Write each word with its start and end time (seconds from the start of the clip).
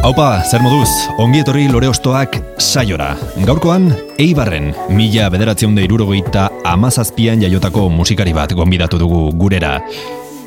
Haupa, 0.00 0.40
zer 0.48 0.62
moduz, 0.64 0.88
ongi 1.20 1.42
etorri 1.42 1.66
lore 1.68 1.90
ostoak 1.90 2.38
saiora. 2.56 3.10
Gaurkoan, 3.44 3.90
Eibarren, 4.16 4.70
mila 4.96 5.26
bederatzeunde 5.28 5.84
irurogeita 5.84 6.46
amazazpian 6.64 7.42
jaiotako 7.44 7.90
musikari 7.92 8.32
bat 8.32 8.54
gonbidatu 8.56 8.96
dugu 9.02 9.26
gurera. 9.36 9.74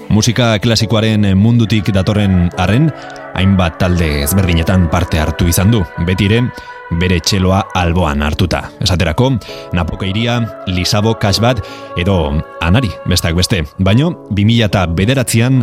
Musika 0.10 0.56
klasikoaren 0.58 1.30
mundutik 1.38 1.94
datorren 1.94 2.50
arren, 2.58 2.90
hainbat 3.38 3.78
talde 3.78 4.10
ezberdinetan 4.24 4.90
parte 4.90 5.22
hartu 5.22 5.46
izan 5.46 5.70
du, 5.70 5.84
betire 6.10 6.42
bere 6.98 7.22
txeloa 7.22 7.62
alboan 7.78 8.26
hartuta. 8.26 8.66
Esaterako, 8.82 9.36
Napoka 9.78 10.10
iria, 10.10 10.42
Lisabo 10.66 11.14
Kasbat 11.22 11.62
edo 12.02 12.42
Anari, 12.58 12.90
bestak 13.06 13.38
beste. 13.38 13.62
Baino, 13.78 14.16
2000 14.34 14.66
eta 14.66 14.88
bederatzean 14.90 15.62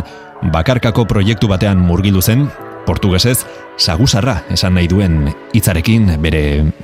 bakarkako 0.55 1.09
proiektu 1.11 1.51
batean 1.51 1.83
murgildu 1.83 2.23
zen, 2.23 2.47
portugesez, 2.85 3.45
sagusarra 3.81 4.41
esan 4.53 4.75
nahi 4.77 4.87
duen 4.91 5.31
hitzarekin 5.55 6.09
bere 6.21 6.43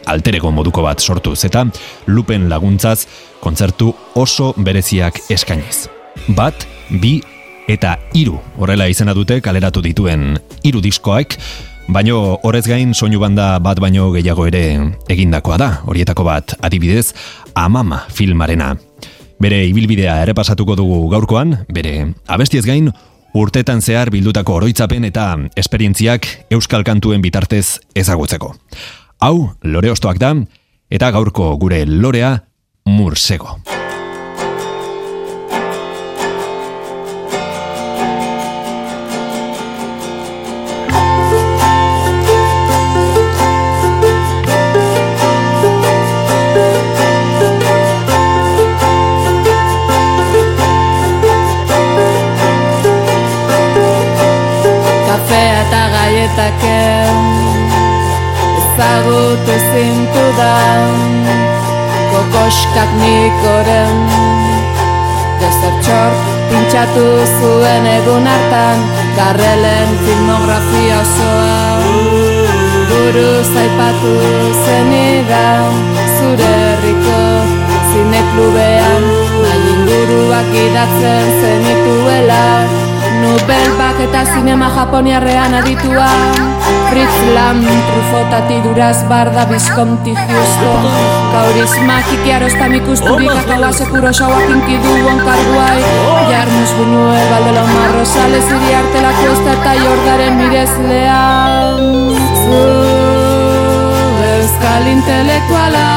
alterego 0.10 0.52
moduko 0.52 0.84
bat 0.86 1.02
sortuz 1.02 1.40
eta 1.46 1.66
lupen 2.08 2.50
laguntzaz 2.50 3.06
kontzertu 3.44 3.94
oso 4.16 4.54
bereziak 4.58 5.20
eskainiz. 5.30 5.88
Bat, 6.36 6.66
bi 6.90 7.20
eta 7.68 7.98
hiru 8.16 8.40
horrela 8.58 8.88
izena 8.90 9.14
dute 9.14 9.42
kaleratu 9.44 9.84
dituen 9.84 10.38
hiru 10.64 10.82
diskoak, 10.82 11.38
baino 11.88 12.40
horrez 12.44 12.66
gain 12.68 12.94
soinu 12.94 13.20
banda 13.20 13.58
bat 13.64 13.80
baino 13.80 14.10
gehiago 14.16 14.48
ere 14.48 14.64
egindakoa 15.12 15.58
da, 15.60 15.70
horietako 15.86 16.26
bat 16.28 16.58
adibidez 16.62 17.14
Amama 17.56 18.04
filmarena. 18.14 18.76
Bere 19.38 19.62
ibilbidea 19.70 20.16
ere 20.24 20.34
pasatuko 20.34 20.76
dugu 20.76 21.04
gaurkoan, 21.12 21.60
bere 21.70 22.14
abestiez 22.26 22.66
gain 22.66 22.90
urtetan 23.42 23.82
zehar 23.82 24.12
bildutako 24.14 24.58
oroitzapen 24.62 25.08
eta 25.10 25.30
esperientziak 25.60 26.28
euskal 26.54 26.86
kantuen 26.88 27.22
bitartez 27.22 27.80
ezagutzeko. 27.96 28.54
Hau, 29.20 29.50
lore 29.64 29.92
ostoak 29.92 30.22
da, 30.22 30.36
eta 30.90 31.12
gaurko 31.12 31.56
gure 31.62 31.86
lorea 31.86 32.38
mursego. 32.86 33.77
Kafea 55.18 55.54
eta 55.66 55.84
gaietak 55.90 56.64
ezagutu 58.62 59.56
zintu 59.74 60.26
da 60.38 60.58
Kokoskak 62.12 62.92
nikoren 63.00 63.98
Dezertxor 65.42 66.14
pintxatu 66.52 67.08
zuen 67.40 67.90
egun 67.96 68.30
hartan 68.30 68.86
Garrelen 69.18 69.90
filmografia 70.06 71.00
osoa. 71.02 71.62
Buru 72.92 73.32
zaipatu 73.42 74.16
zenidan 74.66 75.72
Zure 76.14 76.52
herriko 76.62 77.24
zineklubean 77.90 79.10
Nahi 79.42 79.66
inguruak 79.74 80.54
idatzen 80.66 81.34
zenituela 81.42 82.87
Nobel 83.22 83.68
bak 83.80 84.00
eta 84.08 84.22
zinema 84.34 84.70
japoniarrean 84.76 85.54
aditua. 85.62 86.10
Fritz 86.90 87.18
Lam, 87.36 87.60
Trufotati 87.88 88.58
duraz 88.64 88.98
barda 89.10 89.46
Visconti 89.50 90.14
Houston. 90.16 90.84
Kaurisma 91.32 91.98
kikiaros 92.10 92.56
tamikusturik 92.60 93.32
akaua 93.32 93.72
sekuro 93.76 94.12
xauak 94.20 94.50
inkidu 94.54 94.94
onkarguai 95.12 95.82
Jarmus 96.32 96.72
Buñuel, 96.78 97.28
Valdelon 97.32 97.70
Marro, 97.74 98.06
Sales 98.06 98.50
iri 98.58 98.72
artelako 98.80 99.26
ez 99.34 99.42
eta 99.54 99.74
jordaren 99.84 100.34
mirezlea 100.40 101.22
Zu 102.44 102.62
euskal 104.32 104.88
intelektuala 104.96 105.88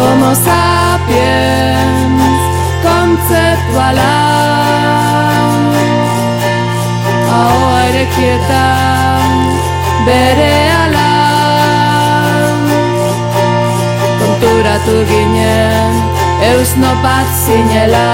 Homo 0.00 0.32
sapiens 0.44 2.37
kontzeptuala 3.08 4.12
Ahoa 7.28 7.80
erekietan 7.88 9.32
bere 10.04 10.52
ala. 10.72 11.08
Konturatu 14.20 14.96
ginen 15.08 16.00
eusno 16.50 16.92
bat 17.04 17.28
zinela. 17.44 18.04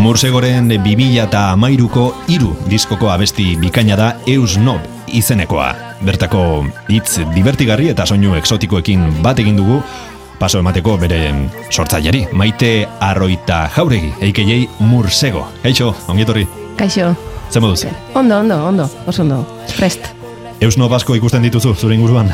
Mursegoren 0.00 0.70
2000 0.70 1.24
eta 1.26 1.50
amairuko 1.52 2.14
iru 2.32 2.54
diskoko 2.70 3.10
abesti 3.12 3.56
bikaina 3.60 3.96
da 4.00 4.14
Eus 4.28 4.56
Nob 4.56 4.80
izenekoa. 5.08 5.74
Bertako 6.04 6.64
hitz 6.88 7.20
divertigarri 7.34 7.90
eta 7.92 8.06
soinu 8.08 8.32
eksotikoekin 8.38 9.04
bat 9.24 9.40
egin 9.42 9.58
dugu, 9.60 9.82
paso 10.40 10.58
emateko 10.58 10.96
bere 10.96 11.18
sortzaileari, 11.68 12.22
maite 12.32 12.70
arroita 13.04 13.66
jauregi, 13.74 14.08
eikeiei 14.24 14.68
Mursego. 14.80 15.44
Eixo, 15.64 15.92
ongietorri, 16.08 16.46
Kaixo. 16.76 17.14
ze 17.50 17.60
moduz? 17.60 17.84
Ondo, 18.14 18.38
ondo, 18.38 18.56
ondo, 18.66 18.88
oso 19.06 19.22
ondo. 19.22 19.44
Prest. 19.76 20.06
Eus 20.60 20.78
Nob 20.78 20.92
asko 20.94 21.14
ikusten 21.14 21.42
dituzu, 21.42 21.74
zure 21.74 21.94
inguruan? 21.94 22.32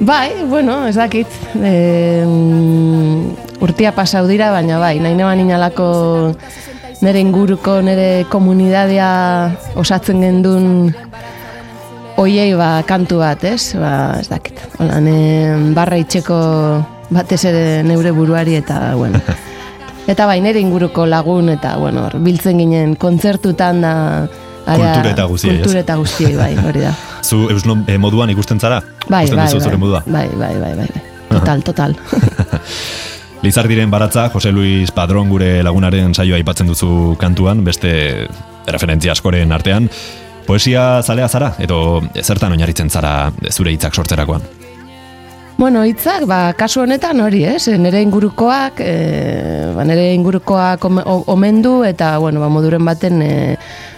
Bai, 0.00 0.42
bueno, 0.48 0.86
ez 0.88 0.96
dakit. 0.96 1.28
E, 1.54 2.24
urtia 3.62 3.92
pasau 3.94 4.26
dira, 4.26 4.50
baina 4.50 4.78
bai, 4.82 4.98
nahi 4.98 5.14
neban 5.14 5.40
inalako 5.40 6.34
nire 7.02 7.20
inguruko, 7.20 7.80
nire 7.82 8.24
komunidadea 8.30 9.10
osatzen 9.78 10.22
gendun 10.22 10.94
oiei 12.16 12.52
ba, 12.58 12.82
kantu 12.86 13.18
bat, 13.22 13.44
ez? 13.44 13.72
Ba, 13.78 14.18
ez 14.20 14.28
dakit. 14.30 14.58
Hola, 14.78 15.00
ne, 15.00 15.72
barra 15.76 15.96
itxeko 16.00 16.36
batez 17.12 17.42
ere 17.48 17.82
neure 17.86 18.12
buruari 18.16 18.56
eta, 18.60 18.94
bueno. 18.96 19.20
Eta 20.12 20.26
bai, 20.26 20.40
nire 20.42 20.58
inguruko 20.58 21.04
lagun 21.06 21.52
eta, 21.52 21.76
bueno, 21.78 22.08
biltzen 22.24 22.58
ginen 22.58 22.96
kontzertutan 22.98 23.80
da... 23.84 23.92
area- 24.66 24.94
Kultura 24.96 25.12
eta 25.14 25.26
guztiei? 25.30 25.60
Kultura 25.60 25.80
eta 25.84 25.94
guztiei, 26.00 26.32
bai, 26.34 26.56
hori 26.58 26.82
da. 26.82 26.90
Zu 27.28 27.44
Eus 27.54 27.62
Nob 27.70 27.86
eh, 27.88 27.98
moduan 28.02 28.30
ikusten 28.34 28.58
zara? 28.58 28.80
Bai, 29.06 29.24
Ikusten 29.28 29.38
bai, 29.38 29.46
zure 29.52 29.70
bai, 29.76 29.78
modua? 29.78 30.02
bai, 30.06 30.26
bai, 30.34 30.54
bai, 30.58 30.72
bai, 30.80 30.88
bai. 30.90 31.02
Total, 31.30 31.62
total. 31.62 31.94
Lizardiren 33.46 33.90
baratza, 33.90 34.28
Jose 34.34 34.50
Luis 34.52 34.90
Padron 34.94 35.30
gure 35.30 35.62
lagunaren 35.62 36.12
saioa 36.14 36.36
aipatzen 36.38 36.66
duzu 36.70 37.14
kantuan, 37.18 37.62
beste 37.66 38.26
referentzia 38.66 39.14
askoren 39.14 39.50
artean. 39.54 39.88
Poesia 40.46 41.02
zalea 41.02 41.28
zara, 41.28 41.52
edo 41.62 42.02
zertan 42.22 42.52
oinarritzen 42.52 42.90
zara 42.90 43.30
zure 43.52 43.72
hitzak 43.72 43.94
sortzerakoan? 43.94 44.42
bueno, 45.62 45.84
hitzak, 45.86 46.24
ba, 46.26 46.52
kasu 46.58 46.80
honetan 46.82 47.20
hori, 47.22 47.44
ez? 47.46 47.68
Nere 47.78 48.00
ingurukoak, 48.02 48.80
e, 48.82 48.94
ba, 49.76 49.84
nere 49.86 50.08
ingurukoak 50.16 50.88
omendu 51.30 51.84
eta, 51.86 52.16
bueno, 52.18 52.40
ba, 52.42 52.48
moduren 52.50 52.82
baten 52.82 53.22
e, 53.22 53.34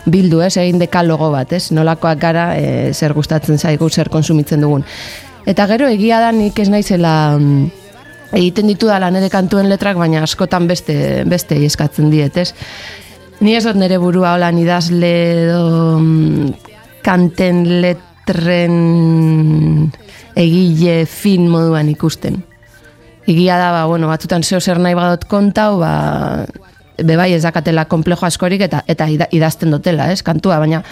bildu, 0.05 0.43
ez? 0.45 0.59
Egin 0.61 0.83
dekalogo 0.83 1.31
bat, 1.33 1.55
ez? 1.57 1.71
Nolakoak 1.73 2.21
gara, 2.21 2.51
e, 2.61 2.93
zer 2.93 3.15
gustatzen 3.17 3.57
zaigu, 3.57 3.89
zer 3.89 4.13
konsumitzen 4.13 4.61
dugun. 4.61 4.85
Eta 5.49 5.65
gero, 5.71 5.89
egia 5.89 6.21
da 6.21 6.35
nik 6.37 6.61
ez 6.61 6.69
naizela 6.69 7.15
mm, 7.39 7.65
egiten 8.37 8.69
ditu 8.69 8.93
da 8.93 8.99
nire 9.09 9.33
kantuen 9.33 9.71
letrak, 9.73 9.97
baina 9.97 10.21
askotan 10.29 10.69
beste, 10.69 11.25
beste 11.25 11.57
eskatzen 11.65 12.13
diet, 12.13 12.37
ez? 12.45 12.51
Ni 13.41 13.55
ez 13.57 13.65
dut 13.67 13.77
nire 13.77 13.99
burua 13.99 14.35
holan 14.37 14.59
idazle 14.59 15.11
edo 15.45 15.99
mm, 15.99 16.53
kanten 17.05 17.65
letren 17.83 18.77
egile 20.37 21.05
fin 21.07 21.49
moduan 21.51 21.89
ikusten. 21.93 22.41
Egia 23.27 23.57
da, 23.59 23.71
ba, 23.73 23.85
bueno, 23.89 24.09
batzutan 24.11 24.43
zeo 24.45 24.61
zer 24.61 24.79
nahi 24.81 24.95
badot 24.97 25.25
kontau, 25.31 25.79
ba, 25.81 26.45
bebai 27.03 27.33
ez 27.35 27.43
dakatela 27.43 27.87
komplejo 27.91 28.27
askorik 28.29 28.61
eta 28.67 28.83
eta 28.89 29.09
ida- 29.11 29.29
idazten 29.33 29.73
dutela, 29.73 30.11
ez, 30.13 30.23
kantua, 30.23 30.59
baina 30.61 30.83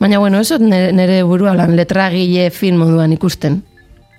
baina 0.00 0.18
bueno, 0.18 0.40
eso 0.40 0.58
nere, 0.58 0.92
nere 0.92 1.22
burua 1.22 1.54
lan 1.54 1.76
letragile 1.76 2.50
film 2.50 2.80
moduan 2.82 3.12
ikusten. 3.12 3.62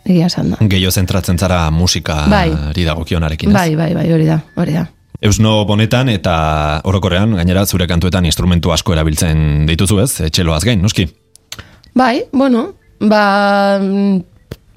Egia 0.06 0.28
esan 0.30 0.51
da. 0.54 0.57
Gehiago 0.62 0.92
zentratzen 0.94 1.38
zara 1.42 1.63
musikari 1.74 2.30
Bai. 2.30 2.83
dagokionarekin, 2.86 3.50
ez? 3.50 3.54
Bai, 3.56 3.75
bai, 3.75 3.94
bai, 3.98 4.12
hori 4.13 4.25
da, 4.30 4.39
hori 4.56 4.74
da. 4.78 4.86
Eusno 5.25 5.63
bonetan 5.66 6.10
eta 6.13 6.36
orokorrean, 6.86 7.33
gainera 7.39 7.66
zure 7.66 7.88
kantuetan 7.89 8.27
instrumentu 8.30 8.69
asko 8.75 8.94
erabiltzen 8.94 9.66
dituzu 9.66 9.98
ez, 10.04 10.12
etxeloaz 10.27 10.62
gain, 10.68 10.83
noski? 10.83 11.07
Bai, 11.98 12.27
bueno, 12.31 12.68
ba, 13.00 13.80
mm, 13.81 14.19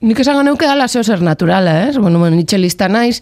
nik 0.08 0.22
esango 0.24 0.46
neuke 0.46 0.68
dala 0.70 0.88
zeo 0.88 1.04
zer 1.04 1.20
naturala, 1.26 1.88
ez? 1.88 1.98
Bueno, 1.98 2.22
bueno, 2.22 2.38
nitxe 2.38 2.56
lista 2.56 2.88
naiz, 2.88 3.20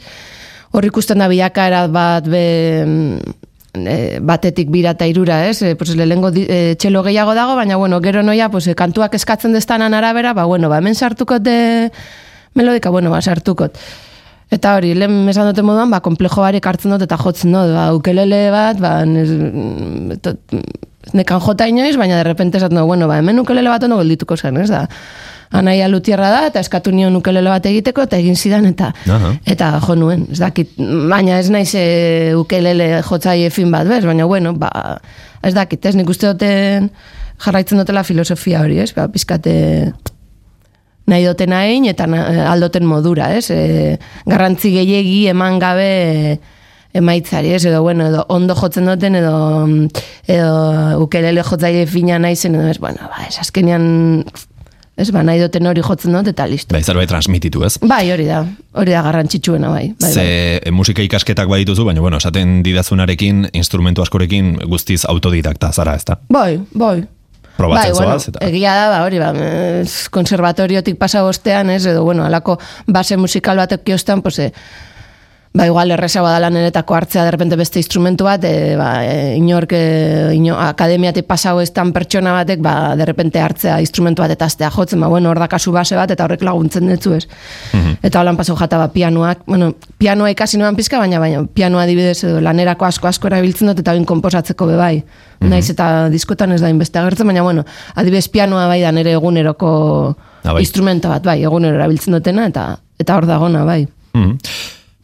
hor 0.70 0.86
ikusten 0.86 1.18
da 1.18 1.26
bilakaera 1.32 1.86
bat 1.90 2.28
be, 2.30 2.44
mm, 2.86 3.34
e, 3.82 3.98
batetik 4.22 4.70
bira 4.70 4.94
eta 4.94 5.10
irura, 5.10 5.42
ez? 5.48 5.62
E, 5.62 5.74
pues, 5.74 5.96
lehengo 5.98 6.30
e, 6.30 6.76
txelo 6.78 7.02
gehiago 7.02 7.34
dago, 7.34 7.56
baina, 7.58 7.80
bueno, 7.80 7.98
gero 8.04 8.22
noia, 8.22 8.50
pues, 8.54 8.68
e, 8.68 8.78
kantuak 8.78 9.18
eskatzen 9.18 9.56
destanan 9.56 9.94
arabera, 9.98 10.34
ba, 10.34 10.44
bueno, 10.44 10.68
ba, 10.68 10.78
hemen 10.78 10.94
sartukot 10.94 11.42
de 11.42 11.90
melodika, 12.54 12.90
bueno, 12.90 13.10
ba, 13.10 13.22
sartukot. 13.22 13.80
Eta 14.52 14.76
hori, 14.78 14.92
lehen 14.94 15.26
esan 15.28 15.48
dute 15.50 15.62
moduan, 15.66 15.90
ba, 15.90 15.98
komplejo 16.04 16.44
barik 16.44 16.66
hartzen 16.70 16.92
dut 16.94 17.02
eta 17.02 17.16
jotzen 17.18 17.54
dut, 17.56 17.72
ba, 17.74 17.88
ukelele 17.96 18.44
bat, 18.54 18.78
ba, 18.78 19.00
nez, 19.08 19.26
to- 20.22 20.36
nekan 21.18 21.40
jota 21.42 21.66
inoiz, 21.66 21.96
baina 21.98 22.20
derrepente 22.20 22.60
esaten 22.60 22.78
dut, 22.78 22.86
bueno, 22.86 23.08
ba, 23.10 23.18
hemen 23.18 23.42
ukelele 23.42 23.72
bat 23.72 23.82
ondo 23.88 23.98
geldituko 23.98 24.36
zen, 24.36 24.60
ez 24.62 24.68
da. 24.70 24.84
Anaia 25.54 25.86
lutierra 25.90 26.30
da, 26.30 26.40
eta 26.50 26.62
eskatu 26.62 26.90
nion 26.94 27.14
ukelele 27.18 27.50
bat 27.50 27.66
egiteko, 27.70 28.06
eta 28.06 28.18
egin 28.18 28.34
zidan, 28.38 28.66
eta 28.66 28.92
Aha. 29.06 29.34
eta 29.46 29.68
jo 29.82 29.94
nuen, 29.98 30.24
ez 30.30 30.38
dakit, 30.42 30.72
baina 31.10 31.38
ez 31.38 31.50
naiz 31.54 31.72
e, 31.78 32.34
ukelele 32.38 33.02
jotzaile 33.06 33.50
fin 33.54 33.70
bat, 33.70 33.86
bez, 33.86 34.04
baina 34.06 34.26
bueno, 34.26 34.54
ba, 34.58 34.70
ez 35.42 35.54
dakit, 35.54 35.86
ez? 35.86 35.94
Nik 35.98 36.10
uste 36.10 36.30
duten 36.32 36.90
jarraitzen 37.42 37.78
dutela 37.78 38.02
filosofia 38.06 38.62
hori, 38.62 38.78
ez, 38.82 38.92
ba, 38.94 39.06
pizkate 39.10 39.92
nahi 41.06 41.24
duten 41.26 41.52
hain 41.52 41.84
eta 41.86 42.06
na- 42.06 42.50
aldoten 42.52 42.84
modura, 42.86 43.30
ez? 43.36 43.50
E, 43.50 43.98
garrantzi 44.26 44.72
gehiegi 44.74 45.26
eman 45.30 45.58
gabe 45.62 45.86
e, 45.86 46.38
emaitzari, 46.96 47.52
ez? 47.54 47.64
Edo, 47.68 47.82
bueno, 47.82 48.08
edo 48.08 48.24
ondo 48.28 48.54
jotzen 48.56 48.86
duten, 48.88 49.14
edo, 49.14 49.66
mm, 49.66 49.88
edo 50.32 51.00
ukelele 51.04 51.42
jotzaile 51.46 51.86
fina 51.86 52.18
naizen, 52.18 52.54
edo, 52.56 52.68
ez, 52.72 52.78
bueno, 52.80 53.06
ba, 53.12 53.26
ez 53.28 53.36
azkenean, 53.38 54.24
ez, 54.96 55.10
ba, 55.12 55.22
nahi 55.22 55.42
duten 55.44 55.66
hori 55.68 55.82
jotzen 55.84 56.14
dut, 56.16 56.30
eta 56.32 56.46
listo. 56.48 56.72
Bai, 56.74 56.82
zerbait 56.82 57.08
transmititu 57.10 57.62
ez? 57.68 57.74
Bai, 57.84 58.06
hori 58.14 58.24
da, 58.30 58.40
hori 58.80 58.94
da 58.96 59.02
garrantzitsuena, 59.04 59.68
bai. 59.70 59.90
bai, 60.00 60.10
Ze 60.12 60.22
bai. 60.24 60.60
e, 60.64 60.72
musika 60.72 61.04
ikasketak 61.04 61.48
badituzu, 61.52 61.84
baina 61.84 62.00
bueno, 62.00 62.16
esaten 62.16 62.62
didazunarekin, 62.64 63.50
instrumentu 63.52 64.02
askorekin 64.02 64.56
guztiz 64.66 65.04
autodidakta 65.04 65.70
zara, 65.72 65.94
ezta? 66.00 66.18
Bai, 66.32 66.56
bai. 66.72 67.04
Probatzen 67.56 67.92
bai, 67.92 67.96
bueno, 67.96 68.16
zoaz, 68.18 68.28
eta... 68.32 68.42
egia 68.46 68.74
da, 68.76 68.88
ba, 68.92 68.98
hori, 69.06 69.20
ba, 69.22 69.30
konservatoriotik 70.12 70.98
pasa 71.00 71.22
bostean, 71.24 71.70
ez, 71.72 71.84
edo, 71.88 72.04
bueno, 72.04 72.26
alako 72.26 72.58
base 72.86 73.16
musikal 73.16 73.56
batek 73.62 73.86
kiostan, 73.86 74.22
pues, 74.22 74.38
e, 74.38 74.52
ba, 75.56 75.64
igual 75.64 75.90
errezagoa 75.94 76.34
da 76.34 76.40
laneretako 76.44 76.94
hartzea 76.94 77.24
derrepente 77.24 77.56
beste 77.56 77.80
instrumentu 77.80 78.26
bat, 78.26 78.42
e, 78.44 78.74
ba, 78.76 78.90
e, 79.08 79.36
inork, 79.38 79.72
e, 79.72 80.34
ino, 80.36 80.58
akademiatik 80.60 81.24
pasau 81.26 81.60
ez 81.62 81.70
tan 81.72 81.94
pertsona 81.96 82.34
batek, 82.36 82.60
ba, 82.60 82.74
derrepente 82.98 83.40
hartzea 83.40 83.78
instrumentu 83.80 84.20
bat 84.20 84.34
eta 84.34 84.44
aztea 84.50 84.68
jotzen, 84.74 85.00
ba, 85.00 85.08
bueno, 85.08 85.30
hor 85.32 85.40
da 85.40 85.48
kasu 85.48 85.72
base 85.72 85.96
bat, 85.96 86.12
eta 86.12 86.26
horrek 86.26 86.44
laguntzen 86.44 86.90
dutzu 86.92 87.14
ez. 87.16 87.24
Eta 88.04 88.20
holan 88.20 88.36
pasau 88.36 88.56
jata, 88.60 88.82
ba, 88.82 88.90
pianoak, 88.92 89.46
bueno, 89.48 89.72
pianoa 89.98 90.30
ikasi 90.34 90.60
noan 90.60 90.76
pizka, 90.76 91.00
baina, 91.00 91.18
baina, 91.22 91.42
pianoa 91.48 91.86
adibidez 91.88 92.18
edo 92.28 92.44
lanerako 92.44 92.84
asko 92.90 93.08
asko 93.08 93.32
erabiltzen 93.32 93.72
dut, 93.72 93.80
eta 93.80 93.96
bain 93.96 94.04
komposatzeko 94.04 94.68
be 94.68 94.76
bai. 94.76 94.94
Naiz 95.40 95.70
eta 95.72 96.08
diskotan 96.12 96.52
ez 96.52 96.60
da 96.60 96.68
inbeste 96.72 97.00
agertzen, 97.00 97.26
baina, 97.32 97.42
bueno, 97.42 97.64
adibidez 97.96 98.28
pianoa 98.28 98.68
bai 98.68 98.82
da 98.84 98.92
nere 98.92 99.16
eguneroko 99.16 99.72
Ah, 100.44 100.52
bai. 100.52 100.60
instrumento 100.62 101.08
bat, 101.08 101.24
bai, 101.24 101.42
egunero 101.42 101.74
erabiltzen 101.80 102.14
dutena, 102.14 102.46
eta 102.46 102.76
eta 103.00 103.16
hor 103.16 103.26
dagona, 103.26 103.64
bai. 103.64 103.86
Mhm. 104.14 104.38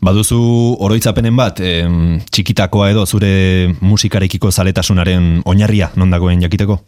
Baduzu 0.03 0.39
oroitzapenen 0.83 1.37
bat, 1.39 1.61
em, 1.63 2.17
txikitakoa 2.27 2.89
edo 2.91 3.05
zure 3.07 3.71
musikarekiko 3.87 4.51
zaletasunaren 4.51 5.45
oinarria 5.47 5.93
non 5.95 6.11
dagoen 6.11 6.43
jakiteko? 6.43 6.81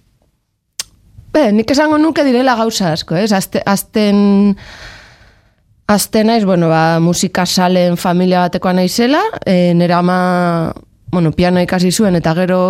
Be, 1.35 1.45
nik 1.55 1.71
esango 1.71 1.99
nuke 1.99 2.25
direla 2.27 2.57
gauza 2.59 2.91
asko, 2.95 3.15
ez? 3.19 3.31
Azte, 3.35 3.63
azten, 3.67 4.57
azten 5.87 6.27
naiz, 6.27 6.43
bueno, 6.45 6.69
ba, 6.71 6.99
musika 7.03 7.47
salen 7.47 7.97
familia 7.97 8.43
batekoa 8.49 8.75
naizela, 8.75 9.23
e, 9.47 9.75
nire 9.79 9.95
ama, 9.95 10.75
bueno, 11.13 11.31
piano 11.33 11.63
ikasi 11.63 11.93
zuen, 11.93 12.19
eta 12.19 12.35
gero 12.35 12.61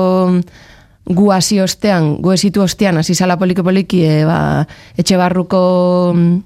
gu 1.04 1.30
hasi 1.32 1.60
ostean, 1.60 2.18
gu 2.20 2.36
esitu 2.36 2.64
ostean, 2.64 3.00
hasi 3.00 3.14
zala 3.14 3.38
poliki-poliki, 3.40 4.04
e, 4.04 4.24
ba, 4.28 4.40
etxe 4.96 5.16
barruko 5.20 5.60
mm, 6.12 6.40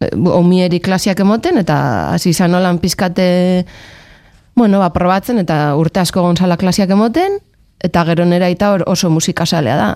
omieri 0.00 0.80
klasiak 0.80 1.20
emoten, 1.20 1.58
eta 1.58 1.78
hasi 2.14 2.30
izan 2.30 2.52
nolan 2.54 2.78
pizkate, 2.78 3.66
bueno, 4.54 4.78
ba, 4.78 4.92
probatzen, 4.94 5.38
eta 5.42 5.74
urte 5.78 6.00
asko 6.00 6.22
gonzala 6.22 6.56
klasiak 6.56 6.90
emoten, 6.94 7.38
eta 7.84 8.04
gero 8.06 8.26
nera 8.26 8.48
eta 8.50 8.72
oso 8.86 9.10
musikasalea 9.10 9.76
da. 9.76 9.88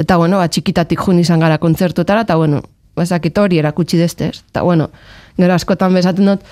Eta 0.00 0.16
bueno, 0.16 0.38
ba, 0.40 0.48
txikitatik 0.48 1.00
jun 1.00 1.20
izan 1.20 1.40
gara 1.40 1.58
kontzertutara, 1.58 2.24
eta 2.24 2.36
bueno, 2.40 2.62
bazakit 2.96 3.38
hori 3.38 3.60
erakutsi 3.60 3.98
destez. 4.00 4.42
Eta 4.48 4.62
bueno, 4.62 4.90
gero 5.36 5.54
askotan 5.54 5.94
bezaten 5.96 6.32
dut, 6.32 6.46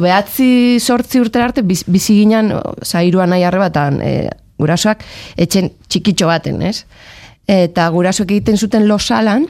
behatzi 0.00 0.80
sortzi 0.80 1.20
urte 1.20 1.42
arte, 1.42 1.62
biz, 1.62 1.84
bizi 1.86 2.16
ginen, 2.22 2.52
zairuan 2.82 3.30
nahi 3.30 3.44
arrebatan, 3.46 4.00
e, 4.02 4.14
gurasoak, 4.58 5.04
etxen 5.36 5.70
txikitxo 5.88 6.30
baten, 6.30 6.62
ez? 6.62 6.84
Eta 7.50 7.86
gurasoak 7.92 8.32
egiten 8.32 8.58
zuten 8.58 8.88
losalan, 8.88 9.46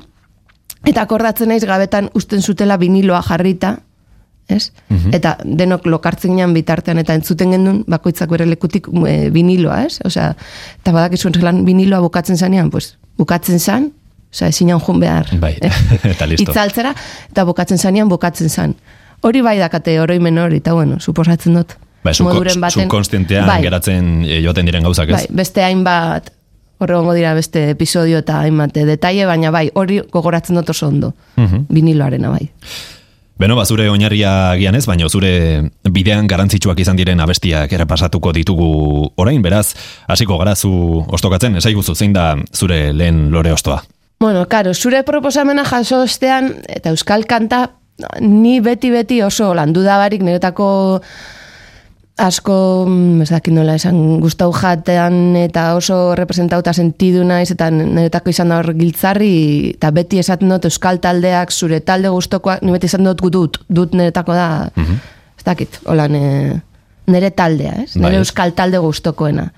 eta 0.85 1.03
akordatzen 1.03 1.49
naiz 1.49 1.65
gabetan 1.65 2.11
usten 2.15 2.43
zutela 2.43 2.77
viniloa 2.81 3.23
jarrita, 3.23 3.77
ez? 4.49 4.71
Eta 5.13 5.37
denok 5.45 5.87
lokartzen 5.87 6.37
bitartean 6.55 6.99
eta 6.99 7.15
entzuten 7.15 7.51
gendun 7.55 7.85
bakoitzak 7.89 8.29
bere 8.31 8.47
lekutik 8.47 8.89
e, 9.09 9.31
viniloa, 9.31 9.83
ez? 9.85 10.01
Osea, 10.05 10.35
eta 10.83 10.93
badakizu 10.93 11.31
zelan 11.33 11.65
viniloa 11.65 12.01
bukatzen 12.01 12.37
zanean, 12.37 12.71
pues, 12.71 12.97
bukatzen 13.19 13.59
zan, 13.59 13.93
osea, 14.33 14.49
ezinan 14.49 14.81
jun 14.81 15.01
behar. 15.01 15.27
Bai, 15.41 15.57
eh? 15.61 15.73
eta 16.13 16.27
listo. 16.27 16.51
Itzaltzera, 16.51 16.95
eta 17.31 17.45
bukatzen 17.45 17.79
zanean, 17.79 18.09
bukatzen 18.09 18.51
zan. 18.51 18.75
Hori 19.23 19.41
bai 19.41 19.59
dakate 19.59 19.99
oroimen 20.01 20.39
hori, 20.39 20.61
eta 20.61 20.75
bueno, 20.75 21.01
suposatzen 21.01 21.55
dut. 21.55 21.77
Bai, 22.05 22.13
subko- 22.13 22.71
subkonstientean 22.71 23.47
Bai. 23.49 23.63
geratzen 23.63 24.25
e, 24.29 24.43
joaten 24.45 24.67
diren 24.67 24.85
gauzak, 24.85 25.09
ez? 25.09 25.23
Bai, 25.23 25.27
beste 25.41 25.65
hainbat 25.65 26.29
horregongo 26.85 27.15
dira 27.17 27.35
beste 27.35 27.71
episodio 27.73 28.21
eta 28.23 28.41
hainbat 28.45 28.77
eh, 28.77 28.87
detaile, 28.89 29.27
baina 29.27 29.51
bai, 29.55 29.69
hori 29.75 30.01
gogoratzen 30.13 30.61
dut 30.61 30.71
oso 30.71 30.89
ondo. 30.89 31.15
Mhm. 31.37 31.67
Viniloarena 31.69 32.31
bai. 32.31 32.51
Beno, 33.35 33.57
ba, 33.59 33.65
zure 33.67 33.89
oinarria 33.91 34.55
gian 34.61 34.77
ez, 34.79 34.85
baina 34.87 35.09
zure 35.11 35.33
bidean 35.91 36.29
garantzitsuak 36.31 36.79
izan 36.79 36.97
diren 36.97 37.19
abestiak 37.21 37.73
errepasatuko 37.75 38.31
ditugu 38.33 38.69
orain, 39.19 39.43
beraz, 39.43 39.73
hasiko 40.07 40.39
gara 40.39 40.55
zu 40.55 40.71
ostokatzen, 41.11 41.59
esaiguzu 41.59 41.97
zein 41.97 42.15
da 42.15 42.37
zure 42.55 42.93
lehen 42.95 43.33
lore 43.35 43.53
ostoa. 43.53 43.81
Bueno, 44.23 44.47
karo, 44.49 44.73
zure 44.75 45.03
proposamena 45.03 45.65
jaso 45.67 46.05
ostean, 46.07 46.53
eta 46.71 46.95
euskal 46.95 47.27
kanta, 47.27 47.73
ni 48.21 48.61
beti-beti 48.63 49.21
oso 49.27 49.51
landu 49.55 49.83
da 49.83 49.99
barik, 49.99 50.23
niretako 50.23 51.03
asko, 52.17 52.85
mm, 52.87 53.23
ez 53.23 53.31
dakit 53.31 53.55
nola 53.55 53.75
esan, 53.75 54.21
gustau 54.23 54.53
jatean 54.55 55.35
eta 55.37 55.73
oso 55.75 56.15
representauta 56.15 56.73
sentidu 56.73 57.25
naiz, 57.27 57.51
eta 57.51 57.71
niretako 57.75 58.31
izan 58.31 58.53
da 58.53 58.61
hor 58.63 58.71
giltzarri, 58.79 59.75
eta 59.75 59.91
beti 59.91 60.21
esaten 60.23 60.53
dut 60.53 60.69
euskal 60.71 61.01
taldeak, 61.03 61.51
zure 61.51 61.81
talde 61.81 62.13
gustokoak, 62.15 62.63
ni 62.63 62.75
beti 62.75 62.87
esaten 62.87 63.11
dut 63.11 63.25
dut, 63.35 63.59
dut 63.69 63.95
niretako 63.99 64.35
da, 64.35 64.49
ez 64.79 65.45
dakit, 65.45 65.81
hola, 65.91 66.07
ne, 66.09 66.61
nire 67.11 67.31
taldea, 67.31 67.83
ez? 67.83 67.93
Bai. 67.97 68.07
Nire 68.07 68.23
euskal 68.23 68.55
talde 68.55 68.79
gustokoena. 68.79 69.51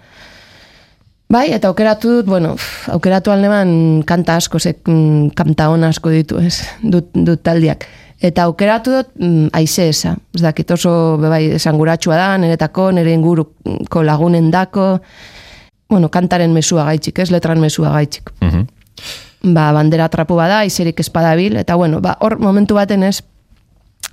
Bai, 1.28 1.50
eta 1.52 1.68
aukeratu 1.68 2.20
dut, 2.20 2.26
bueno, 2.30 2.54
pff, 2.54 2.88
aukeratu 2.94 3.32
alneban 3.34 4.02
kanta 4.06 4.36
asko, 4.40 4.58
ze, 4.62 4.76
mm, 4.86 5.34
kanta 5.36 5.68
hona 5.68 5.90
asko 5.92 6.10
ditu, 6.14 6.38
ez, 6.38 6.62
dut, 6.80 7.10
dut 7.12 7.42
taldiak. 7.42 7.84
Eta 8.20 8.46
aukeratu 8.48 8.94
dut 8.94 9.08
mm, 9.20 9.48
aize 9.56 9.88
esa. 9.90 10.14
Ez 10.34 10.40
dakit 10.40 10.70
oso 10.72 10.92
bebai 11.20 11.44
esanguratsua 11.58 12.16
da, 12.16 12.28
niretako, 12.40 12.90
nire 12.96 13.12
inguruko 13.12 14.02
lagunen 14.02 14.50
dako, 14.50 14.94
bueno, 15.88 16.08
kantaren 16.10 16.54
mesua 16.54 16.86
gaitxik, 16.88 17.20
ez, 17.22 17.30
letran 17.30 17.60
mesua 17.60 17.92
gaitxik. 17.94 18.32
Mhm. 18.40 18.64
Ba, 19.54 19.68
bandera 19.76 20.08
trapu 20.10 20.34
bada, 20.34 20.64
izerik 20.66 21.00
espadabil, 21.00 21.58
eta 21.60 21.76
bueno, 21.76 22.00
ba, 22.00 22.16
hor 22.20 22.38
momentu 22.40 22.74
baten 22.74 23.04
ez, 23.06 23.20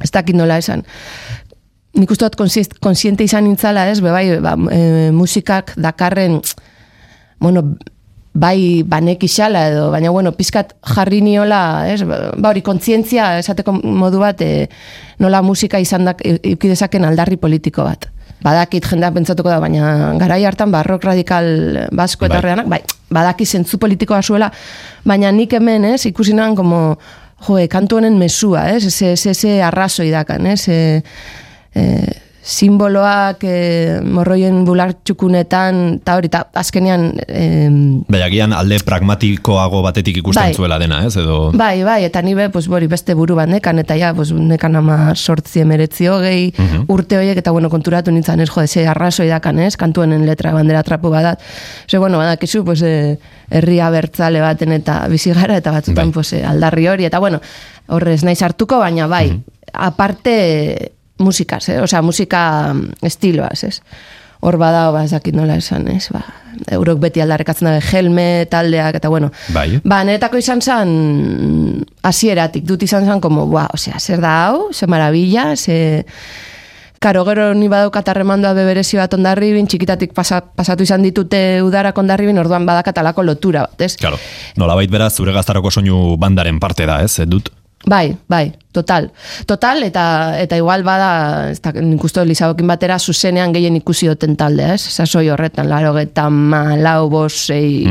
ez 0.03 0.12
dakit 0.12 0.36
nola 0.36 0.60
esan. 0.62 0.83
Nik 1.98 2.12
uste 2.12 2.27
dut 2.27 2.77
konsiente 2.81 3.24
izan 3.24 3.48
nintzala, 3.48 3.88
ez, 3.89 4.01
bebai, 4.03 4.39
ba, 4.43 4.57
e, 4.69 5.10
musikak 5.15 5.74
dakarren, 5.77 6.41
bueno, 7.39 7.63
bai 8.34 8.82
banek 8.84 9.24
isala 9.24 9.68
edo, 9.70 9.90
baina 9.94 10.10
bueno, 10.12 10.34
pizkat 10.34 10.74
jarri 10.96 11.22
niola, 11.22 11.88
ez, 11.94 12.02
ba 12.04 12.50
hori 12.50 12.63
kontzientzia 12.66 13.38
esateko 13.40 13.75
modu 13.78 14.24
bat, 14.24 14.42
e, 14.42 14.68
nola 15.22 15.44
musika 15.46 15.80
izan 15.80 16.10
da, 16.10 16.16
eukidezaken 16.18 17.06
aldarri 17.06 17.38
politiko 17.38 17.86
bat. 17.86 18.10
badakit 18.44 18.84
jendeak 18.84 19.13
pentsatuko 19.16 19.48
da, 19.48 19.60
baina 19.63 20.13
garai 20.20 20.42
hartan 20.44 20.72
barrok 20.72 21.06
radikal 21.08 21.46
basko 21.96 22.25
eta 22.25 22.34
Bai. 22.34 22.40
horreanak, 22.42 22.66
bai, 22.68 22.82
badaki 23.13 23.46
zentzu 23.46 23.78
politikoa 23.80 24.20
zuela, 24.22 24.50
baina 25.08 25.32
nik 25.32 25.54
hemen, 25.56 25.86
ez, 25.94 26.02
ikusi 26.10 26.34
nan, 26.36 26.56
como, 26.56 26.98
jo, 27.48 27.56
e, 27.56 27.70
kantu 27.72 28.02
honen 28.02 28.18
mesua, 28.20 28.66
ez, 28.74 28.84
eze, 28.90 29.13
eze, 29.13 29.32
eze 29.32 29.62
arrazoi 29.63 30.10
dakan, 30.12 30.50
ez, 30.52 30.68
e, 30.68 31.02
e, 31.72 31.88
simboloak 32.43 33.43
e, 33.47 34.01
morroien 34.03 34.65
bulartxukunetan, 34.67 35.77
eta 36.01 36.17
hori, 36.19 36.27
eta 36.27 36.41
azkenean, 36.59 37.05
e, 37.23 37.43
Bai, 38.12 38.19
agian 38.25 38.51
alde 38.53 38.81
pragmatikoago 38.83 39.79
batetik 39.85 40.19
ikusten 40.19 40.50
Bai. 40.50 40.55
zuela 40.57 40.77
dena, 40.81 41.00
ez? 41.07 41.15
Edo... 41.19 41.53
Bai, 41.55 41.85
bai, 41.88 42.01
eta 42.03 42.21
nibe, 42.21 42.50
pues, 42.51 42.67
bori, 42.67 42.89
beste 42.91 43.15
buru 43.15 43.38
bat 43.39 43.47
nekan, 43.47 43.79
eta 43.79 43.95
ja, 44.00 44.12
pues, 44.13 44.33
nekan 44.35 44.75
ama 44.75 44.97
sortzi 45.15 45.63
emeretzi 45.63 46.09
hogei, 46.12 46.51
urte 46.91 47.17
horiek, 47.17 47.39
eta 47.39 47.53
bueno, 47.55 47.71
konturatu 47.71 48.12
nintzen, 48.12 48.43
ez, 48.43 48.50
jode, 48.51 48.67
ze 48.67 48.83
arrazoi 48.91 49.29
dakan, 49.31 49.62
ez, 49.63 49.77
kantuenen 49.79 50.25
letra, 50.27 50.51
bandera 50.53 50.83
trapu 50.83 51.13
badat. 51.13 51.39
Ze, 51.88 51.97
bueno, 51.97 52.19
badakizu, 52.19 52.65
pues, 52.67 52.81
eh, 52.83 53.15
herri 53.51 53.79
abertzale 53.79 54.41
baten 54.43 54.75
eta 54.75 55.00
bizi 55.07 55.31
gara, 55.31 55.55
eta 55.63 55.71
batzutan, 55.71 56.12
Bai. 56.12 56.19
pues, 56.19 56.33
eh, 56.33 56.43
aldarri 56.43 56.89
hori, 56.91 57.07
eta 57.07 57.23
bueno, 57.23 57.39
horrez 57.88 58.23
naiz 58.27 58.41
hartuko, 58.43 58.79
baina 58.83 59.07
bai, 59.07 59.29
aparte 59.71 60.91
musikaz, 61.17 61.70
eh? 61.70 61.82
osea, 61.82 62.01
musika 62.01 62.74
mm, 62.74 63.00
estiloaz, 63.01 63.63
ez? 63.63 63.79
Hor 64.43 64.58
badao, 64.60 64.91
ba, 64.91 65.05
ez 65.05 65.13
dakit 65.13 65.36
nola 65.36 65.55
esan, 65.55 65.86
ez? 65.88 66.10
Ba, 66.12 66.20
eurok 66.75 67.00
beti 67.00 67.22
aldarrekatzen 67.24 67.70
dabe 67.70 67.84
helme, 67.93 68.46
taldeak, 68.51 68.98
eta 69.00 69.12
bueno. 69.12 69.32
Bai. 69.55 69.79
Ba, 69.88 70.01
niretako 70.03 70.41
izan 70.41 70.60
zen, 70.62 70.89
hasieratik 72.03 72.65
dut 72.67 72.84
izan 72.84 73.08
zen, 73.08 73.22
como, 73.24 73.48
ba, 73.51 73.70
osea, 73.74 74.01
zer 74.03 74.24
da 74.24 74.34
hau, 74.48 74.72
ze 74.74 74.88
maravilla, 74.88 75.53
ze... 75.55 75.77
Karo, 77.03 77.25
gero 77.27 77.50
ni 77.51 77.67
badaukat 77.67 78.08
harremandoa 78.08 78.53
beberezi 78.55 78.96
bat 78.96 79.12
ondarribin, 79.12 79.65
txikitatik 79.67 80.13
pasa, 80.15 80.38
pasatu 80.39 80.86
izan 80.88 81.03
ditute 81.03 81.60
udarak 81.60 81.98
ondarribin, 82.00 82.39
orduan 82.39 82.63
badakatalako 82.67 83.25
lotura 83.27 83.65
bat, 83.67 83.82
ez? 83.84 83.98
Claro, 84.00 84.20
nolabait 84.55 84.91
beraz, 84.91 85.12
zure 85.20 85.36
gaztaroko 85.36 85.72
soinu 85.72 86.15
bandaren 86.20 86.62
parte 86.63 86.88
da, 86.88 87.01
ez? 87.03 87.20
Dut? 87.27 87.51
Bai, 87.86 88.16
bai, 88.32 88.54
total. 88.72 89.10
Total, 89.46 89.84
eta 89.84 90.40
eta 90.40 90.56
igual 90.56 90.86
bada, 90.88 91.50
ez 91.52 91.60
da, 91.62 91.74
nik 91.75 92.04
uste 92.04 92.22
dut 92.22 92.30
Lizabokin 92.32 92.70
batera, 92.70 92.96
zuzenean 93.00 93.52
gehien 93.56 93.75
ikusi 93.75 94.08
duten 94.08 94.38
talde, 94.40 94.70
ez? 94.78 94.82
Sasoi 94.82 95.28
horretan, 95.34 95.68
laro 95.70 95.92
geta 95.98 96.30
ma, 96.32 96.78
lau, 96.80 97.10
bosei, 97.12 97.84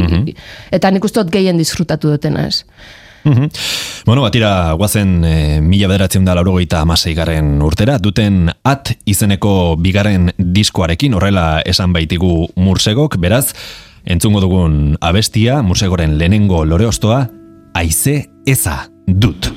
eta 0.72 0.90
nik 0.90 1.04
uste 1.04 1.26
gehien 1.32 1.60
disfrutatu 1.60 2.14
dutena, 2.14 2.48
ez? 2.48 2.64
Mhm. 3.24 3.50
Bueno, 4.06 4.22
batira 4.22 4.72
guazen 4.72 5.24
e, 5.24 5.60
mila 5.60 5.86
bederatzen 5.88 6.24
da 6.24 6.34
laurogeita 6.34 6.80
amasei 6.80 7.14
urtera, 7.62 7.98
duten 7.98 8.50
at 8.64 8.96
izeneko 9.06 9.76
bigarren 9.76 10.32
diskoarekin, 10.38 11.14
horrela 11.14 11.62
esan 11.64 11.92
baitigu 11.92 12.48
mursegok, 12.56 13.18
beraz, 13.18 13.52
entzungo 14.04 14.40
dugun 14.40 14.96
abestia, 15.00 15.62
mursegoren 15.62 16.18
lehenengo 16.18 16.64
loreostoa, 16.64 17.28
aize 17.74 18.26
eza 18.46 18.88
dut. 19.06 19.52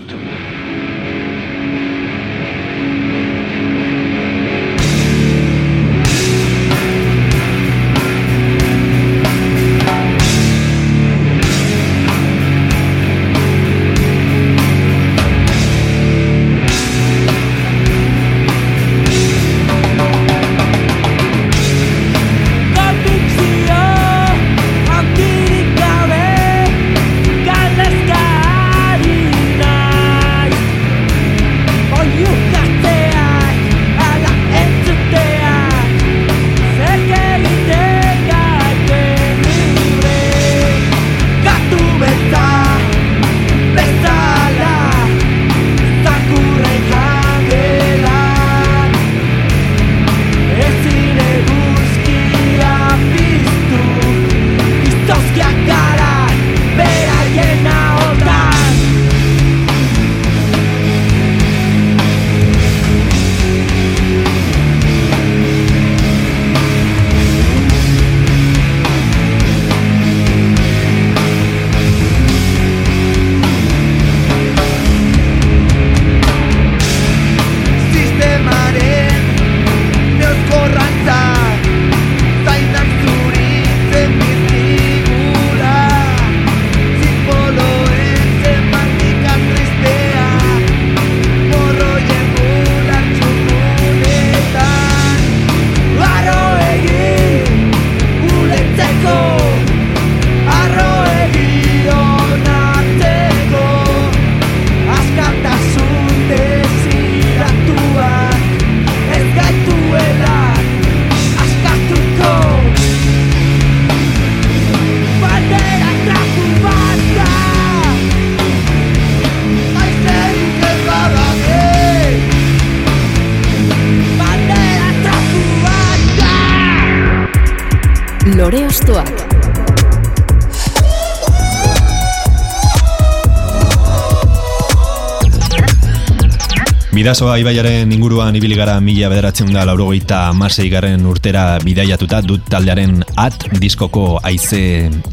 Bidasoa 137.06 137.36
ibaiaren 137.38 137.92
inguruan 137.94 138.34
ibili 138.34 138.56
gara 138.58 138.80
mila 138.82 139.12
bederatzen 139.12 139.52
da 139.54 139.62
laurogeita 139.70 140.24
amasei 140.32 140.64
garren 140.74 141.04
urtera 141.06 141.44
bidaiatuta 141.62 142.24
dut 142.26 142.48
taldearen 142.50 142.96
at 143.22 143.46
diskoko 143.62 144.06
aize 144.26 144.62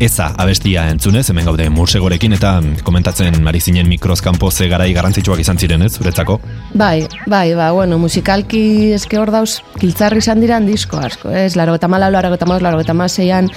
eza 0.00 0.30
abestia 0.40 0.86
entzunez, 0.88 1.26
hemen 1.28 1.50
gaude 1.50 1.66
mursegorekin 1.68 2.32
eta 2.38 2.54
komentatzen 2.88 3.36
ari 3.52 3.60
zinen 3.60 3.92
mikrozkanpo 3.92 4.48
ze 4.50 4.70
garai 4.72 4.88
garrantzitsuak 4.96 5.44
izan 5.44 5.60
ziren, 5.60 5.84
ez, 5.84 5.92
zuretzako? 5.98 6.38
Bai, 6.72 7.04
bai, 7.26 7.52
ba, 7.60 7.68
bueno, 7.76 8.00
musikalki 8.00 8.94
eske 8.96 9.20
hor 9.20 9.34
dauz, 9.36 9.58
kiltzarri 9.76 10.24
izan 10.24 10.40
diran 10.40 10.64
disko 10.64 10.96
asko, 10.96 11.28
ez? 11.28 11.58
Laro 11.60 11.76
eta 11.76 11.92
mala, 11.92 12.08
laro 12.08 12.32
eta 12.32 12.48
mala, 12.48 12.70
laro 12.70 12.80
eta 12.80 12.96
maseian, 12.96 13.52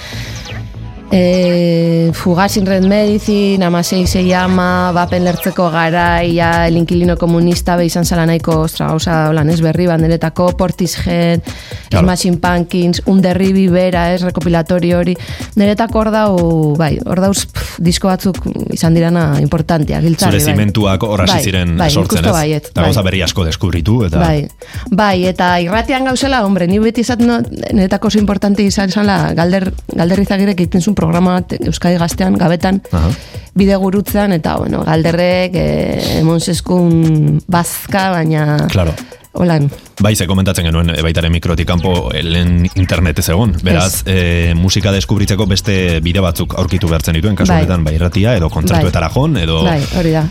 e, 1.10 2.10
Fugazin 2.14 2.66
Red 2.66 2.84
Medicine, 2.84 3.64
amasei 3.64 4.06
se 4.06 4.24
llama, 4.24 4.90
bapen 4.92 5.24
lertzeko 5.24 5.70
garaia, 5.70 6.66
el 6.66 6.76
inkilino 6.76 7.16
komunista, 7.16 7.76
be 7.76 7.86
izan 7.86 8.04
zala 8.04 8.26
nahiko, 8.26 8.60
ostra, 8.66 8.88
gauza, 8.88 9.28
holan, 9.30 9.50
ez 9.50 9.60
berri, 9.60 9.86
banderetako, 9.86 10.52
Portishead, 10.56 11.42
Claro. 11.88 12.02
Smashing 12.08 12.40
Pumpkins, 12.40 13.00
Underri 13.06 13.52
Bibera, 13.54 14.08
ez, 14.12 14.22
rekopilatorio 14.26 14.98
hori, 14.98 15.12
niretako 15.54 16.00
hor 16.00 16.08
dau, 16.10 16.32
bai, 16.76 16.96
hor 17.06 17.20
dauz, 17.22 17.44
pff, 17.46 17.76
disko 17.86 18.08
batzuk 18.10 18.40
izan 18.74 18.96
dirana 18.96 19.36
importantia, 19.40 20.00
giltzarri, 20.02 20.40
Zure 20.40 20.50
bai. 20.50 20.56
zimentuak 20.56 21.06
hor 21.06 21.22
hasi 21.22 21.36
Bai, 21.36 21.42
ziren 21.44 21.76
bai, 21.78 21.88
sortzen, 21.94 22.24
ez? 22.26 22.32
baiet, 22.34 22.66
Eta 22.72 22.82
gauza 22.88 23.02
bai. 23.04 23.06
berri 23.12 23.22
asko 23.22 23.44
deskubritu, 23.46 24.00
eta... 24.08 24.18
Bai, 24.18 24.48
bai, 24.90 25.24
eta 25.30 25.52
irratian 25.62 26.08
gauzela, 26.10 26.42
hombre, 26.44 26.66
ni 26.66 26.80
beti 26.82 27.04
izat 27.06 27.22
no, 27.22 27.38
oso 28.02 28.18
importante 28.18 28.66
izan 28.66 28.90
zala, 28.90 29.32
galder, 29.38 29.70
galder 29.94 30.24
izagirek 30.26 30.58
egiten 30.58 30.82
zuen 30.82 30.95
programa 30.96 31.36
bat 31.40 31.54
Euskadi 31.60 31.98
gaztean, 32.00 32.36
gabetan, 32.40 32.80
Aha. 32.92 33.10
bide 33.54 33.76
gurutzean, 33.80 34.32
eta, 34.36 34.56
bueno, 34.60 34.82
galderrek, 34.84 35.54
eh, 35.54 36.18
emonseskun 36.22 37.42
bazka, 37.46 38.10
baina 38.16 38.56
Claro. 38.72 38.94
holan. 39.36 39.68
Bai, 40.00 40.14
ze 40.16 40.26
komentatzen 40.26 40.64
genuen 40.64 40.90
e, 40.94 41.02
baitaren 41.04 41.32
mikrotik 41.32 41.68
kanpo 41.68 42.10
e, 42.12 42.22
lehen 42.24 42.66
internet 42.74 43.18
ez 43.20 43.28
egon. 43.32 43.52
Beraz, 43.64 44.02
e, 44.08 44.54
musika 44.56 44.92
deskubritzeko 44.92 45.46
beste 45.46 46.00
bide 46.04 46.20
batzuk 46.24 46.54
aurkitu 46.58 46.88
behartzen 46.88 47.14
dituen, 47.20 47.36
kasu 47.36 47.52
Bai. 47.52 47.62
honetan, 47.62 47.84
bai, 47.84 47.94
irratia, 47.98 48.34
edo 48.36 48.48
kontzertuetara 48.52 49.10
joan, 49.12 49.36
edo 49.40 49.62
Bai, 49.64 49.80
hori 49.98 50.12
da. 50.16 50.24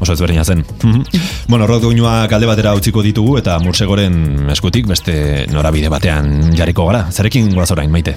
oso 0.00 0.12
ezberdina 0.12 0.44
zen. 0.44 0.64
Mhm. 0.82 1.04
bueno, 1.48 1.66
rock 1.66 1.82
doinuak 1.88 2.32
alde 2.32 2.46
batera 2.46 2.74
utziko 2.76 3.02
ditugu, 3.02 3.38
eta 3.40 3.58
mursegoren 3.64 4.50
eskutik 4.52 4.86
beste 4.86 5.46
norabide 5.52 5.88
batean 5.88 6.52
jarriko 6.56 6.86
gara. 6.86 7.06
Zarekin 7.10 7.52
goaz 7.54 7.70
orain, 7.72 7.90
maite? 7.90 8.16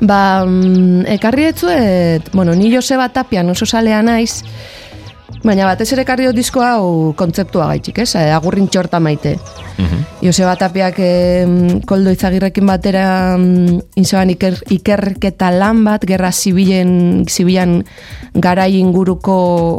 Ba, 0.00 0.44
mm, 0.44 1.06
ekarri 1.16 1.46
etzuet, 1.50 2.32
bueno, 2.32 2.54
ni 2.54 2.68
Joseba 2.74 3.08
Tapian 3.08 3.48
oso 3.48 3.64
salea 3.64 4.02
naiz, 4.02 4.42
baina 5.46 5.64
batez 5.64 5.88
ere 5.94 6.02
ekarri 6.04 6.26
dut 6.28 6.36
disko 6.36 6.60
hau 6.60 7.14
kontzeptua 7.16 7.70
gaitxik, 7.70 8.02
ez? 8.04 8.10
Eh, 8.20 8.32
Agurrin 8.34 8.68
txorta 8.68 9.00
maite. 9.00 9.36
Joseba 10.20 10.56
Tapiak 10.56 10.98
em, 11.04 11.80
koldo 11.86 12.10
izagirrekin 12.12 12.66
batera 12.66 13.36
mm, 13.36 13.96
inzoan 14.00 14.32
iker, 14.32 14.58
ikerketa 14.72 15.50
lan 15.52 15.84
bat, 15.86 16.04
gerra 16.08 16.32
zibilen, 16.32 17.24
zibilan 17.28 17.78
garai 18.34 18.72
inguruko 18.80 19.36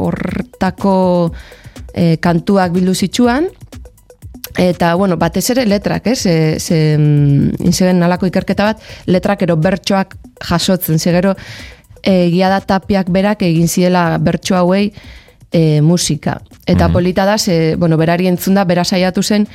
hortako 0.08 0.96
eh, 1.94 2.16
kantuak 2.22 2.72
bildu 2.74 2.94
zitsuan, 2.94 3.50
Eta, 4.58 4.94
bueno, 4.98 5.16
batez 5.16 5.44
ere 5.54 5.64
letrak, 5.70 6.08
ez? 6.10 6.18
Ze, 6.26 6.58
ze, 6.58 6.96
mm, 6.98 7.62
inzeben 7.62 8.00
nalako 8.02 8.26
ikerketa 8.26 8.64
bat, 8.72 8.80
letrak 9.06 9.44
ero 9.46 9.54
bertsoak 9.56 10.16
jasotzen. 10.48 10.98
Ze 10.98 11.12
gero, 11.14 11.36
egia 12.02 12.48
da 12.50 12.58
tapiak 12.60 13.10
berak 13.14 13.44
egin 13.46 13.68
ziela 13.68 14.18
bertso 14.18 14.56
hauei 14.58 14.92
e, 15.52 15.80
musika. 15.80 16.40
Eta 16.66 16.88
polita 16.90 17.24
da, 17.24 17.38
ze, 17.38 17.76
bueno, 17.76 17.96
berari 17.96 18.26
entzun 18.26 18.58
da, 18.58 18.64
bera 18.64 18.84
saiatu 18.84 19.22
zen, 19.22 19.46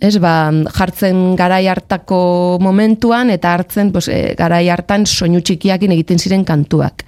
ez, 0.00 0.16
ba, 0.18 0.50
jartzen 0.78 1.36
garai 1.36 1.66
hartako 1.68 2.58
momentuan, 2.64 3.28
eta 3.30 3.52
hartzen, 3.52 3.92
pues, 3.92 4.08
e, 4.08 4.34
garai 4.38 4.68
hartan 4.72 5.04
soinu 5.06 5.42
txikiakin 5.44 5.92
egiten 5.92 6.18
ziren 6.18 6.44
kantuak. 6.48 7.04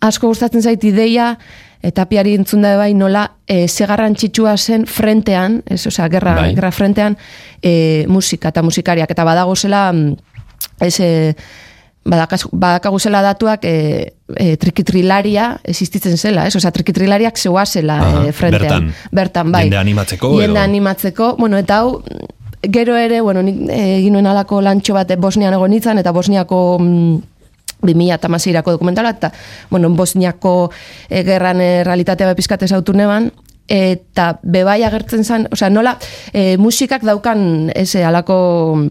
Asko 0.00 0.28
gustatzen 0.34 0.66
zait 0.66 0.82
ideia, 0.84 1.36
eta 1.82 2.06
piari 2.08 2.34
entzun 2.34 2.62
da 2.62 2.76
bai 2.76 2.94
nola 2.94 3.26
e, 3.46 3.68
ze 3.68 3.86
garrantzitsua 3.86 4.56
zen 4.56 4.86
frentean, 4.86 5.62
ez, 5.66 5.86
osea, 5.86 6.08
gerra, 6.08 6.34
Bai. 6.34 6.54
gerra 6.54 6.70
frentean 6.72 7.16
e, 7.62 8.04
musika 8.08 8.48
eta 8.48 8.62
musikariak, 8.62 9.10
eta 9.10 9.24
badago 9.24 9.54
zela 9.56 9.92
mm, 9.92 10.16
ez, 10.80 11.00
e, 11.00 11.34
badakagu 12.06 12.98
zela 13.00 13.22
datuak 13.22 13.64
e, 13.64 14.12
e, 14.36 14.56
trikitrilaria 14.56 15.58
existitzen 15.64 16.16
zela, 16.16 16.46
ez? 16.46 16.54
Osea, 16.56 16.70
trikitrilariak 16.70 17.36
zeuazela 17.38 17.98
Aha, 18.00 18.24
e, 18.28 18.32
frentean. 18.32 18.62
bertan. 18.62 18.90
Bertan, 19.12 19.52
bai. 19.52 19.64
Jende 19.66 19.78
animatzeko 19.78 20.30
Jende 20.40 20.58
edo- 20.60 20.64
animatzeko, 20.64 21.36
bueno, 21.38 21.58
eta 21.58 21.78
hau, 21.82 22.02
gero 22.62 22.96
ere, 22.96 23.20
bueno, 23.20 23.42
nik 23.42 23.58
egin 23.70 24.12
nuen 24.14 24.26
alako 24.26 24.60
lantxo 24.62 24.94
bat 24.94 25.12
Bosnian 25.18 25.54
egon 25.54 25.70
nintzen, 25.70 25.98
eta 25.98 26.12
Bosniako 26.12 26.78
mm, 26.80 27.16
2008ko 27.86 28.76
dokumentala, 28.76 29.10
eta, 29.16 29.32
bueno, 29.70 29.90
Bosniako 29.90 30.70
e, 31.08 31.22
gerran 31.24 31.60
e, 31.60 31.84
realitatea 31.84 32.26
bepizkate 32.34 32.68
zautu 32.68 32.92
neban, 32.92 33.30
eta 33.66 34.36
bebai 34.46 34.84
agertzen 34.86 35.24
zen, 35.26 35.48
osea, 35.50 35.66
nola 35.74 35.96
e, 36.32 36.54
musikak 36.62 37.02
daukan 37.02 37.72
ese 37.74 38.04
alako 38.06 38.36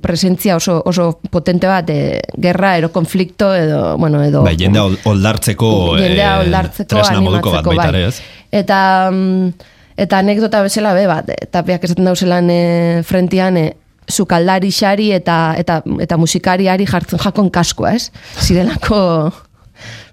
presentzia 0.04 0.58
oso, 0.58 0.82
oso 0.86 1.20
potente 1.32 1.68
bat, 1.72 1.88
e, 1.90 2.20
gerra, 2.44 2.74
ero 2.78 2.90
konflikto, 2.92 3.54
edo, 3.56 3.96
bueno, 3.98 4.20
edo... 4.24 4.44
Bai, 4.44 4.58
jendea 4.60 4.84
ol- 4.84 5.00
oldartzeko, 5.06 5.70
jendea 6.02 6.42
oldartzeko, 6.42 6.90
tresna 6.92 7.22
moduko 7.24 7.54
bat 7.56 7.64
baita 7.72 7.88
bai. 7.92 8.04
ez? 8.10 8.20
Eta, 8.52 8.82
mm, 9.14 9.72
eta 9.96 10.20
anekdota 10.20 10.60
bezala 10.68 10.92
be 10.98 11.08
bat, 11.08 11.32
e, 11.32 11.40
tapiak 11.48 11.88
esaten 11.88 12.12
dauzelan 12.12 12.52
e, 12.52 12.62
frentian, 13.08 13.56
e, 13.56 13.70
sukaldari 14.10 14.72
xari 14.72 15.12
eta, 15.16 15.56
eta, 15.58 15.82
eta 16.02 16.18
musikariari 16.18 16.86
jartzen 16.86 17.20
jakon 17.20 17.50
kaskoa, 17.50 17.94
ez? 17.96 18.12
Zirelako... 18.42 19.32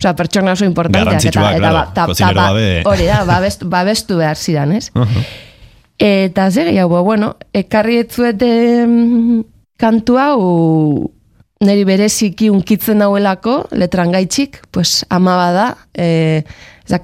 Osea, 0.02 0.10
pertsona 0.18 0.52
oso 0.56 0.64
importanteak. 0.66 1.04
Garrantzitsuak, 1.06 1.56
claro, 1.60 2.06
kozinero 2.10 2.40
gabe. 2.40 2.66
Hori 2.90 3.04
da, 3.06 3.20
babestu, 3.24 3.68
babestu 3.70 4.16
behar 4.18 4.36
zidan, 4.36 4.72
ez? 4.74 4.88
Eta 6.02 6.48
zer 6.50 6.66
gehiago, 6.72 7.02
bueno, 7.06 7.36
ekarri 7.54 8.00
etzuet 8.02 8.42
em, 8.42 9.44
kantu 9.78 10.16
hau 10.18 10.40
niri 11.62 11.84
bereziki 11.86 12.48
unkitzen 12.50 12.98
nauelako, 12.98 13.68
letran 13.78 14.10
gaitxik, 14.10 14.58
pues 14.74 15.04
ama 15.14 15.36
bada, 15.38 15.66
e, 15.94 16.42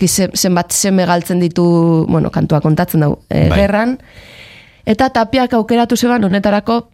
ze- 0.08 0.32
zenbat 0.34 0.72
seme 0.74 1.06
galtzen 1.06 1.38
ditu, 1.38 2.06
bueno, 2.08 2.32
kantua 2.34 2.60
kontatzen 2.60 3.00
dau, 3.06 3.20
e, 3.30 3.46
Bai. 3.48 3.58
gerran, 3.60 3.98
eta 4.88 5.10
tapiak 5.14 5.52
aukeratu 5.58 5.96
zeban 6.00 6.24
honetarako, 6.24 6.86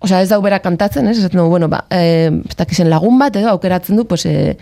Osea, 0.00 0.20
ez 0.22 0.28
da 0.30 0.36
ubera 0.38 0.60
kantatzen, 0.62 1.08
ez? 1.10 1.16
Esaten 1.18 1.40
dugu, 1.40 1.50
bueno, 1.56 1.66
ba, 1.68 1.80
e, 1.90 2.28
ez 2.48 2.54
dakizen 2.54 2.86
lagun 2.88 3.16
bat, 3.18 3.34
edo 3.34 3.48
aukeratzen 3.50 3.96
du, 3.98 4.04
pues, 4.06 4.22
e, 4.30 4.52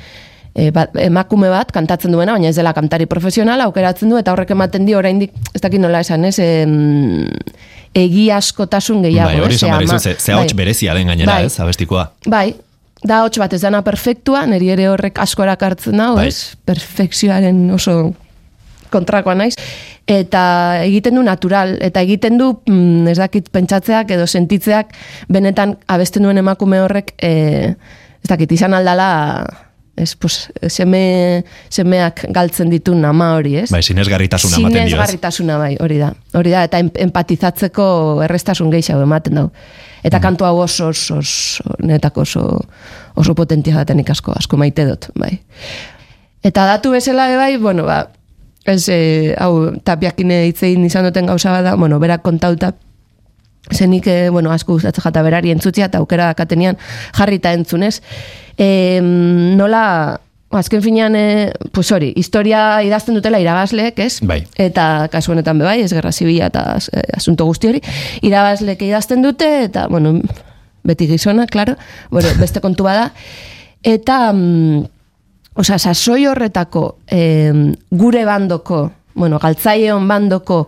e, 0.57 0.71
ba, 0.73 0.87
emakume 1.05 1.51
bat 1.53 1.69
kantatzen 1.77 2.15
duena, 2.15 2.33
baina 2.39 2.49
ez 2.49 2.57
dela 2.57 2.73
kantari 2.73 3.05
profesionala, 3.05 3.67
aukeratzen 3.69 4.09
du, 4.09 4.17
eta 4.17 4.33
horrek 4.33 4.55
ematen 4.57 4.87
dio 4.89 4.97
oraindik 4.97 5.35
ez 5.53 5.61
dakit 5.61 5.83
nola 5.83 6.01
esan, 6.01 6.25
ez? 6.25 6.39
Em, 6.41 7.27
egi 7.93 8.31
askotasun 8.33 9.03
gehiago, 9.05 9.29
bai, 9.35 9.43
hori 9.45 9.59
esan 9.61 9.75
ama- 9.75 9.83
dizu, 9.85 9.99
ze, 10.01 10.15
ze 10.19 10.33
ahots 10.33 10.55
bai. 10.55 10.63
berezia 10.65 10.95
den 10.97 11.13
gainera, 11.13 11.35
Bai. 11.35 11.51
ez, 11.51 11.61
abestikoa. 11.61 12.07
Bai, 12.27 12.55
da 13.05 13.21
hots 13.27 13.37
bat 13.39 13.53
ez 13.53 13.61
dana 13.61 13.83
perfektua, 13.85 14.47
niri 14.49 14.71
ere 14.73 14.89
horrek 14.89 15.19
asko 15.21 15.45
erakartzen 15.45 16.01
dau, 16.01 16.15
Bai. 16.17 16.29
ez? 16.33 16.57
Perfekzioaren 16.65 17.71
oso 17.77 18.15
kontrakoa 18.91 19.35
naiz. 19.35 19.55
Eta 20.07 20.83
egiten 20.85 21.19
du 21.19 21.23
natural, 21.27 21.77
eta 21.83 22.03
egiten 22.07 22.39
du, 22.39 22.53
mm, 22.69 23.09
ez 23.11 23.19
dakit, 23.19 23.51
pentsatzeak 23.53 24.11
edo 24.15 24.27
sentitzeak, 24.27 24.95
benetan 25.29 25.77
abesten 25.91 26.23
duen 26.23 26.39
emakume 26.39 26.81
horrek, 26.85 27.15
e, 27.19 27.75
ez 27.75 28.31
dakit, 28.31 28.53
izan 28.53 28.75
aldala, 28.75 29.09
ez, 29.97 30.15
pues, 30.17 30.51
seme, 30.69 31.45
semeak 31.73 32.27
galtzen 32.35 32.71
ditu 32.71 32.95
nama 32.95 33.33
hori, 33.39 33.57
ez? 33.63 33.71
Bai, 33.73 33.83
sinesgarritasuna 33.83 34.61
ematen 34.61 34.77
dio? 34.77 34.85
Sinesgarritasuna 34.85 35.59
bai, 35.59 35.73
hori 35.81 35.99
da. 35.99 36.13
Hori 36.37 36.53
da, 36.53 36.65
eta 36.69 36.81
em- 36.83 36.93
empatizatzeko 37.09 37.87
errestasun 38.27 38.71
gehiago 38.71 39.07
ematen 39.07 39.41
dau. 39.41 39.49
Eta 40.07 40.21
kantu 40.23 40.47
hau 40.47 40.61
oso, 40.63 40.93
oso, 40.93 41.19
oso, 41.19 41.77
netako 41.83 42.23
oso, 42.23 42.45
oso 43.17 43.35
potentia 43.35 43.75
daten 43.81 44.05
asko, 44.09 44.37
asko 44.37 44.57
maite 44.61 44.85
dut, 44.87 45.09
bai. 45.19 45.41
Eta 46.45 46.67
datu 46.69 46.93
bezala 46.93 47.27
be 47.29 47.37
bai, 47.41 47.57
bueno, 47.57 47.85
ba, 47.89 48.05
ez, 48.69 48.89
e, 48.89 49.35
hau, 49.39 49.73
tapiakin 49.85 50.33
hitzein 50.47 50.85
izan 50.87 51.07
duten 51.09 51.27
gauza 51.27 51.55
bada, 51.55 51.77
bueno, 51.77 51.99
berak 52.03 52.23
kontauta, 52.27 52.75
zenik, 53.73 54.07
e, 54.07 54.29
bueno, 54.31 54.53
asko 54.53 54.77
gustatzen 54.77 55.03
jata 55.03 55.23
berari 55.27 55.51
entzutzia, 55.55 55.89
eta 55.91 55.99
aukera 55.99 56.31
dakatenean 56.33 56.79
jarrita 57.17 57.53
entzunez. 57.57 58.01
E, 58.59 59.01
nola, 59.03 60.21
azken 60.51 60.83
finean, 60.83 61.17
e, 61.17 61.53
pues 61.73 61.91
hori, 61.93 62.13
historia 62.17 62.83
idazten 62.87 63.17
dutela 63.19 63.41
irabazleek, 63.43 63.99
ez? 63.99 64.21
Bai. 64.23 64.45
Eta 64.57 65.09
kasu 65.13 65.35
honetan 65.35 65.59
be 65.59 65.67
bai, 65.67 65.81
ez 65.83 65.93
gerra 65.93 66.13
zibila 66.13 66.51
eta 66.53 66.79
e, 66.79 67.07
asunto 67.17 67.47
guzti 67.49 67.73
hori, 67.73 67.83
irabazleek 68.27 68.83
idazten 68.87 69.25
dute, 69.27 69.51
eta, 69.67 69.87
bueno, 69.93 70.21
beti 70.87 71.09
gizona, 71.11 71.47
claro, 71.51 71.75
bueno, 72.11 72.31
beste 72.41 72.63
kontu 72.63 72.87
bada, 72.87 73.11
eta, 73.83 74.33
mm, 74.33 74.96
osea, 75.57 75.79
sasoi 75.79 76.27
horretako 76.27 76.99
em, 77.09 77.75
gure 77.91 78.25
bandoko, 78.29 78.91
bueno, 79.15 79.39
galtzaileon 79.43 80.07
bandoko 80.09 80.67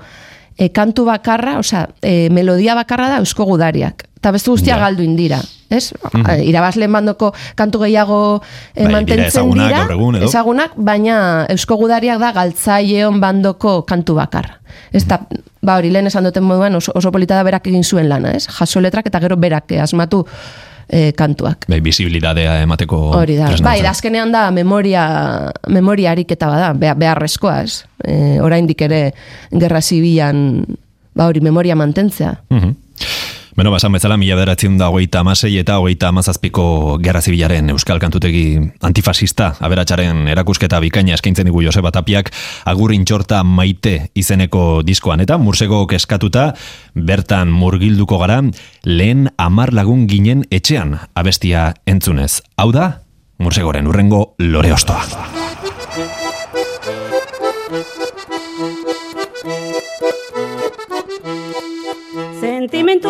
e, 0.56 0.70
kantu 0.72 1.04
bakarra, 1.08 1.58
osea, 1.60 1.88
e, 2.02 2.28
melodia 2.30 2.74
bakarra 2.74 3.08
da 3.12 3.18
eusko 3.22 3.44
gudariak. 3.44 4.06
Eta 4.18 4.32
beste 4.34 4.50
guztia 4.50 4.74
Ja. 4.74 4.80
galdu 4.82 5.04
indira, 5.04 5.38
ez? 5.70 5.92
Mm 6.12 6.42
Irabazleen 6.48 6.90
bandoko 6.92 7.32
kantu 7.54 7.78
gehiago 7.84 8.40
e, 8.74 8.82
Bai, 8.84 8.92
mantentzen 8.92 9.28
ezagunak 9.28 9.68
dira, 9.68 9.82
gaur 9.84 9.92
egun, 9.94 10.16
edo? 10.16 10.26
ezagunak, 10.26 10.72
baina 10.76 11.18
eusko 11.54 11.76
gudariak 11.76 12.18
da 12.18 12.32
galtzaileon 12.32 13.20
bandoko 13.20 13.82
kantu 13.86 14.14
bakarra. 14.18 14.56
Ez 14.92 15.04
da, 15.06 15.20
ba 15.62 15.76
hori, 15.78 15.90
lehen 15.92 16.06
esan 16.08 16.24
duten 16.24 16.42
moduan 16.42 16.74
oso, 16.74 16.92
oso 16.96 17.12
polita 17.12 17.36
da 17.36 17.44
berak 17.44 17.66
egin 17.68 17.84
zuen 17.84 18.08
lana, 18.08 18.32
ez? 18.34 18.48
Jaso 18.48 18.80
letrak 18.80 19.06
eta 19.06 19.20
gero 19.20 19.36
berak 19.36 19.70
eh, 19.72 19.80
asmatu 19.80 20.24
eh, 20.88 21.12
kantuak. 21.16 21.66
Bai, 21.68 21.80
visibilidadea 21.84 22.58
emateko 22.64 22.98
Hori 23.18 23.36
da. 23.38 23.50
Bai, 23.64 23.78
azkenean 23.86 24.32
da 24.32 24.48
memoria, 24.54 25.04
memoria 25.68 26.12
ariketa 26.12 26.48
bada, 26.50 26.94
beharrezkoa, 26.98 27.62
ez? 27.62 27.84
E, 28.04 28.38
oraindik 28.40 28.82
ere 28.86 29.02
gerra 29.50 29.80
zibilan, 29.82 30.64
ba 31.16 31.28
hori, 31.28 31.40
memoria 31.44 31.76
mantentzea. 31.76 32.34
Mhm. 32.50 32.76
Beno, 33.58 33.72
basan 33.74 33.90
bezala, 33.90 34.14
mila 34.14 34.36
bederatzen 34.38 34.76
da 34.78 34.86
hogeita 34.86 35.18
amasei 35.24 35.56
eta 35.58 35.80
hogeita 35.82 36.12
amazazpiko 36.12 36.64
gerra 37.02 37.18
zibilaren 37.18 37.72
euskal 37.72 37.98
kantutegi 37.98 38.52
antifasista, 38.86 39.48
aberatxaren 39.66 40.28
erakusketa 40.30 40.78
bikaina 40.84 41.16
eskaintzen 41.16 41.50
digu 41.50 41.64
Joseba 41.66 41.90
Tapiak, 41.90 42.30
agurrin 42.70 43.02
txorta 43.02 43.40
maite 43.42 44.12
izeneko 44.14 44.84
diskoan, 44.86 45.24
eta 45.26 45.40
mursego 45.42 45.80
keskatuta, 45.90 46.52
bertan 46.94 47.50
murgilduko 47.50 48.22
gara, 48.22 48.38
lehen 48.86 49.26
amar 49.42 49.74
lagun 49.74 50.06
ginen 50.06 50.46
etxean 50.54 50.94
abestia 51.18 51.72
entzunez. 51.82 52.44
Hau 52.62 52.70
da, 52.70 52.92
mursegoren 53.42 53.90
urrengo 53.90 54.36
lore 54.38 54.70
ostoa. 54.78 55.02
Sentimentu 62.38 63.07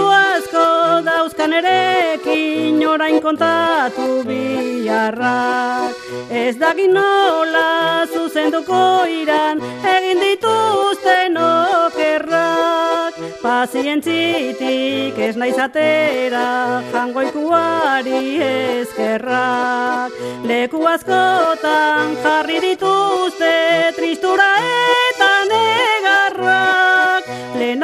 dauzkan 1.38 1.53
erekin 1.53 2.83
orain 2.88 3.22
kontatu 3.22 4.24
biharrak 4.27 5.94
Ez 6.31 6.59
daki 6.59 6.88
nola 6.90 8.07
zuzenduko 8.12 9.07
iran 9.07 9.61
egin 9.87 10.18
dituzten 10.18 11.38
okerrak 11.38 13.14
Pazientzitik 13.42 15.18
ez 15.18 15.37
naiz 15.37 15.59
atera 15.59 16.83
jangoikuari 16.92 18.42
eskerrak 18.42 20.12
Leku 20.44 20.87
askotan 20.87 22.16
jarri 22.22 22.61
dituzte 22.61 23.55
tristura 23.96 24.48
Lehen 24.59 24.97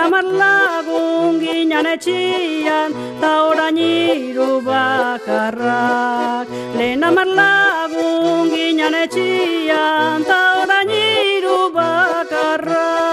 amar 0.04 0.26
lagun 0.40 1.40
ginen 1.40 1.86
etxian, 1.94 2.90
ta 3.20 3.30
orain 3.48 3.76
hiru 3.82 4.50
bakarrak. 4.68 6.46
Lehen 6.78 7.04
amar 7.08 7.28
lagun 7.40 8.50
ginen 8.54 8.94
etxian, 9.04 10.18
ta 10.30 10.40
orain 10.60 10.90
hiru 10.96 11.58
bakarrak. 11.78 13.04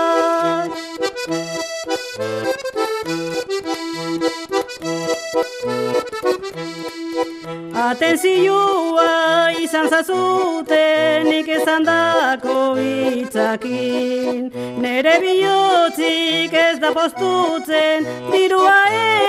Atenzioa 7.81 9.51
izan 9.63 9.87
zazuten 9.87 11.23
nik 11.29 11.47
esan 11.55 11.85
dako 11.87 12.75
hitzakin. 12.75 14.49
Nere 14.83 15.13
bihotzik 15.23 16.51
ez 16.63 16.79
da 16.83 16.91
postutzen 16.97 18.09
dirua 18.33 18.75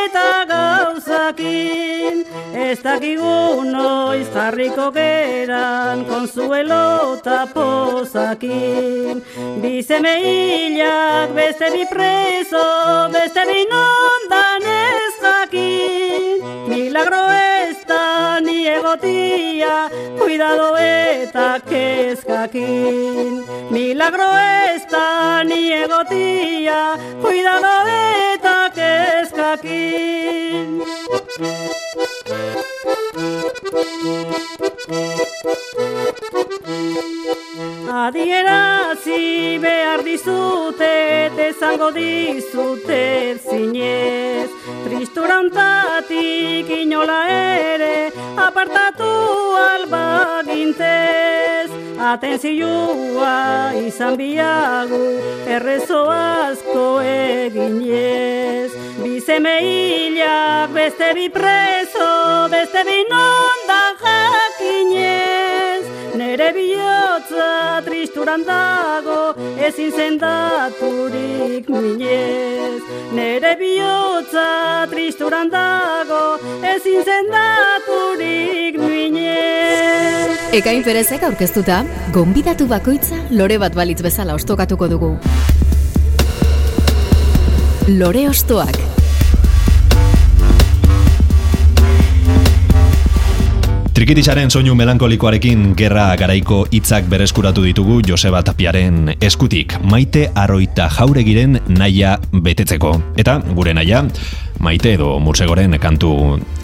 eta 0.07 0.27
gauzakin. 0.51 2.25
Ez 2.67 2.79
dakigu 2.83 3.63
noiz 3.71 4.27
jarriko 4.35 4.91
geran 4.99 6.05
konzuelo 6.11 7.15
eta 7.21 7.47
pozakin. 7.55 9.23
Bizeme 9.63 10.19
hilak 10.27 11.31
beste 11.39 11.71
bi 11.77 11.87
preso 11.95 12.67
beste 13.15 13.47
bi 13.53 13.61
nondan 13.71 14.71
ez 14.75 15.15
jakin 15.23 15.92
Milagro 16.43 17.17
ez 17.31 17.31
da 17.31 17.47
ni 17.47 17.52
egotia, 18.77 19.89
cuidado 20.19 20.77
eta 20.77 21.61
kezkakin. 21.69 23.45
Milagro 23.71 24.29
ez 24.39 24.83
da 24.91 25.43
ni 25.45 25.73
egotia, 25.73 26.97
cuidado 27.23 27.75
eta 28.35 28.71
kezkakin. 28.77 30.83
Adierazi 37.93 39.59
behar 39.63 40.03
dizute, 40.03 41.31
ezango 41.49 41.91
dizute 41.93 43.39
zinez. 43.39 44.51
Tristurantatik 44.85 46.71
inola 46.83 47.21
ere, 47.29 48.11
apartatu 48.63 49.11
alba 49.59 50.43
gintez. 50.47 51.71
Atenzioa 51.99 53.73
izan 53.87 54.17
biagu, 54.17 55.03
errezo 55.47 56.03
asko 56.11 57.01
eginez. 57.03 58.71
Bizeme 59.03 59.57
hilak 59.67 60.71
beste 60.75 61.13
bi 61.15 61.29
preso, 61.29 62.11
beste 62.51 62.85
bi 62.87 62.99
nondan 63.11 63.99
jakinez. 64.03 65.85
Nere 66.15 66.53
bihotza 66.55 67.83
tristuran 67.85 68.45
dago, 68.47 69.35
ezin 69.59 69.91
zendaturik 69.91 71.69
minez. 71.69 72.83
Nere 73.13 73.57
bihotza 73.59 74.02
tristuran 74.91 75.51
dago, 75.51 76.39
ezin 76.63 77.03
zendaturik 77.03 78.79
minez. 78.79 80.39
Ekain 80.53 80.85
perezek 80.85 81.23
aurkeztuta, 81.25 81.83
gonbidatu 82.13 82.69
bakoitza 82.69 83.19
lore 83.31 83.59
bat 83.59 83.75
balitz 83.75 84.03
bezala 84.05 84.35
ostokatuko 84.39 84.89
dugu. 84.89 85.13
Lore 87.89 88.29
ostoak. 88.29 88.92
Trikitisaren 94.03 94.51
soinu 94.51 94.73
melankolikoarekin 94.75 95.77
gerra 95.79 96.09
garaiko 96.19 96.65
hitzak 96.75 97.05
berreskuratu 97.07 97.63
ditugu 97.63 98.01
Joseba 98.03 98.41
Tapiaren 98.43 99.13
eskutik, 99.23 99.77
maite 99.87 100.25
arroita 100.35 100.89
jauregiren 100.91 101.61
naia 101.71 102.17
betetzeko. 102.35 102.97
Eta 103.23 103.37
gure 103.55 103.77
naia, 103.79 104.01
maite 104.59 104.97
edo 104.97 105.13
mursegoren 105.23 105.79
kantu 105.79 106.11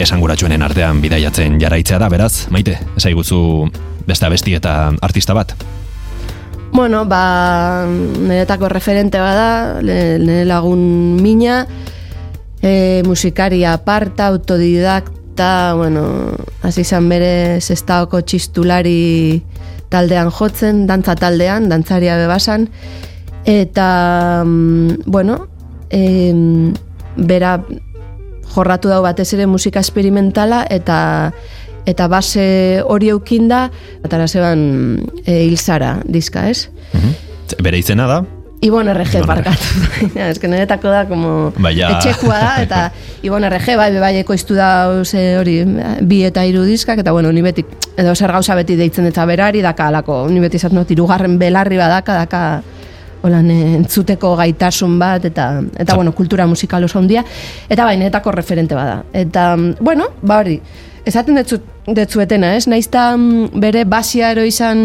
esanguratsuenen 0.03 0.67
artean 0.67 0.99
bidaiatzen 0.99 1.55
jarraitzea 1.63 2.01
da, 2.03 2.09
beraz, 2.11 2.49
maite, 2.51 2.75
esaiguzu 2.99 3.39
beste 4.09 4.27
abesti 4.27 4.57
eta 4.59 4.75
artista 4.99 5.37
bat. 5.37 5.55
Bueno, 6.73 7.05
ba, 7.07 7.85
niretako 7.87 8.67
referente 8.67 9.23
bada, 9.23 9.79
nire 9.79 10.43
lagun 10.43 10.83
mina, 11.23 11.61
e, 12.59 13.01
musikaria 13.07 13.77
aparta, 13.79 14.27
autodidakta, 15.29 15.73
bueno, 15.75 16.35
hasi 16.63 16.81
izan 16.81 17.09
bere 17.09 17.61
sestaoko 17.61 18.21
txistulari 18.21 19.41
taldean 19.89 20.29
jotzen, 20.31 20.87
dantza 20.87 21.15
taldean, 21.15 21.69
dantzaria 21.69 22.17
bebasan, 22.17 22.69
eta, 23.45 24.43
mm, 24.45 25.03
bueno, 25.05 25.47
em, 25.89 26.73
bera 27.17 27.63
jorratu 28.53 28.89
dau 28.89 29.01
batez 29.03 29.33
ere 29.33 29.45
musika 29.45 29.79
esperimentala 29.79 30.65
eta 30.69 31.31
eta 31.85 32.07
base 32.07 32.83
hori 32.85 33.09
eukinda 33.09 33.71
atara 34.03 34.27
zeban 34.27 34.99
e, 35.25 35.45
hilzara 35.45 36.01
diska, 36.05 36.49
ez? 36.49 36.69
Bere 37.63 37.79
izena 37.79 38.05
da, 38.05 38.25
Ibon 38.61 38.89
RG 38.91 39.21
Ibon 39.21 39.27
parkatu. 39.27 39.67
Ez 40.19 40.39
que 40.39 40.47
niretako 40.47 40.89
da 40.91 41.05
como 41.07 41.53
ja. 41.71 41.93
etxekua 41.95 42.39
da 42.39 42.55
eta 42.63 42.79
Ibon 43.27 43.45
RG 43.47 43.75
bai 43.79 43.91
bai 43.99 44.15
ekoiztu 44.19 44.55
da 44.55 44.89
hori 45.39 45.55
bi 46.01 46.23
eta 46.27 46.43
hiru 46.43 46.65
diskak 46.67 46.99
eta 46.99 47.13
bueno, 47.15 47.31
ni 47.31 47.41
beti 47.41 47.63
edo 47.95 48.15
zer 48.15 48.31
gauza 48.31 48.55
beti 48.59 48.75
deitzen 48.75 49.07
eta 49.07 49.25
berari 49.25 49.61
daka 49.63 49.87
alako. 49.87 50.27
Ni 50.27 50.43
beti 50.43 50.59
izan 50.59 50.75
not 50.75 50.91
hirugarren 50.91 51.39
belarri 51.39 51.79
badaka 51.79 52.17
daka 52.25 52.43
holan 53.21 53.49
entzuteko 53.51 54.35
gaitasun 54.39 54.99
bat 54.99 55.25
eta 55.25 55.61
eta 55.79 55.95
bueno, 55.95 56.11
kultura 56.11 56.47
musikal 56.47 56.83
oso 56.83 56.99
handia 56.99 57.23
eta 57.69 57.85
bai 57.85 57.95
netako 57.97 58.31
referente 58.35 58.75
bada. 58.75 59.03
Eta 59.13 59.55
bueno, 59.79 60.11
ba 60.21 60.39
hori, 60.43 60.59
esaten 61.05 61.39
detzu, 61.39 61.61
detzuetena, 61.87 62.55
ez? 62.57 62.67
Naizta 62.67 63.13
mm, 63.15 63.59
bere 63.59 63.85
basiaro 63.87 64.43
izan 64.43 64.83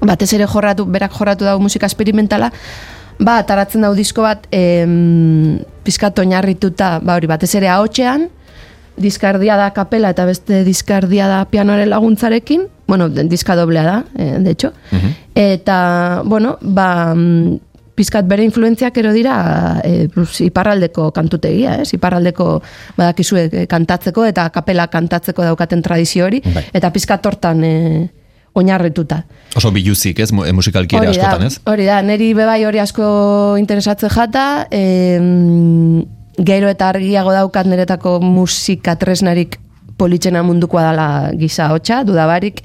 batez 0.00 0.32
ere 0.34 0.46
jorratu, 0.48 0.86
berak 0.86 1.12
jorratu 1.16 1.44
dago 1.44 1.60
musika 1.60 1.86
esperimentala, 1.86 2.50
ba, 3.20 3.38
ataratzen 3.38 3.84
dau 3.84 3.94
disko 3.94 4.24
bat, 4.24 4.46
em, 4.50 5.60
pizkat 5.84 6.18
oinarrituta, 6.18 6.98
ba 7.04 7.16
hori, 7.18 7.28
batez 7.30 7.52
ere 7.54 7.68
ahotxean, 7.68 8.28
diskardia 9.00 9.56
da 9.56 9.70
kapela 9.72 10.10
eta 10.12 10.26
beste 10.28 10.64
diskardia 10.64 11.28
da 11.28 11.44
pianoaren 11.48 11.88
laguntzarekin, 11.90 12.66
bueno, 12.90 13.08
diska 13.08 13.56
doblea 13.56 13.84
da, 13.84 14.04
eh, 14.18 14.36
de 14.40 14.50
hecho, 14.50 14.72
eta, 15.34 16.22
bueno, 16.24 16.58
ba, 16.60 17.14
mm, 17.14 17.58
pizkat 18.00 18.24
bere 18.28 18.44
influentziak 18.46 18.96
ero 18.96 19.12
dira 19.12 19.80
e, 19.84 20.08
pues, 20.14 20.40
iparraldeko 20.40 21.10
kantutegia, 21.12 21.76
ez? 21.82 21.90
Iparraldeko 21.92 22.46
badakizue 22.96 23.42
eh, 23.52 23.66
kantatzeko 23.68 24.24
eta 24.24 24.46
kapela 24.54 24.86
kantatzeko 24.88 25.44
daukaten 25.44 25.82
tradizio 25.84 26.24
hori, 26.24 26.40
Bai. 26.54 26.64
eta 26.72 26.92
pizkat 26.94 27.26
hortan 27.28 27.64
e, 27.64 27.74
oinarrituta. 28.54 29.24
oso 29.56 29.70
biluzik, 29.70 30.18
ez, 30.20 30.32
mu- 30.32 30.46
musikalki 30.54 30.96
ere 30.96 31.08
Hori 31.08 31.18
da, 31.18 31.26
askotan, 31.28 31.46
ez? 31.46 31.60
Hori 31.66 31.86
da, 31.86 32.00
neri 32.02 32.32
bebai 32.34 32.64
hori 32.64 32.78
asko 32.78 33.56
interesatze 33.58 34.08
jata, 34.10 34.66
em, 34.70 36.04
gero 36.38 36.68
eta 36.68 36.88
argiago 36.88 37.32
daukat 37.32 37.66
niretako 37.66 38.20
musika 38.20 38.96
tresnarik 38.96 39.58
politxena 40.00 40.42
mundukoa 40.42 40.82
dala 40.82 41.08
gisa 41.36 41.68
hotxa, 41.74 42.04
dudabarik, 42.04 42.62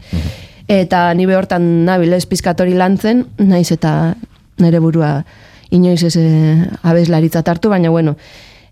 eta 0.68 1.14
ni 1.14 1.26
hortan 1.26 1.86
nabil 1.86 2.14
ez 2.14 2.26
pizkatori 2.26 2.74
lantzen, 2.74 3.26
naiz 3.38 3.72
eta 3.72 4.16
nire 4.58 4.80
burua 4.80 5.26
inoiz 5.72 6.04
ez 6.04 6.16
eh, 6.18 6.66
abeslaritza 6.84 7.44
hartu, 7.46 7.70
baina 7.70 7.90
bueno, 7.90 8.16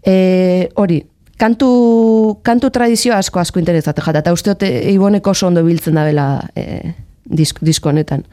e, 0.05 0.69
hori, 0.75 1.03
kantu, 1.37 2.39
kantu 2.43 2.69
tradizio 2.71 3.15
asko 3.15 3.39
asko 3.39 3.59
interesate 3.59 4.01
jata, 4.01 4.19
eta 4.19 4.33
uste 4.33 4.53
dute 4.53 4.69
Iboneko 4.91 5.31
oso 5.31 5.47
ondo 5.47 5.63
biltzen 5.63 5.95
dabela 5.95 6.49
e, 6.55 6.93
disk, 7.25 7.59
disko 7.61 7.89
honetan. 7.89 8.23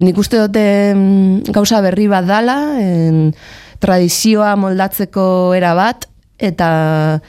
Nik 0.00 0.18
uste 0.18 0.38
dute 0.38 0.94
gauza 1.52 1.80
berri 1.84 2.06
bat 2.08 2.26
dala, 2.28 2.58
en, 2.80 3.34
tradizioa 3.84 4.54
moldatzeko 4.56 5.54
era 5.54 5.74
bat, 5.74 6.06
eta, 6.38 7.20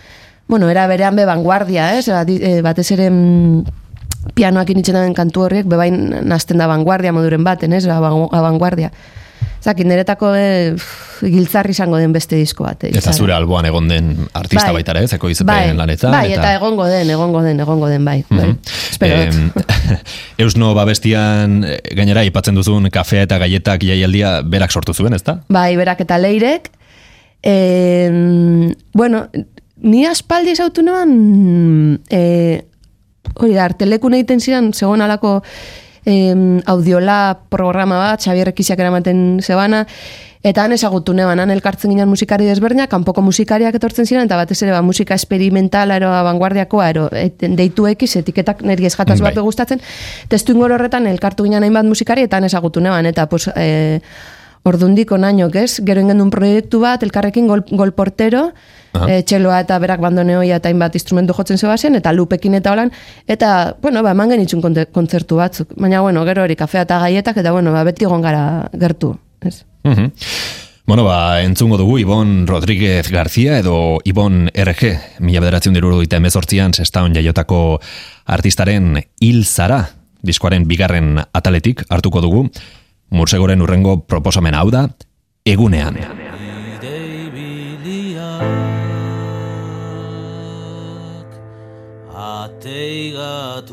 bueno, 0.47 0.69
era 0.69 0.87
berean 0.87 1.15
be 1.15 1.25
vanguardia, 1.25 1.97
ez? 1.97 2.07
Bat- 2.09 2.29
eh, 2.29 2.61
batez 2.63 2.89
ere 2.95 3.09
pianoak 4.35 4.69
initzen 4.73 5.13
kantu 5.13 5.45
horriek, 5.45 5.67
bebain 5.69 5.99
nazten 6.25 6.57
da 6.61 6.67
vanguardia 6.67 7.13
moduren 7.13 7.43
baten, 7.43 7.73
ez? 7.73 7.85
Aban- 7.87 8.29
Abanguardia. 8.31 8.91
Zakin, 9.65 9.87
niretako 9.89 10.27
e, 10.37 10.75
giltzarri 11.25 11.73
izango 11.73 11.97
den 11.97 12.11
beste 12.13 12.37
disko 12.37 12.67
bat. 12.67 12.83
eh, 12.85 12.91
Eta 12.93 13.13
zure 13.17 13.33
alboan 13.33 13.65
egon 13.65 13.87
den 13.89 14.11
artista 14.37 14.67
Bai. 14.67 14.75
baita 14.83 14.93
ere, 14.93 15.07
zeko 15.09 15.29
izepen 15.31 15.49
bai, 15.49 15.73
lanetan. 15.73 16.11
Bai, 16.13 16.27
eta, 16.35 16.51
egongo 16.59 16.85
den, 16.85 17.09
egongo 17.09 17.41
den, 17.41 17.59
egongo 17.63 17.89
den, 17.89 18.05
bai. 18.05 18.19
bai. 18.29 18.45
Mhm. 18.51 18.59
Espero 18.91 19.17
dut. 19.23 19.33
Em, 19.33 19.97
Eusno 20.45 20.73
babestian 20.77 21.63
eh, 21.65 21.79
gainera 21.97 22.21
aipatzen 22.21 22.55
duzun 22.61 22.91
kafea 22.93 23.25
eta 23.25 23.39
gaietak 23.41 23.81
jaialdia 23.89 24.41
berak 24.45 24.71
sortu 24.71 24.93
zuen, 24.93 25.17
ezta? 25.17 25.39
Bai, 25.49 25.71
berak 25.79 26.05
eta 26.05 26.19
leirek. 26.21 26.69
E, 27.41 28.11
bueno, 28.93 29.25
ni 29.81 30.05
aspaldi 30.05 30.53
ezautu 30.55 30.81
neban, 30.85 31.99
e, 32.09 32.21
hori 33.35 33.53
da, 33.57 33.65
artelekun 33.65 34.13
egiten 34.17 34.39
ziren, 34.41 34.71
segon 34.73 35.01
alako 35.05 35.39
em, 36.05 36.61
audiola 36.65 37.39
programa 37.49 37.97
bat, 37.97 38.21
Xabier 38.21 38.49
Ekisiak 38.53 38.79
eramaten 38.79 39.41
zebana, 39.41 39.85
eta 40.45 40.63
han 40.63 40.75
ezagutu 40.75 41.15
neban, 41.17 41.39
han 41.41 41.49
elkartzen 41.49 41.89
ginen 41.91 42.07
musikari 42.07 42.45
desberdinak, 42.45 42.89
kanpoko 42.91 43.23
musikariak 43.25 43.75
etortzen 43.79 44.05
ziren, 44.05 44.29
eta 44.29 44.37
batez 44.37 44.59
ere 44.61 44.75
ba, 44.75 44.83
musika 44.85 45.17
experimentala, 45.17 45.97
ero, 45.97 46.11
abanguardiakoa, 46.13 46.89
ero, 46.93 47.09
et, 47.11 47.41
deitu 47.57 47.87
ekiz, 47.89 48.11
etiketak 48.21 48.61
neri 48.61 48.85
eskataz 48.85 49.19
Bai. 49.19 49.31
bat 49.31 49.43
gustatzen, 49.43 49.81
testu 50.29 50.53
ingor 50.53 50.77
horretan 50.77 51.09
elkartu 51.09 51.47
ginen 51.49 51.65
hainbat 51.65 51.89
musikari, 51.89 52.27
eta 52.29 52.37
han 52.37 52.45
ezagutu 52.45 52.83
neban, 52.85 53.09
eta 53.09 53.25
pues, 53.31 53.49
e, 53.55 53.99
ordundik 54.65 55.11
onainok, 55.13 55.55
ez? 55.61 55.79
Gero 55.85 56.01
ingendun 56.01 56.31
proiektu 56.33 56.81
bat, 56.81 57.03
elkarrekin 57.05 57.49
gol, 57.49 57.65
gol 57.69 57.93
portero. 57.97 58.51
E, 59.07 59.21
txeloa 59.27 59.61
eta 59.65 59.77
berak 59.83 60.01
bandoneoia 60.03 60.59
eta 60.61 60.71
hainbat 60.71 60.95
instrumentu 60.95 61.35
jotzen 61.37 61.59
zebazen, 61.61 61.95
eta 61.99 62.13
lupekin 62.15 62.57
eta 62.59 62.73
holan, 62.73 62.91
eta, 63.27 63.75
bueno, 63.81 64.03
ba, 64.03 64.15
eman 64.15 64.35
genitzun 64.35 64.63
kontzertu 64.93 65.39
batzuk. 65.41 65.73
Baina, 65.77 66.01
bueno, 66.01 66.25
gero 66.25 66.43
hori 66.43 66.55
kafea 66.55 66.85
eta 66.87 66.99
gaietak, 67.05 67.41
eta, 67.43 67.51
bueno, 67.55 67.73
ba, 67.75 67.83
beti 67.87 68.07
egon 68.07 68.21
gara 68.25 68.69
gertu, 68.73 69.15
ez? 69.41 69.63
Mhm. 69.83 70.11
Bueno, 70.85 71.03
ba, 71.03 71.41
entzungo 71.41 71.77
dugu 71.77 71.97
Ibon 71.97 72.45
Rodríguez 72.45 73.09
García 73.09 73.57
edo 73.57 73.97
Ibon 74.03 74.51
RG, 74.53 75.19
mila 75.19 75.41
bederatzen 75.41 75.73
diruru 75.73 76.03
eta 76.05 76.19
emezortzian 76.21 76.77
sestaon 76.77 77.15
jaiotako 77.17 77.79
artistaren 78.29 79.01
hil 79.19 79.45
zara, 79.45 79.79
diskoaren 80.21 80.67
bigarren 80.69 81.23
ataletik 81.33 81.81
hartuko 81.89 82.21
dugu, 82.21 82.45
Mursegoren 83.09 83.61
urrengo 83.61 83.99
proposamen 84.05 84.53
hau 84.57 84.69
da, 84.73 84.87
egunean. 85.45 86.24
Ateigatuak 92.65 93.69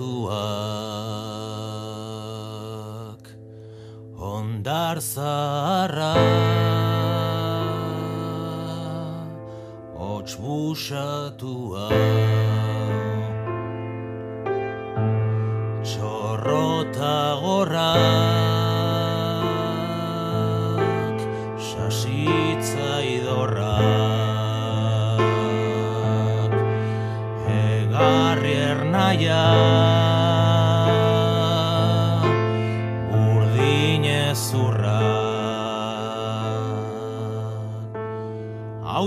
Ondar 4.20 5.00
zaharra. 5.00 6.12
Hots 9.96 10.36
busatua 10.36 11.88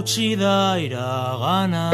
Hautsi 0.05 0.35
da 0.37 0.77
iragana. 0.77 1.89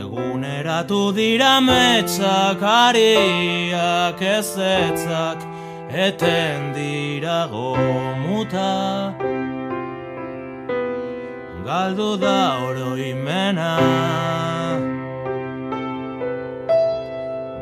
Eguneratu 0.00 1.12
dira 1.12 1.60
metzak 1.60 2.62
ariak 2.62 4.22
ezetzak 4.22 5.44
Eten 5.92 6.72
dira 6.72 7.46
gomuta. 7.52 9.12
Galdu 11.66 12.16
da 12.16 12.40
oroimena. 12.64 13.72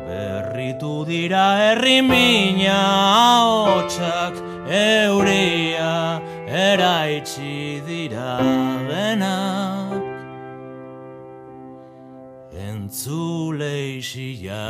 Berritu 0.07 1.05
dira 1.05 1.47
herrimina 1.59 2.79
ahotsak 3.27 4.46
Euria 4.69 6.21
eraitsi 6.45 7.81
dira 7.87 8.37
denak. 8.89 10.03
Entzule 12.51 13.97
isila 13.97 14.67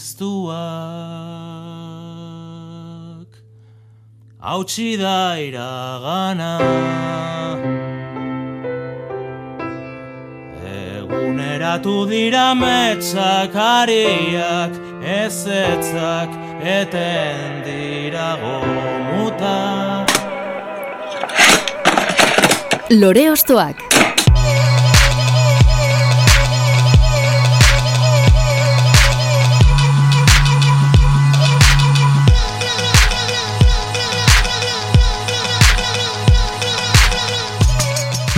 Egi 0.00 0.24
maiztuak 0.24 0.40
Hautsi 4.40 4.96
da 4.98 5.36
iragana. 5.38 6.58
Eguneratu 10.64 12.08
dira 12.08 12.54
metzak 12.54 13.54
ariak 13.54 14.72
Ezetzak 15.04 16.30
eten 16.64 17.62
dira 17.66 18.36
gomuta. 18.40 20.06
Lore 22.90 23.30
Ostoak. 23.30 23.99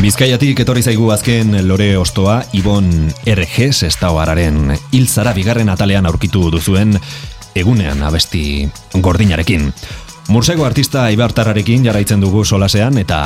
Bizkaiatik 0.02 0.58
etorri 0.64 0.80
zaigu 0.82 1.12
azken 1.14 1.52
lore 1.62 1.92
ostoa 1.94 2.40
Ibon 2.58 2.88
RG 3.22 3.68
sestaoararen 3.70 4.72
hilzara 4.90 5.30
bigarren 5.36 5.70
atalean 5.70 6.08
aurkitu 6.10 6.48
duzuen 6.50 6.96
egunean 7.54 8.02
abesti 8.02 8.66
gordinarekin. 8.98 9.68
Mursego 10.34 10.66
artista 10.66 11.04
Ibartarrarekin 11.14 11.86
jarraitzen 11.86 12.18
dugu 12.24 12.42
solasean 12.42 12.98
eta 12.98 13.20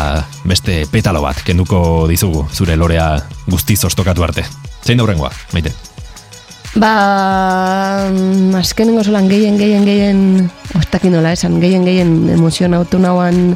beste 0.44 0.82
petalo 0.92 1.24
bat 1.24 1.40
kenduko 1.48 1.80
dizugu 2.12 2.44
zure 2.52 2.76
lorea 2.76 3.08
guztiz 3.48 3.80
ostokatu 3.88 4.28
arte. 4.28 4.44
Zein 4.84 5.00
da 5.00 5.08
hurrengoa, 5.08 5.32
maite? 5.56 5.72
Ba, 6.76 6.94
azkenengo 8.60 9.00
zolan 9.00 9.32
gehien, 9.32 9.56
gehien, 9.56 9.88
gehien, 9.88 10.24
oztakin 10.76 11.16
nola 11.16 11.32
esan, 11.32 11.56
gehien, 11.56 11.88
gehien 11.88 12.18
emozion 12.36 12.76
autu 12.76 13.00
nauan 13.00 13.54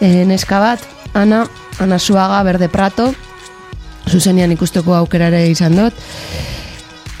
e, 0.00 0.24
neska 0.26 0.58
bat, 0.58 0.96
Ana, 1.14 1.44
Ana 1.80 1.98
Suaga, 1.98 2.42
Berde 2.44 2.68
Prato, 2.68 3.10
zuzenian 4.10 4.52
ikusteko 4.52 4.94
aukerare 4.98 5.46
izan 5.48 5.76
dut, 5.78 5.96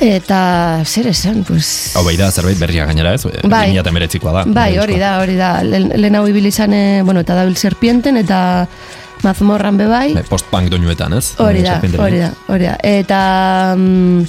eta 0.00 0.40
zer 0.84 1.10
esan, 1.10 1.42
pues... 1.48 1.92
Hau 1.96 2.02
bai 2.04 2.16
da, 2.20 2.30
zerbait 2.32 2.58
berria 2.60 2.86
gainera 2.88 3.14
ez? 3.16 3.24
Bai. 3.48 3.70
2008koa 3.76 4.32
da. 4.38 4.44
Bai, 4.48 4.70
hori 4.80 4.96
da, 5.00 5.14
hori 5.20 5.36
da, 5.40 5.50
lehen 5.64 6.16
hau 6.16 6.24
ibili 6.28 6.52
izan, 6.52 6.74
eh, 6.76 7.02
bueno, 7.04 7.24
eta 7.24 7.36
dabil 7.40 7.56
serpienten, 7.56 8.20
eta 8.20 8.40
mazmorran 9.24 9.76
be 9.76 9.86
bai, 9.88 10.06
Bai, 10.16 10.24
Post-punk 10.28 10.70
doinuetan, 10.72 11.12
ez? 11.18 11.34
Hori 11.40 11.64
da, 11.64 11.76
Serpienteren. 11.76 12.04
hori 12.06 12.22
da, 12.24 12.30
hori 12.48 12.68
da. 12.70 12.76
Eta, 12.82 13.20
mm, 13.76 14.24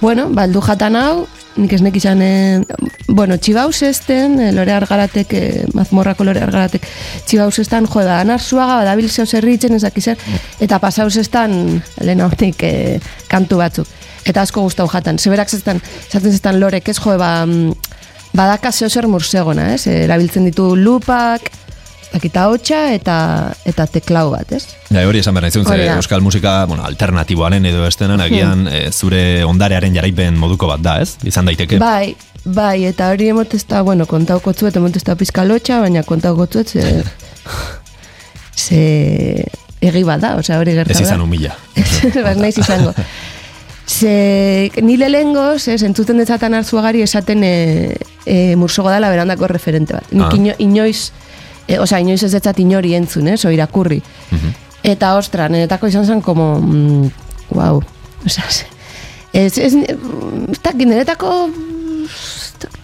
bueno, 0.00 0.28
baldu 0.34 0.62
jatan 0.66 0.98
hau, 0.98 1.26
nik 1.56 1.72
ez 1.72 1.80
nek 1.82 1.96
izan, 1.96 2.22
eh, 2.22 2.62
bueno, 3.08 3.36
txibauz 3.38 3.82
esten, 3.86 4.38
eh, 4.40 4.52
lore 4.52 4.72
argaratek, 4.72 5.32
eh, 5.32 5.64
mazmorrako 5.74 6.24
lore 6.24 6.42
argaratek, 6.42 6.86
txibauz 7.26 7.58
estan, 7.58 7.86
jo, 7.86 8.02
da, 8.02 8.20
anarzuaga, 8.20 8.80
badabil 8.82 9.08
zeo 9.08 9.26
zerritzen 9.26 9.74
ezak 9.74 9.98
izan, 9.98 10.16
eta 10.60 10.78
pasauz 10.78 11.16
estan, 11.16 11.82
lehen 12.00 12.20
honik, 12.20 12.62
eh, 12.62 13.00
kantu 13.28 13.58
batzuk. 13.58 13.86
Eta 14.24 14.42
asko 14.42 14.62
gustau 14.62 14.88
jatan. 14.88 15.18
Zeberak 15.18 15.50
zestan, 15.50 15.80
esaten 16.08 16.32
zestan 16.32 16.58
lorek, 16.60 16.88
ez 16.88 16.98
jo, 16.98 17.18
ba, 17.18 17.44
mm, 17.46 17.72
badaka 18.32 18.72
zeo 18.72 18.88
zer 18.88 19.06
mursegona, 19.06 19.74
ez? 19.74 19.86
Erabiltzen 19.86 20.44
ditu 20.44 20.74
lupak, 20.76 21.50
dakita 22.14 22.46
hotxa 22.52 22.80
eta 22.94 23.16
eta 23.66 23.86
teklau 23.90 24.28
bat, 24.32 24.52
ez? 24.54 24.64
Ja, 24.94 25.02
hori 25.08 25.18
esan 25.18 25.34
behar 25.34 25.50
da. 25.50 25.96
euskal 25.98 26.22
musika 26.22 26.64
bueno, 26.70 26.84
alternatiboaren 26.86 27.66
edo 27.66 27.86
estenan 27.88 28.22
agian 28.22 28.68
eh, 28.70 28.90
zure 28.92 29.42
ondarearen 29.44 29.94
jaraipen 29.96 30.38
moduko 30.38 30.70
bat 30.70 30.80
da, 30.84 31.00
ez? 31.02 31.16
Izan 31.26 31.50
daiteke. 31.50 31.80
Bai, 31.82 32.14
bai, 32.44 32.84
eta 32.86 33.10
hori 33.10 33.28
emotezta, 33.34 33.82
bueno, 33.82 34.06
kontauko 34.06 34.52
tzuet, 34.54 34.76
emotezta 34.78 35.16
pizka 35.18 35.44
lotxa, 35.44 35.80
baina 35.82 36.04
kontauko 36.06 36.46
tzuet, 36.46 36.70
ze, 36.70 37.02
ze 38.64 39.44
egi 39.84 40.04
bat 40.06 40.20
da, 40.22 40.36
osea, 40.40 40.58
hori 40.62 40.72
gerta 40.78 40.94
ez 40.94 41.00
da. 41.02 41.06
izan 41.08 41.20
humila. 41.26 41.52
Bas 42.26 42.36
naiz 42.40 42.56
izango. 42.58 42.94
Ze, 43.86 44.70
ni 44.80 44.96
lehengoz, 44.96 45.66
ez, 45.68 45.82
entzuten 45.84 46.16
detzatan 46.22 46.54
arzuagari 46.56 47.02
esaten 47.04 47.42
e, 47.44 47.52
e, 48.24 48.54
mursogo 48.56 48.88
dala 48.88 49.10
berandako 49.12 49.50
referente 49.50 49.92
bat. 49.98 50.08
Nik 50.14 50.30
Ah. 50.30 50.36
ino, 50.38 50.54
inoiz, 50.58 51.10
e, 51.66 51.78
osea, 51.78 52.00
inoiz 52.04 52.22
ez 52.22 52.32
detzat 52.34 52.60
inori 52.62 52.94
entzun, 52.98 53.28
ez, 53.32 53.42
o 53.44 53.52
irakurri. 53.52 54.00
Eta, 54.84 55.14
ostra, 55.16 55.48
niretako 55.48 55.88
izan 55.88 56.06
zen, 56.06 56.22
como, 56.24 56.54
mm, 56.60 57.10
wow, 57.56 57.80
osea, 58.26 58.44
ez, 59.32 59.58
ez, 59.58 59.74
ez 59.74 60.60
dakit, 60.62 60.86
niretako... 60.88 61.34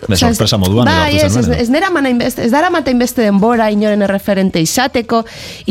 De 0.08 0.16
sorpresa 0.16 0.58
moduan 0.60 0.88
Bai, 0.88 1.20
ez, 1.20 1.36
ez, 1.36 1.48
ez 1.48 1.68
nera 1.72 1.88
mana 1.92 2.10
inbeste, 2.12 2.42
ez 2.44 2.50
dara 2.52 2.68
mata 2.72 2.92
inbeste 2.92 3.22
denbora 3.24 3.70
inoren 3.72 4.02
erreferente 4.04 4.60
izateko, 4.60 5.22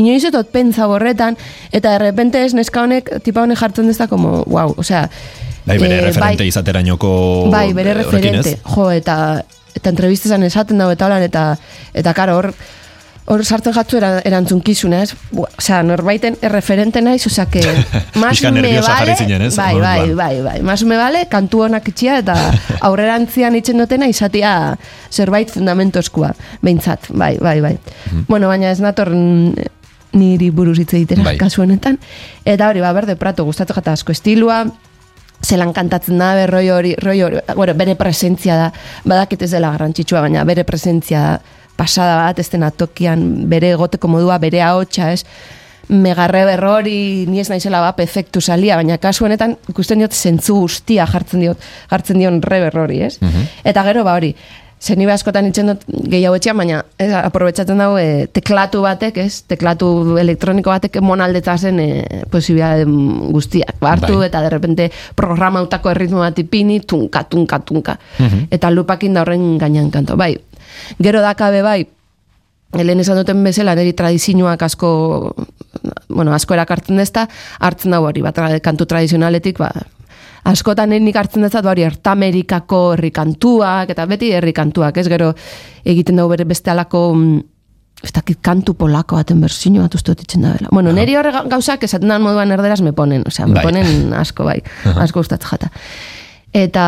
inoiz 0.01 0.23
etot 0.29 0.49
pentsa 0.53 0.87
borretan, 0.89 1.37
eta 1.71 1.93
de 1.97 1.99
repente 2.01 2.41
ez 2.45 2.55
neska 2.57 2.85
honek, 2.85 3.11
tipa 3.25 3.43
honek 3.45 3.59
jartzen 3.59 3.89
dezta 3.89 4.07
como, 4.07 4.43
wow, 4.47 4.73
osea... 4.77 5.07
Bai, 5.65 5.77
bere 5.77 5.99
eh, 5.99 6.05
referente 6.07 6.45
bai, 6.45 6.49
izaterainoko 6.49 7.11
Bai, 7.51 7.67
bere 7.77 7.91
eh, 7.91 7.99
referente, 7.99 8.55
jo, 8.63 8.89
eta 8.95 9.17
eta 9.75 9.93
entrevistezan 9.93 10.43
esaten 10.47 10.81
dago 10.81 10.95
eta 10.95 11.07
holan, 11.07 11.23
eta, 11.25 11.43
eta 11.93 12.13
karo, 12.17 12.37
hor, 12.39 12.53
hor 13.29 13.43
sartzen 13.45 13.73
jatzu 13.75 13.99
era, 13.99 14.09
erantzunkizuna, 14.25 15.03
ez? 15.05 15.13
Osea, 15.37 15.83
norbaiten 15.85 16.39
erreferente 16.41 17.01
naiz, 17.05 17.21
osea, 17.29 17.45
que 17.51 17.61
Pixka 18.15 18.51
me 18.51 18.71
jarri 18.81 19.15
zinen, 19.15 19.45
ez? 19.45 19.53
bai, 19.55 19.75
bai, 19.79 20.13
bai, 20.17 20.41
bai, 20.45 20.55
más 20.65 20.83
me 20.83 20.97
vale, 20.97 21.25
kantu 21.29 21.63
honak 21.67 21.91
itxia, 21.93 22.19
eta 22.23 22.35
aurrerantzian 22.89 23.57
itxen 23.59 23.83
dutena 23.83 24.09
izatea 24.09 24.53
zerbait 25.13 25.53
fundamentozkoa, 25.53 26.33
behintzat, 26.65 27.11
bai, 27.13 27.35
bai, 27.37 27.59
bai. 27.61 27.75
Bueno, 28.27 28.49
baina 28.49 28.73
ez 28.73 28.79
nator 28.81 29.13
mm, 29.13 29.69
niri 30.17 30.49
buruz 30.49 30.79
hitz 30.81 30.93
egitera 30.95 31.23
Bai. 31.27 31.37
kasu 31.37 31.61
honetan. 31.61 31.99
Eta 32.49 32.69
hori, 32.69 32.81
ba, 32.81 32.93
berde 32.97 33.13
prato, 33.19 33.45
gustatu 33.45 33.77
jata 33.77 33.93
asko 33.93 34.13
estilua, 34.15 34.63
zelan 35.45 35.71
kantatzen 35.73 36.17
da, 36.17 36.33
be, 36.35 36.47
roi 36.49 36.65
hori, 36.73 36.95
hori, 36.97 37.45
bueno, 37.53 37.77
bere 37.77 37.93
presentzia 37.99 38.57
da, 38.57 38.67
badakit 39.05 39.45
ez 39.45 39.53
dela 39.53 39.69
garrantzitsua, 39.77 40.25
baina 40.25 40.43
bere 40.49 40.65
presentzia 40.67 41.21
da, 41.27 41.58
pasada 41.79 42.19
bat, 42.19 42.39
ez 42.39 42.49
dena 42.51 42.73
tokian, 42.75 43.25
bere 43.49 43.71
egoteko 43.77 44.11
modua, 44.11 44.37
bere 44.43 44.61
ahotsa, 44.65 45.13
ez, 45.15 45.23
megarre 45.89 46.43
berrori, 46.45 47.25
ni 47.27 47.41
ez 47.41 47.49
naizela 47.49 47.81
bap 47.81 47.99
efektu 48.03 48.41
salia, 48.45 48.77
baina 48.77 48.99
kasu 49.01 49.25
honetan 49.25 49.55
ikusten 49.71 50.03
diot 50.03 50.13
zentzu 50.13 50.59
guztia 50.59 51.07
jartzen 51.09 51.45
diot, 51.45 51.69
jartzen 51.89 52.21
dion 52.21 52.43
reber 52.45 52.77
hori, 52.77 53.01
ez? 53.07 53.15
Eta 53.65 53.83
gero, 53.87 54.05
ba 54.05 54.19
hori, 54.19 54.35
Zer 54.79 54.95
ni 54.95 55.03
askotan 55.11 55.49
itzen 55.49 55.73
dut 55.73 55.81
gehiago 56.07 56.37
etxean, 56.39 56.55
baina 56.55 56.77
ez, 56.95 57.09
aprobetsatzen 57.11 57.81
dago 57.81 57.97
e, 57.99 58.29
teklatu 58.31 58.79
batek, 58.85 59.17
ez? 59.25 59.41
Teklatu 59.51 59.89
elektroniko 60.21 60.71
batek 60.71 61.01
monaldeta 61.03 61.57
zen 61.59 61.81
e, 61.83 61.87
posibilidade 62.31 62.85
guztiak. 63.35 63.75
Ba, 63.81 63.97
hartu 63.97 64.21
Bai. 64.21 64.29
eta 64.29 64.39
de 64.45 64.53
repente 64.53 64.87
programautako 65.19 65.91
erritmo 65.91 66.23
bat 66.23 66.39
ipini, 66.39 66.79
tunka, 66.79 67.25
tunka, 67.27 67.59
tunka. 67.59 67.97
Eta 68.49 68.71
lupakin 68.71 69.19
da 69.19 69.25
horren 69.25 69.57
gainean 69.59 69.91
kanto. 69.91 70.15
Bai, 70.15 70.37
gero 71.01 71.21
dakabe 71.21 71.61
bai, 71.61 71.87
Lehen 72.69 72.99
esan 73.01 73.17
duten 73.17 73.39
bezala, 73.43 73.73
niri 73.73 73.95
tradizioak 73.97 74.61
asko, 74.61 75.33
bueno, 76.13 76.33
asko 76.37 76.53
erakartzen 76.53 76.99
dezta, 77.01 77.23
hartzen 77.65 77.89
dago 77.95 78.05
hori, 78.05 78.21
bat 78.21 78.37
kantu 78.61 78.85
tradizionaletik, 78.85 79.57
ba, 79.57 79.71
askotan 80.45 80.93
nik 80.93 81.15
hartzen 81.17 81.41
dezat, 81.47 81.63
ba, 81.65 81.71
hori, 81.71 81.81
Ertamerikako 81.87 82.93
herri 82.93 83.09
kantuak, 83.09 83.89
eta 83.89 84.05
beti 84.05 84.29
herri 84.37 84.53
kantuak, 84.53 84.97
ez 85.01 85.07
gero 85.09 85.31
egiten 85.83 86.21
dugu 86.21 86.29
bere 86.35 86.45
beste 86.45 86.69
alako, 86.69 87.15
mm, 87.15 87.39
ez 88.05 88.13
dakit 88.13 88.37
kantu 88.39 88.75
polako 88.77 89.17
baten 89.17 89.41
berzino 89.41 89.81
bat 89.81 89.95
uste 89.97 90.13
dut 90.13 90.21
itzen 90.27 90.45
da 90.45 90.53
bela. 90.53 90.69
Bueno, 90.71 90.93
niri 90.93 91.17
horre 91.17 91.31
ga- 91.33 91.47
gauzak 91.49 91.83
esaten 91.89 92.07
dan 92.07 92.21
moduan 92.21 92.51
erderaz 92.51 92.81
me 92.85 92.93
ponen, 92.93 93.25
osea, 93.25 93.47
me 93.47 93.55
Bai. 93.57 93.63
ponen 93.65 94.13
asko, 94.13 94.45
bai, 94.45 94.61
asko 94.93 95.19
gustatzen 95.25 95.49
jata. 95.49 95.71
Eta, 96.53 96.85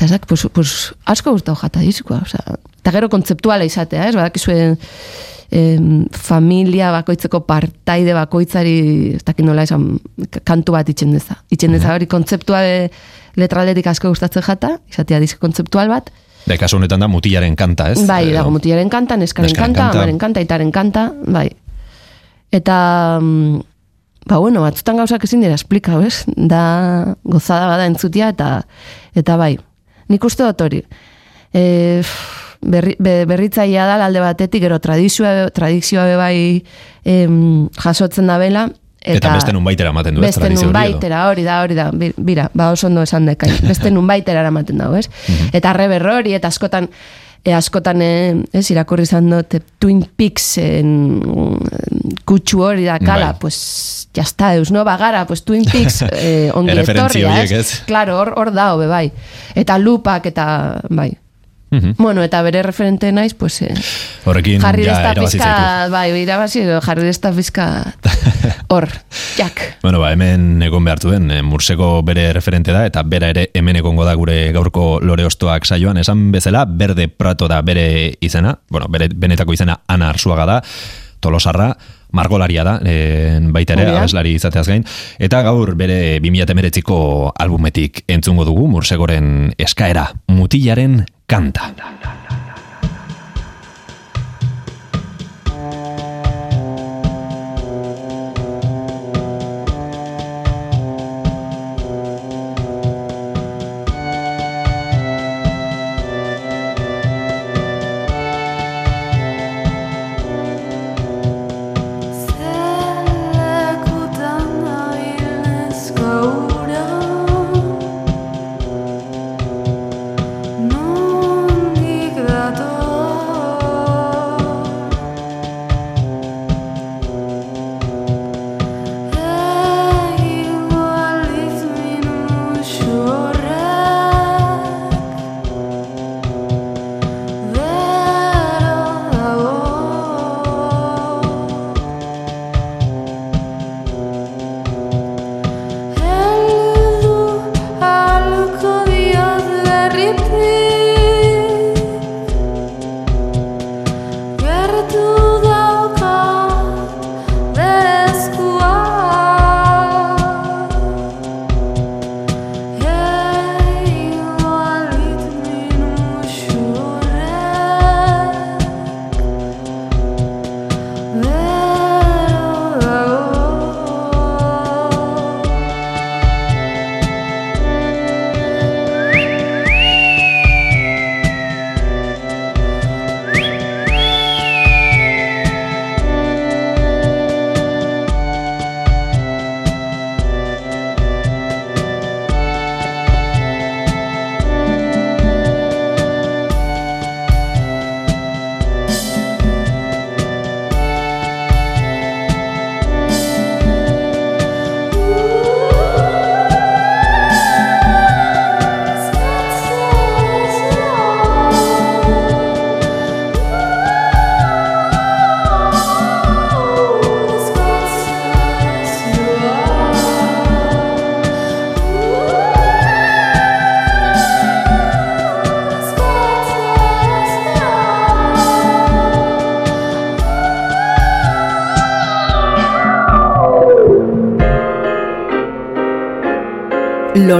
eta 0.00 0.08
ezak, 0.08 0.24
pues, 0.26 0.46
pues, 0.56 0.70
asko 1.04 1.34
gustau 1.36 1.52
jata 1.60 1.82
diskoa, 1.84 2.22
osea, 2.24 2.56
eta 2.80 2.92
gero 2.94 3.10
kontzeptuala 3.12 3.66
izatea, 3.68 4.06
ez, 4.08 4.14
badakizue 4.16 4.56
em, 5.52 6.06
familia 6.16 6.88
bakoitzeko 6.94 7.42
partaide 7.44 8.14
bakoitzari, 8.16 8.78
ez 9.18 9.24
dakit 9.26 9.44
nola 9.44 9.66
esan, 9.68 9.98
kantu 10.48 10.72
bat 10.72 10.88
itxen 10.88 11.12
deza. 11.12 11.36
Itxen 11.52 11.76
deza 11.76 11.92
hori 11.92 12.08
kontzeptua 12.08 12.62
de 12.64 12.90
letraldetik 13.36 13.90
asko 13.92 14.08
gustatzen 14.08 14.42
jata, 14.46 14.78
izatea 14.88 15.20
disko 15.20 15.44
kontzeptual 15.44 15.92
bat, 15.92 16.10
Da, 16.48 16.56
kasu 16.56 16.78
honetan 16.78 17.02
da 17.02 17.06
mutilaren 17.06 17.52
kanta, 17.54 17.90
ez? 17.92 18.06
Bai, 18.08 18.30
Eh, 18.30 18.32
dago 18.32 18.48
mutilaren 18.50 18.88
kanta, 18.88 19.18
neskaren 19.20 19.50
neskaren 19.50 19.74
kanta, 19.74 19.82
kanta. 19.90 19.98
amaren 19.98 20.16
kanta, 20.18 20.40
itaren 20.40 20.70
kanta, 20.72 21.12
bai. 21.28 21.50
Eta, 22.50 23.18
mm, 23.20 23.60
ba, 24.26 24.38
bueno, 24.38 24.62
batzutan 24.62 24.96
gauzak 24.96 25.24
ezin 25.28 25.42
dira 25.44 25.54
esplikau, 25.54 26.00
ez? 26.00 26.24
Da 26.36 27.14
gozada 27.22 27.66
bada 27.66 27.84
entzutia, 27.84 28.30
eta, 28.32 28.62
eta 29.14 29.36
bai. 29.36 29.58
Nik 30.10 30.24
uste 30.26 30.44
dut 30.44 30.60
hori. 30.66 30.82
E, 31.54 32.02
berri, 32.60 32.96
be, 33.00 33.24
berritzailea 33.30 33.86
da 33.86 33.96
alde 34.04 34.20
batetik, 34.22 34.62
gero 34.62 34.78
tradizioa, 34.82 35.48
tradizioa 35.54 36.04
bai 36.20 36.36
em, 37.04 37.68
jasotzen 37.80 38.26
da 38.30 38.38
bela, 38.42 38.68
Eta, 39.00 39.30
beste 39.32 39.54
nun 39.56 39.64
baitera 39.64 39.88
ematen 39.94 40.12
du, 40.14 40.20
ez? 40.20 40.26
Beste 40.34 40.50
nun 40.52 40.74
baitera, 40.76 41.22
hori 41.30 41.40
da, 41.46 41.62
hori 41.64 41.72
da, 41.78 41.86
bi- 41.90 42.12
bira, 42.20 42.50
ba 42.52 42.66
oso 42.74 42.84
ondo 42.90 43.00
esan 43.00 43.24
dekain, 43.30 43.54
beste 43.64 43.88
nun 43.94 44.04
baitera 44.06 44.42
eramaten 44.44 44.76
dago, 44.76 44.98
ez? 45.00 45.06
Mhm. 45.08 45.54
Eta 45.56 45.72
reber 45.72 46.04
hori, 46.04 46.34
eta 46.36 46.50
askotan, 46.52 46.90
e, 47.42 47.54
askotan, 47.56 48.02
e, 48.04 48.10
ez, 48.52 48.66
irakurri 48.74 49.06
izan 49.08 49.30
dut, 49.32 49.56
Twin 49.80 50.02
Peaks 50.04 50.50
en, 50.60 50.92
kutsu 52.28 52.60
hori 52.66 52.84
da, 52.84 52.98
kala, 53.00 53.32
Bai. 53.32 53.40
pues, 53.40 53.99
jazta, 54.14 54.54
eus, 54.54 54.70
no, 54.70 54.84
bagara, 54.84 55.26
pues 55.26 55.44
Twin 55.44 55.64
Peaks 55.64 56.02
eh, 56.12 56.50
ongi 56.54 56.78
etorria, 56.82 57.32
horiek, 57.32 57.56
ez? 57.60 57.82
Claro, 57.86 58.18
hor, 58.18 58.34
hor 58.36 58.52
da, 58.52 58.74
hobe, 58.74 58.86
bai. 58.90 59.08
Eta 59.54 59.78
lupak, 59.78 60.26
eta, 60.32 60.46
bai. 60.90 61.12
Mhm. 61.70 61.94
Bueno, 61.98 62.24
eta 62.24 62.42
bere 62.42 62.64
referente 62.64 63.12
naiz, 63.12 63.34
pues, 63.34 63.62
eh, 63.62 63.72
Horrekin 64.24 64.60
jarri 64.60 64.84
ja 64.84 65.14
pizka, 65.14 65.86
bai, 65.88 66.10
irabazi, 66.18 66.64
jarri 66.82 67.04
desta 67.06 67.30
pizka, 67.30 67.94
hor, 68.74 68.88
jak. 69.36 69.78
Bueno, 69.82 70.00
ba, 70.00 70.10
hemen 70.10 70.60
egon 70.66 70.84
behartu 70.84 71.12
den, 71.14 71.30
eh, 71.30 71.44
Murseko 71.46 72.02
bere 72.02 72.32
referente 72.32 72.74
da, 72.74 72.82
eta 72.90 73.04
bera 73.06 73.30
ere 73.30 73.50
hemen 73.54 73.78
egongo 73.78 74.04
da 74.04 74.16
gure 74.18 74.50
gaurko 74.50 74.98
lore 74.98 75.28
ostoak 75.30 75.64
saioan, 75.64 76.02
esan 76.02 76.32
bezala, 76.32 76.64
berde 76.66 77.06
prato 77.06 77.46
da 77.46 77.62
bere 77.62 78.16
izena, 78.20 78.58
bueno, 78.68 78.90
bere 78.90 79.06
benetako 79.14 79.54
izena 79.54 79.78
Ana 79.86 80.10
Arzuaga 80.10 80.46
da, 80.50 80.60
tolosarra, 81.20 81.76
margolaria 82.12 82.64
da, 82.66 82.78
e, 82.84 83.38
baita 83.52 83.76
ere, 83.76 83.88
da. 83.90 83.98
abeslari 84.02 84.34
izateaz 84.38 84.66
gain, 84.68 84.86
eta 85.18 85.42
gaur 85.46 85.74
bere 85.78 86.18
2008ko 86.22 87.00
albumetik 87.38 88.04
entzungo 88.08 88.46
dugu, 88.48 88.68
Mursegoren 88.70 89.52
eskaera, 89.58 90.10
mutilaren 90.28 91.04
kanta. 91.30 91.70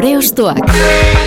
Lore 0.00 0.16
Ostoak. 0.16 1.19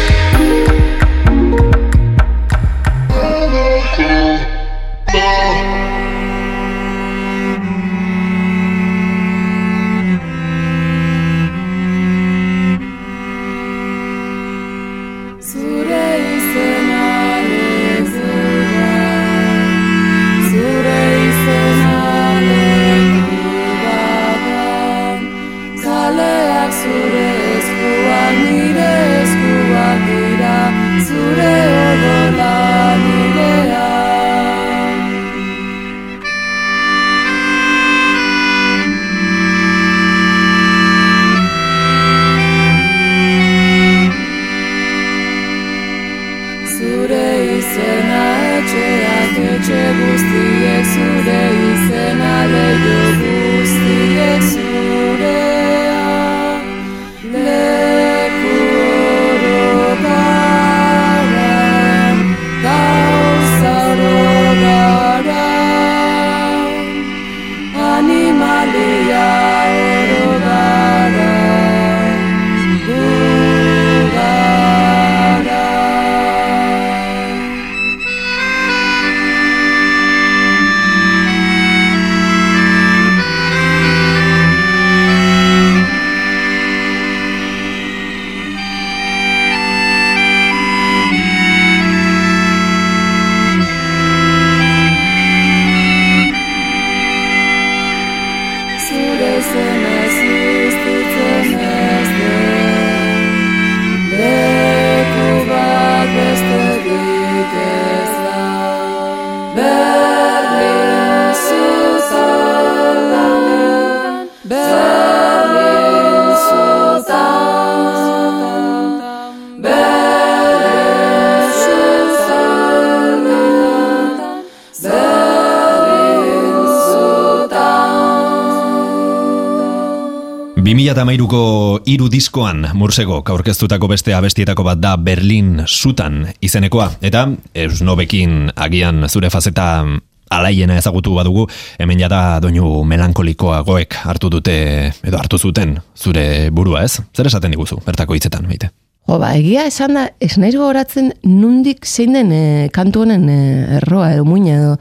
2008ko 131.03 131.83
hiru 131.83 132.05
diskoan 132.07 132.61
Mursegok 132.79 133.27
aurkeztutako 133.33 133.89
beste 133.91 134.13
abestietako 134.15 134.63
bat 134.63 134.79
da 134.79 134.93
Berlin 134.95 135.65
Sutan 135.67 136.21
izenekoa. 136.39 136.85
Eta 137.03 137.25
Eusnobekin 137.65 138.53
agian 138.55 139.03
zure 139.09 139.27
fazeta 139.29 139.83
alaiena 140.31 140.77
ezagutu 140.79 141.17
badugu, 141.17 141.43
hemen 141.79 141.99
jada 141.99 142.39
doinu 142.39 142.85
melankolikoagoek 142.87 143.97
hartu 144.07 144.29
dute, 144.31 144.55
edo 145.03 145.19
hartu 145.19 145.37
zuten, 145.37 145.75
zure 145.99 146.49
burua 146.55 146.85
ez? 146.87 147.01
Zer 147.11 147.27
esaten 147.27 147.51
diguzu, 147.51 147.81
bertako 147.83 148.15
hitzetan, 148.15 148.47
baite? 148.47 148.71
Jo, 149.03 149.19
ba, 149.19 149.33
egia 149.35 149.67
esan 149.67 149.99
da, 149.99 150.07
ez 150.23 150.37
naiz 150.39 150.55
gogoratzen 150.55 151.11
nundik 151.27 151.83
zein 151.83 152.15
den 152.15 152.31
e, 152.31 152.43
kantu 152.71 153.03
honen 153.03 153.27
e, 153.27 153.41
erroa 153.81 154.13
edo 154.15 154.23
muina 154.23 154.55
edo. 154.55 154.77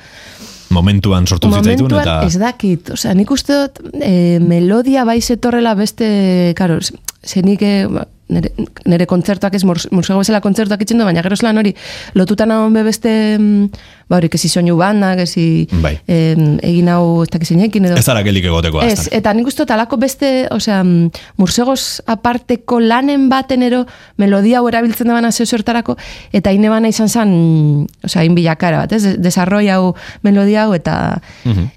Momentuan 0.73 1.27
sortu 1.27 1.51
zitzaitun 1.51 1.91
Momentuan 1.91 2.03
eta... 2.03 2.15
ez 2.27 2.39
dakit, 2.41 2.93
osea, 2.95 3.13
nik 3.17 3.31
uste 3.35 3.57
dut 3.59 3.92
e, 4.01 4.39
melodia 4.41 5.05
bai 5.05 5.21
zetorrela 5.21 5.75
beste, 5.75 6.55
karo, 6.57 6.79
zenik 7.23 7.63
e, 7.63 7.75
ba, 7.87 8.07
nere, 8.33 8.51
nere 8.89 9.07
kontzertuak 9.11 9.55
ez, 9.57 9.63
mursego 9.67 10.21
bezala 10.21 10.41
kontzertuak 10.45 10.83
itzen 10.85 11.01
du, 11.01 11.07
baina 11.07 11.23
gero 11.25 11.37
zelan 11.37 11.61
hori, 11.61 11.75
lotutan 12.19 12.53
hau 12.55 12.65
be 12.73 12.85
beste, 12.87 13.13
mm, 13.39 13.83
ba 14.11 14.19
hori, 14.19 14.31
kesi 14.33 14.49
soinu 14.49 14.77
banda, 14.81 15.13
kesi 15.19 15.67
Bai. 15.83 15.95
em, 16.07 16.57
egin 16.65 16.89
hau 16.93 17.23
ez 17.25 17.29
dakit 17.33 17.53
zeinekin 17.53 17.91
edo. 17.91 17.99
Ez 18.01 18.09
ara 18.09 18.23
geldik 18.27 18.47
egoteko 18.49 18.83
Ez, 18.85 18.99
aztan. 18.99 19.19
eta 19.21 19.35
nik 19.37 19.51
uste 19.51 19.65
dut 19.65 19.75
alako 19.77 19.99
beste, 20.01 20.33
osea, 20.55 20.83
mm, 20.83 21.11
mursegoz 21.41 22.01
aparteko 22.07 22.81
lanen 22.81 23.29
baten 23.33 23.63
ero 23.63 23.85
melodia 24.17 24.61
hau 24.61 24.69
erabiltzen 24.73 25.09
da 25.13 25.19
bana 25.19 25.33
zeu 25.33 25.47
zertarako, 25.47 25.97
eta 26.33 26.51
hain 26.51 26.65
ebana 26.65 26.89
izan 26.89 27.09
zen, 27.09 27.29
mm, 27.29 27.87
osea, 28.09 28.23
hain 28.25 28.35
bilakara 28.39 28.87
bat, 28.87 28.97
ez? 28.97 29.19
Desarroi 29.21 29.69
hau 29.69 29.95
melodia 30.23 30.65
hau 30.65 30.75
eta, 30.75 31.21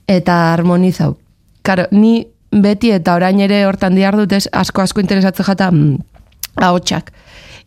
eta 0.07 0.41
harmoniza 0.53 1.09
hau. 1.09 1.18
Karo, 1.66 1.88
ni 1.91 2.26
beti 2.55 2.91
eta 2.95 3.16
orain 3.18 3.39
ere 3.43 3.63
hortan 3.68 3.95
diar 3.97 4.16
dut 4.18 4.32
ez, 4.38 4.45
asko 4.53 4.84
asko 4.86 5.01
interesatzen 5.03 5.45
jata 5.47 5.72
mm, 5.72 5.97
ahotsak. 6.63 7.11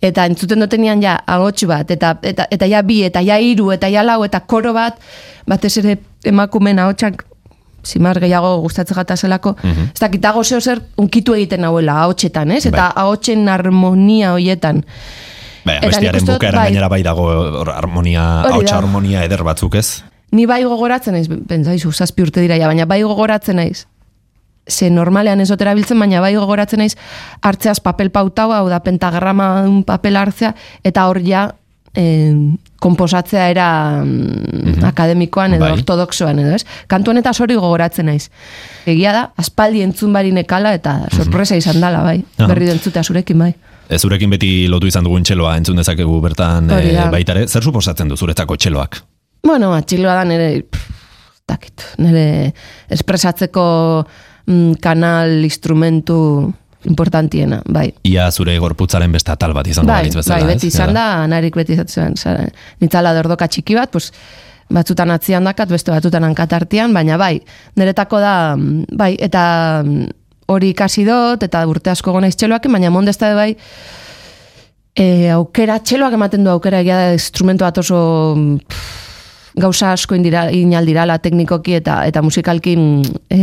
Eta 0.00 0.24
entzuten 0.30 0.62
dutenian 0.62 1.02
ja 1.02 1.16
ahots 1.26 1.64
bat, 1.66 1.90
eta, 1.90 2.14
eta, 2.22 2.46
eta 2.54 2.66
ja 2.70 2.82
bi, 2.86 3.00
eta 3.02 3.20
ja 3.26 3.40
hiru, 3.42 3.72
eta 3.74 3.88
ja 3.90 4.04
lau, 4.06 4.20
eta 4.24 4.40
koro 4.46 4.72
bat, 4.76 5.00
batez 5.50 5.72
ere 5.82 5.96
emakumen 6.24 6.78
ahotsak 6.78 7.24
zimar 7.86 8.18
gehiago 8.20 8.58
gustatzen 8.62 8.96
jata 8.98 9.16
zelako, 9.16 9.56
ez 9.64 10.00
dakit 10.00 10.20
dago 10.22 10.44
zeo 10.44 10.60
zer 10.60 10.80
unkitu 10.98 11.34
egiten 11.34 11.64
hauela 11.64 11.96
ahotsetan, 12.04 12.50
ez? 12.52 12.66
Eta 12.66 12.88
Bai. 12.92 13.02
ahotsen 13.04 13.48
harmonia 13.48 14.32
hoietan. 14.36 14.82
Bai, 15.64 15.76
Eta 15.76 15.86
nik 15.86 15.92
bestiaren 15.92 16.22
uste 16.22 16.32
dut, 16.32 16.36
bukaeran 16.38 16.60
bai. 16.60 16.66
gainera 16.70 16.88
bai 16.88 17.02
dago 17.02 17.26
harmonia, 17.74 18.24
hautsa 18.52 18.74
da. 18.74 18.78
harmonia 18.78 19.24
eder 19.26 19.42
batzuk 19.44 19.74
ez? 19.74 20.02
Ni 20.32 20.44
bai 20.46 20.62
gogoratzen 20.64 21.16
naiz, 21.16 21.28
pentsaizu, 21.28 21.92
zazpi 21.92 22.26
urte 22.26 22.42
dira, 22.44 22.58
ja, 22.60 22.68
baina 22.68 22.84
bai 22.88 23.02
gogoratzen 23.02 23.56
naiz. 23.56 23.86
Ze 24.68 24.90
normalean 24.92 25.40
ez 25.40 25.50
otera 25.50 25.72
biltzen, 25.74 25.98
baina 25.98 26.20
bai 26.20 26.34
gogoratzen 26.36 26.82
naiz 26.82 26.94
hartzeaz 27.40 27.78
papel 27.80 28.10
pautau, 28.12 28.50
hau 28.52 28.66
da 28.68 28.82
pentagrama 28.84 29.62
un 29.64 29.82
papel 29.88 30.20
hartzea, 30.20 30.52
eta 30.84 31.06
hor 31.08 31.22
ja 31.24 31.48
eh, 31.94 32.34
komposatzea 32.78 33.48
era 33.50 33.68
mm, 34.04 34.84
akademikoan 34.86 35.56
edo 35.56 35.64
Bai. 35.64 35.72
ortodoxoan 35.80 36.38
edo, 36.44 36.54
ez? 36.54 36.64
Kantu 36.90 37.12
honetaz 37.14 37.38
hori 37.40 37.56
gogoratzen 37.58 38.06
naiz. 38.10 38.28
Egia 38.86 39.14
da, 39.16 39.24
aspaldi 39.40 39.82
entzun 39.86 40.12
bari 40.14 40.30
nekala 40.36 40.74
eta 40.76 41.00
sorpresa 41.10 41.58
izan 41.58 41.80
dala, 41.82 42.04
bai. 42.06 42.20
Aha. 42.36 42.50
Berri 42.52 42.70
entzutea 42.74 43.02
zurekin, 43.02 43.40
bai. 43.40 43.52
Ez 43.88 44.02
zurekin 44.04 44.30
beti 44.30 44.50
lotu 44.68 44.86
izan 44.86 45.06
dugun 45.08 45.24
txeloa 45.24 45.56
entzun 45.56 45.80
dezakegu 45.80 46.20
bertan 46.20 46.68
e, 46.70 46.82
da. 46.92 47.08
baitare. 47.10 47.46
Zer 47.48 47.64
suposatzen 47.64 48.12
du 48.12 48.20
zuretzako 48.20 48.58
txeloak? 48.60 49.00
Bueno, 49.44 49.72
atxiloa 49.76 50.14
da 50.18 50.24
nire, 50.28 50.48
pff, 50.62 50.88
dakit, 51.48 51.84
nire 52.02 52.52
espresatzeko 52.94 53.66
mm, 54.46 54.78
kanal 54.82 55.44
instrumentu 55.46 56.18
importantiena, 56.88 57.60
bai. 57.66 57.88
Ia 58.06 58.28
zure 58.30 58.54
gorputzaren 58.62 59.12
beste 59.12 59.32
atal 59.34 59.54
bat 59.56 59.66
izango 59.66 59.90
Bai, 59.90 60.04
bezala, 60.12 60.44
bai, 60.44 60.54
beti 60.54 60.70
izan 60.70 60.94
da, 60.94 61.08
narik 61.30 61.56
beti 61.58 61.74
izan 61.74 62.14
zen, 62.16 62.52
nitzala 62.82 63.14
dordoka 63.16 63.48
txiki 63.50 63.76
bat, 63.78 63.90
pues, 63.92 64.12
batzutan 64.70 65.10
atzian 65.10 65.48
dakat, 65.48 65.70
beste 65.72 65.90
batzutan 65.90 66.26
hankatartian, 66.28 66.94
baina 66.94 67.18
bai, 67.20 67.38
niretako 67.76 68.22
da, 68.22 68.36
mm, 68.56 68.94
bai, 69.00 69.14
eta 69.18 69.82
mm, 69.84 70.08
hori 70.48 70.72
ikasi 70.72 71.04
dut, 71.08 71.42
eta 71.44 71.64
urte 71.68 71.92
asko 71.92 72.14
gona 72.14 72.30
txeloak, 72.30 72.70
baina 72.72 72.92
mondezta 72.94 73.34
bai, 73.36 73.50
e, 74.94 75.28
aukera, 75.34 75.80
txeloak 75.82 76.16
ematen 76.18 76.46
du 76.46 76.52
aukera 76.54 76.82
egia 76.84 77.02
da 77.02 77.12
instrumento 77.16 77.66
bat 77.66 77.82
oso 77.82 77.98
pff, 78.68 79.07
gauza 79.58 79.92
asko 79.92 80.16
indira, 80.18 80.48
inaldirala 80.54 81.18
teknikoki 81.22 81.78
eta 81.80 82.00
eta 82.08 82.22
musikalki 82.22 82.76
mm, 82.76 83.18
e, 83.30 83.40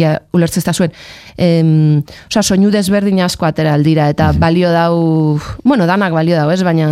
ia 0.00 0.18
ulertzezta 0.36 0.72
zuen. 0.72 0.92
Em, 1.36 2.02
osea, 2.28 2.42
soinu 2.42 2.70
desberdin 2.74 3.22
asko 3.24 3.48
atera 3.48 3.74
aldira 3.74 4.08
eta 4.12 4.32
balio 4.38 4.70
dau, 4.72 5.40
bueno, 5.64 5.88
danak 5.90 6.14
balio 6.14 6.36
dau, 6.36 6.50
ez, 6.54 6.62
baina 6.62 6.88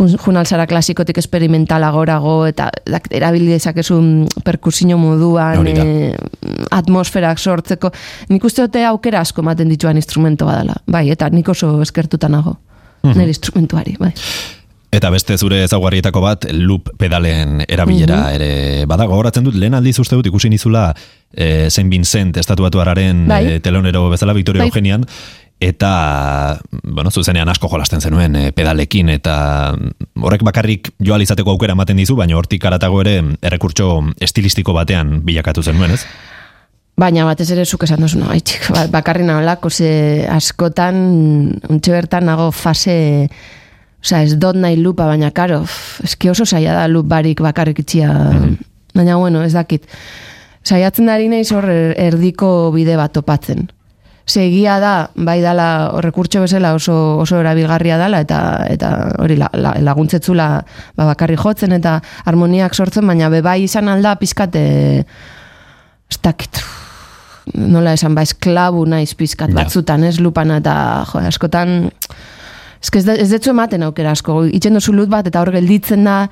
jun, 0.00 0.16
jun 0.16 0.40
alzara 0.40 0.66
klasikotik 0.66 1.18
esperimentala 1.20 1.90
gorago, 1.94 2.44
eta 2.48 2.70
erabili 3.10 3.50
dezakezu 3.52 3.98
mm, 4.00 4.44
perkusio 4.46 4.98
moduan, 4.98 5.64
da. 5.64 5.84
eh, 5.84 6.70
atmosferak 6.76 7.38
sortzeko. 7.38 7.92
Nik 8.30 8.44
uste 8.44 8.66
dute 8.66 8.84
aukera 8.88 9.20
asko 9.24 9.44
ematen 9.44 9.68
dituan 9.72 10.00
instrumento 10.00 10.48
badala. 10.48 10.80
Bai, 10.86 11.08
eta 11.12 11.28
nik 11.30 11.48
oso 11.52 11.76
eskertuta 11.82 12.28
nago. 12.32 12.56
Mhm. 13.02 13.16
Nire 13.16 13.32
instrumentuari, 13.32 13.96
bai. 14.00 14.12
Eta 14.92 15.10
beste 15.14 15.36
zure 15.38 15.62
ezaugarrietako 15.64 16.20
bat, 16.20 16.44
loop 16.50 16.88
pedalen 16.98 17.60
erabilera 17.68 18.16
Mhm. 18.24 18.34
ere 18.34 18.86
badago. 18.86 19.14
Horatzen 19.14 19.44
dut, 19.44 19.54
lehen 19.54 19.74
aldiz 19.74 19.98
uste 20.02 20.16
dut 20.16 20.26
ikusi 20.26 20.48
nizula 20.50 20.94
eh, 21.32 21.68
Saint 21.70 21.88
Vincent 21.90 22.36
estatuatuararen 22.36 23.28
Bai. 23.28 23.44
eh, 23.46 23.60
telonero 23.60 24.08
bezala 24.10 24.32
Victoria 24.32 24.62
Bai. 24.62 24.68
Eugenian, 24.68 25.04
eta, 25.60 26.58
bueno, 26.82 27.10
zuzenean 27.12 27.48
asko 27.48 27.68
jolasten 27.68 28.00
zenuen 28.00 28.34
eh, 28.34 28.50
pedalekin, 28.52 29.10
eta 29.10 29.76
horrek 30.20 30.42
bakarrik 30.42 30.90
joal 30.98 31.22
izateko 31.22 31.50
aukera 31.52 31.72
ematen 31.76 31.96
dizu, 32.00 32.16
baina 32.16 32.36
hortik 32.36 32.64
aratago 32.64 33.00
ere 33.02 33.22
errekurtso 33.42 34.00
estilistiko 34.20 34.72
batean 34.72 35.20
bilakatu 35.24 35.62
zenuen, 35.62 35.92
ez? 35.92 36.04
Baina 36.96 37.24
batez 37.24 37.48
ere 37.52 37.64
zuk 37.64 37.84
esan 37.86 38.00
duzuna, 38.00 38.26
bai, 38.26 38.40
txik, 38.40 38.70
ba- 38.74 38.88
bakarri 38.90 39.22
naholako, 39.24 39.70
ze 39.70 40.26
askotan, 40.28 41.60
untxe 41.68 41.92
bertan 41.92 42.26
nago 42.26 42.50
fase, 42.52 43.28
osea, 44.04 44.22
ez 44.22 44.36
dot 44.40 44.56
nahi 44.56 44.76
lupa, 44.80 45.06
baina 45.06 45.30
karo, 45.30 45.64
eski 46.04 46.30
oso 46.30 46.46
saia 46.46 46.74
da 46.74 46.86
lup 46.88 47.06
barik 47.08 47.40
bakarrik 47.44 47.82
itxia, 47.84 48.10
baina 48.94 49.16
bueno, 49.16 49.42
ez 49.44 49.52
dakit. 49.52 49.86
Saiatzen 50.64 51.08
ari 51.08 51.28
naiz 51.28 51.50
hor 51.52 51.64
er- 51.70 51.94
erdiko 51.98 52.70
bide 52.72 52.96
bat 52.96 53.12
topatzen. 53.12 53.70
Ze 54.28 54.44
egia 54.46 54.78
da, 54.78 55.10
bai 55.16 55.40
dala 55.42 55.90
rekurtso 56.04 56.40
bezala 56.40 56.74
oso, 56.76 57.18
oso 57.18 57.40
erabilgarria 57.40 57.96
dala 57.98 58.20
eta 58.20 58.66
eta 58.68 58.90
hori 59.18 59.36
la, 59.40 59.48
la, 59.54 59.72
laguntzetzula 59.80 60.48
ba, 60.96 61.06
bakarri 61.08 61.36
jotzen 61.40 61.72
eta 61.72 61.96
harmoniak 62.24 62.74
sortzen, 62.74 63.06
baina 63.08 63.30
be 63.32 63.40
bai 63.42 63.62
izan 63.64 63.88
alda 63.88 64.14
pizkate 64.20 64.62
ez 66.10 66.18
dakit 66.22 66.60
nola 67.54 67.94
esan 67.96 68.14
ba 68.14 68.22
esklabu 68.22 68.84
naiz 68.86 69.14
pizkat 69.18 69.50
batzutan 69.56 70.04
ez 70.04 70.20
lupan 70.20 70.52
eta 70.60 71.04
jo, 71.10 71.18
askotan 71.26 71.90
eske 72.82 72.98
ez, 72.98 73.04
da- 73.04 73.14
ez 73.20 73.28
detzu 73.30 73.50
ematen 73.50 73.82
aukera 73.82 74.10
asko 74.16 74.44
itxen 74.46 74.74
dozu 74.74 74.92
lut 74.96 75.08
bat 75.12 75.26
eta 75.26 75.40
hor 75.42 75.50
gelditzen 75.52 76.04
da 76.04 76.28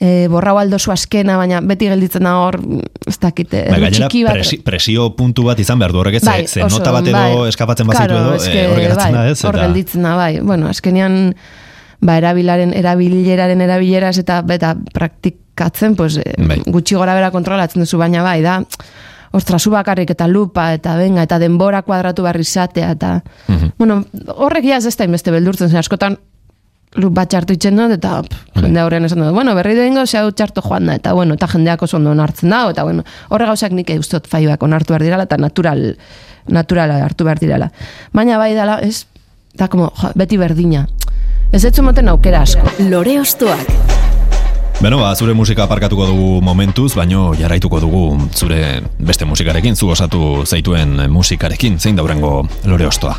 e, 0.00 0.28
borrau 0.32 0.56
aldozu 0.56 0.92
askena, 0.94 1.36
baina 1.36 1.58
beti 1.60 1.88
gelditzen 1.90 2.24
da 2.24 2.36
hor, 2.40 2.56
ez 3.06 3.18
dakit, 3.20 3.50
Bai, 3.52 3.64
erru 3.66 3.80
gainera, 3.82 4.06
txiki 4.08 4.22
bat. 4.24 4.32
presi, 4.38 4.56
presio 4.64 5.10
puntu 5.16 5.44
bat 5.44 5.58
izan 5.60 5.78
behar 5.82 5.92
du 5.92 5.98
horrek 6.00 6.22
Bai, 6.24 6.46
ze 6.48 6.62
oso, 6.64 6.78
nota 6.78 6.92
bat 6.94 7.06
edo 7.10 7.18
bai. 7.18 7.48
eskapatzen 7.50 7.86
bazitu 7.90 8.06
Claro, 8.06 8.22
edo, 8.30 8.34
eske, 8.38 8.62
eh, 8.62 8.68
hor 8.70 8.80
geratzen 8.80 9.12
bai, 9.12 9.12
da 9.18 9.28
ez? 9.34 9.44
Hor 9.44 9.58
gelditzen 9.60 10.02
da, 10.08 10.14
bai. 10.16 10.40
Bueno, 10.40 10.68
azkenean, 10.72 11.34
ba, 12.00 12.16
erabilaren, 12.16 12.72
erabileraren 12.80 13.60
erabileraz 13.60 14.16
eta 14.22 14.40
eta 14.56 14.74
praktikatzen, 14.94 15.96
pues, 15.96 16.16
eh, 16.16 16.32
Bai. 16.38 16.62
gutxi 16.64 16.94
gora 16.96 17.14
bera 17.14 17.30
kontrolatzen 17.30 17.82
duzu, 17.84 17.98
baina 18.00 18.22
bai, 18.24 18.40
da, 18.40 18.62
ostra, 19.32 19.58
zu 19.58 19.70
bakarrik 19.70 20.10
eta 20.10 20.26
lupa, 20.28 20.72
eta 20.74 20.96
benga, 20.96 21.22
eta 21.22 21.38
denbora 21.38 21.82
kuadratu 21.82 22.22
barri 22.22 22.40
izatea, 22.42 22.90
eta, 22.90 23.22
Mhm. 23.48 23.72
bueno, 23.78 24.04
horrek 24.36 24.64
ja 24.64 24.76
ez 24.76 24.86
ez 24.86 24.96
da 24.96 25.04
inbeste 25.04 25.30
beldurtzen, 25.30 25.68
zen 25.70 25.78
askotan, 25.78 26.18
lup 26.96 27.12
bat 27.14 27.28
txartu 27.30 27.52
itzen 27.54 27.76
dut, 27.76 27.92
eta 27.92 28.22
pff, 28.22 28.40
Bai. 28.54 28.62
jende 28.64 28.82
horrean 28.82 29.04
esan 29.04 29.20
dut, 29.22 29.32
bueno, 29.32 29.54
berri 29.54 29.76
duengo, 29.76 30.04
zehau 30.06 30.32
txartu 30.32 30.60
joan 30.60 30.86
da, 30.86 30.94
eta 30.94 31.12
bueno, 31.12 31.34
eta 31.34 31.46
jendeak 31.46 31.82
oso 31.82 31.96
ondo 31.98 32.10
onartzen 32.10 32.50
da, 32.50 32.64
eta 32.70 32.82
bueno, 32.82 33.04
horre 33.28 33.46
gauzak 33.46 33.70
nik 33.72 33.90
eustot 33.90 34.26
faioak 34.26 34.62
onartu 34.62 34.92
behar 34.92 35.02
dirala, 35.02 35.22
eta 35.22 35.36
natural, 35.36 35.96
naturala 36.48 37.04
hartu 37.04 37.24
behar 37.24 37.38
dirala. 37.38 37.70
Baina 38.12 38.38
bai 38.38 38.54
dala, 38.54 38.80
ez, 38.80 39.06
da 39.54 39.68
como, 39.68 39.92
jo, 39.94 40.10
beti 40.16 40.36
berdina. 40.36 40.88
Ez 41.52 41.64
etzu 41.64 41.82
moten 41.82 42.08
aukera 42.08 42.42
asko. 42.42 42.66
Lore 42.90 43.20
Ostoak. 43.20 43.99
Beno, 44.80 44.96
ba, 44.96 45.12
zure 45.14 45.34
musika 45.36 45.66
aparkatuko 45.66 46.06
dugu 46.08 46.28
momentuz, 46.40 46.94
baino 46.96 47.34
jarraituko 47.36 47.80
dugu 47.82 48.04
zure 48.32 48.80
beste 48.98 49.26
musikarekin, 49.28 49.76
zu 49.76 49.90
osatu 49.92 50.46
zaituen 50.46 50.94
musikarekin, 51.12 51.76
zein 51.78 51.96
daurengo 51.98 52.46
lore 52.64 52.86
ostoa. 52.88 53.18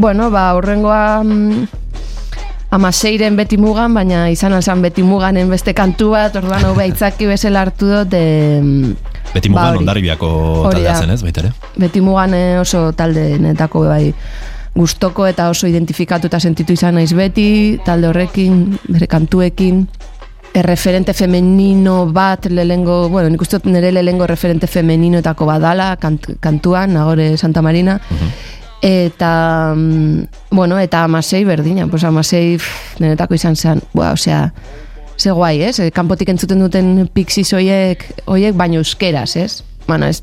Bueno, 0.00 0.30
ba, 0.32 0.46
horrengoa 0.56 1.20
mm, 1.22 1.66
amaseiren 2.72 3.36
beti 3.36 3.58
mugan, 3.60 3.92
baina 3.94 4.22
izan 4.32 4.56
alzan 4.56 4.80
beti 4.80 5.04
muganen 5.04 5.52
beste 5.52 5.74
kantu 5.76 6.14
bat, 6.14 6.40
orduan 6.40 6.64
hau 6.64 6.72
behitzaki 6.78 7.28
bezala 7.28 7.66
hartu 7.66 7.90
dut, 7.92 8.16
em, 8.16 8.94
Beti 9.34 9.46
Ba, 9.52 9.52
mugan 9.60 9.68
hori. 9.74 9.82
ondarribiako 9.84 10.28
Hori 10.64 10.80
taldea 10.80 10.94
zen 11.04 11.10
ez, 11.14 11.20
baita 11.22 11.44
ere? 11.44 11.52
beti 11.78 12.00
mugan 12.02 12.32
oso 12.58 12.88
talde 12.98 13.36
netako 13.38 13.84
bai 13.86 14.14
gustoko 14.74 15.26
eta 15.28 15.48
oso 15.52 15.68
identifikatuta 15.68 16.40
sentitu 16.40 16.72
izan 16.72 16.96
naiz 16.98 17.12
beti, 17.14 17.78
talde 17.84 18.08
horrekin, 18.08 18.78
bere 18.88 19.06
kantuekin, 19.10 19.84
erreferente 20.54 21.14
femenino 21.14 22.06
bat 22.12 22.46
lehengo, 22.46 23.08
bueno, 23.08 23.30
nik 23.30 23.42
uste 23.42 23.60
nire 23.64 23.92
lehengo 23.92 24.26
referente 24.26 24.66
femeninoetako 24.66 25.46
badala 25.46 25.94
kant, 26.00 26.26
kantuan, 26.40 26.94
Nagore 26.94 27.36
Santa 27.36 27.62
Marina, 27.62 28.00
eta, 28.82 29.74
mm, 29.76 30.22
bueno, 30.50 30.78
eta 30.78 31.04
amasei 31.04 31.44
berdina, 31.44 31.86
pues 31.86 32.04
amasei 32.04 32.56
pff, 32.56 33.00
niretako 33.00 33.34
izan 33.34 33.56
zen, 33.56 33.82
bua, 33.92 34.12
osea, 34.12 34.52
ze 35.20 35.30
guai, 35.30 35.62
ez? 35.62 35.78
Eh, 35.80 35.90
Kanpotik 35.92 36.28
entzuten 36.32 36.60
duten 36.60 37.08
pixiz 37.12 37.52
hoiek, 37.52 38.06
hoiek 38.26 38.56
baino 38.56 38.80
euskeraz, 38.80 39.36
ez? 39.36 39.62
Bueno, 39.86 40.06
ez, 40.06 40.22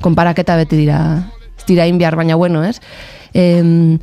konparaketa 0.00 0.56
beti 0.56 0.78
dira, 0.80 1.00
ez 1.58 1.66
dira 1.68 1.86
inbiar, 1.86 2.16
baina 2.16 2.36
bueno, 2.40 2.64
ez? 2.64 2.80
Em, 3.34 3.98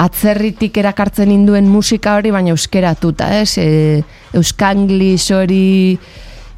atzerritik 0.00 0.76
erakartzen 0.78 1.30
induen 1.30 1.68
musika 1.68 2.16
hori, 2.16 2.30
baina 2.30 2.52
euskeratuta, 2.54 3.28
ez? 3.40 3.58
E, 3.58 4.02
euskanglis 4.34 5.30
hori 5.34 5.98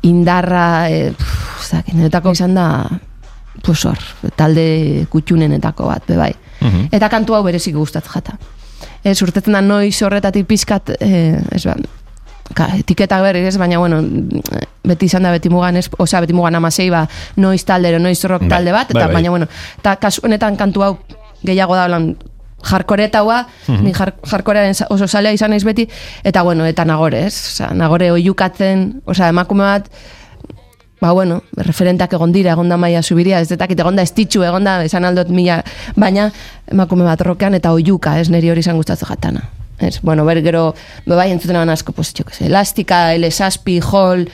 indarra, 0.04 0.88
e, 0.90 1.10
pff, 1.16 1.72
niretako 1.92 2.34
izan 2.36 2.54
da, 2.54 2.68
pues 3.64 3.84
hor, 3.88 4.00
talde 4.36 5.06
kutxunenetako 5.10 5.88
bat, 5.88 6.06
be 6.06 6.18
bai. 6.20 6.32
Mhm. 6.60 6.88
Eta 6.92 7.08
kantu 7.08 7.34
hau 7.34 7.42
berezik 7.44 7.74
gustat 7.76 8.06
jata. 8.08 8.36
Ez, 9.04 9.20
urtetzen 9.22 9.52
da 9.52 9.60
noiz 9.60 9.96
horretatik 10.02 10.46
pizkat, 10.48 10.94
eh, 11.00 11.40
ez 11.52 11.64
ba, 11.66 11.74
ka, 12.56 12.68
etiketak 12.80 13.22
berri 13.24 13.44
ez, 13.48 13.56
baina 13.60 13.78
bueno, 13.78 14.00
beti 14.84 15.06
izan 15.06 15.24
da 15.24 15.32
beti 15.32 15.50
mugan, 15.52 15.76
ez, 15.76 15.88
osea, 15.98 16.20
beti 16.24 16.36
mugan 16.36 16.54
amasei, 16.54 16.90
ba, 16.92 17.04
noiz 17.36 17.64
taldero, 17.64 17.98
noiz 17.98 18.22
rock 18.24 18.46
Bai, 18.46 18.50
talde 18.56 18.72
bat, 18.72 18.90
eta 18.90 18.98
bai, 18.98 19.06
bai. 19.06 19.14
baina 19.14 19.30
bueno, 19.30 19.48
eta 19.78 19.96
kasu 20.00 20.24
honetan 20.24 20.56
kantu 20.56 20.84
hau 20.84 20.98
gehiago 21.44 21.76
da, 21.76 21.88
lan, 21.88 22.14
jarkoretaua, 22.64 23.46
Mhm. 23.68 23.84
ni 23.84 23.92
jar, 23.94 24.14
jarkorearen 24.30 24.74
oso 24.90 25.06
salea 25.08 25.32
izan 25.32 25.50
naiz 25.50 25.64
beti, 25.64 25.88
eta 26.24 26.42
bueno, 26.42 26.66
eta 26.66 26.84
nagore, 26.84 27.26
ez? 27.26 27.34
Osea, 27.52 27.70
nagore 27.74 28.10
oiukatzen, 28.12 29.02
osea, 29.06 29.28
emakume 29.28 29.64
bat, 29.64 29.88
ba 31.00 31.12
bueno, 31.12 31.42
referenteak 31.56 32.12
egon 32.16 32.32
dira, 32.32 32.52
egon 32.52 32.68
da 32.68 32.76
maia 32.80 33.02
zubiria, 33.02 33.40
ez 33.40 33.48
detakit, 33.50 33.80
egon 33.80 33.96
da 33.96 34.02
estitxu, 34.02 34.42
egon 34.46 34.64
da, 34.64 34.78
esan 34.84 35.04
aldot 35.04 35.28
mila, 35.28 35.58
baina 35.96 36.30
emakume 36.72 37.04
bat 37.04 37.20
rokean 37.20 37.54
eta 37.54 37.72
oiuka, 37.76 38.18
ez 38.20 38.30
niri 38.32 38.50
hori 38.50 38.60
izan 38.64 38.76
gustatzen 38.80 39.08
jatana. 39.08 39.42
Ez, 39.78 39.98
bueno, 40.02 40.24
ber, 40.24 40.40
gero, 40.42 40.74
be 41.04 41.14
bai 41.18 41.30
entzuten 41.32 41.56
eban 41.56 41.68
asko, 41.68 41.92
pues, 41.92 42.14
se, 42.30 42.46
elastika, 42.46 43.12
L6, 43.16 43.82
Hall, 43.92 44.28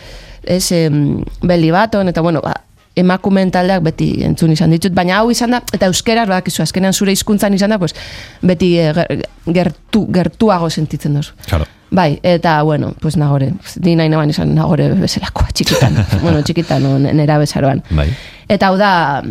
ez, 0.44 0.70
em, 0.72 1.24
Belly 1.42 1.70
Button, 1.72 2.08
eta 2.08 2.20
bueno, 2.20 2.40
ba, 2.40 2.52
emakumeen 2.96 3.50
taldeak 3.54 3.82
beti 3.82 4.22
entzun 4.26 4.52
izan 4.52 4.70
ditut, 4.74 4.92
baina 4.92 5.18
hau 5.20 5.30
izan 5.30 5.50
da, 5.54 5.62
eta 5.72 5.86
euskeraz, 5.86 6.26
badakizu, 6.28 6.62
azkenean 6.62 6.92
zure 6.92 7.12
hizkuntzan 7.12 7.54
izan 7.54 7.70
da, 7.70 7.78
pues, 7.78 7.94
beti 8.42 8.72
ger- 8.76 9.26
gertu, 9.46 10.06
gertuago 10.12 10.70
sentitzen 10.70 11.14
dozu. 11.14 11.32
Claro. 11.48 11.64
Bai, 11.90 12.20
eta, 12.22 12.62
bueno, 12.62 12.92
pues 13.00 13.16
nagore, 13.16 13.52
di 13.76 13.96
nahi 13.96 14.08
naban 14.08 14.30
izan 14.30 14.54
nagore 14.54 14.88
bezalakoa 14.94 15.48
txikitan, 15.52 15.96
bueno, 16.22 16.42
txikitan, 16.42 16.82
no, 16.82 16.98
nera 16.98 17.38
bezaroan. 17.38 17.82
Bai. 17.90 18.08
Eta 18.48 18.68
hau 18.68 18.76
da, 18.78 19.22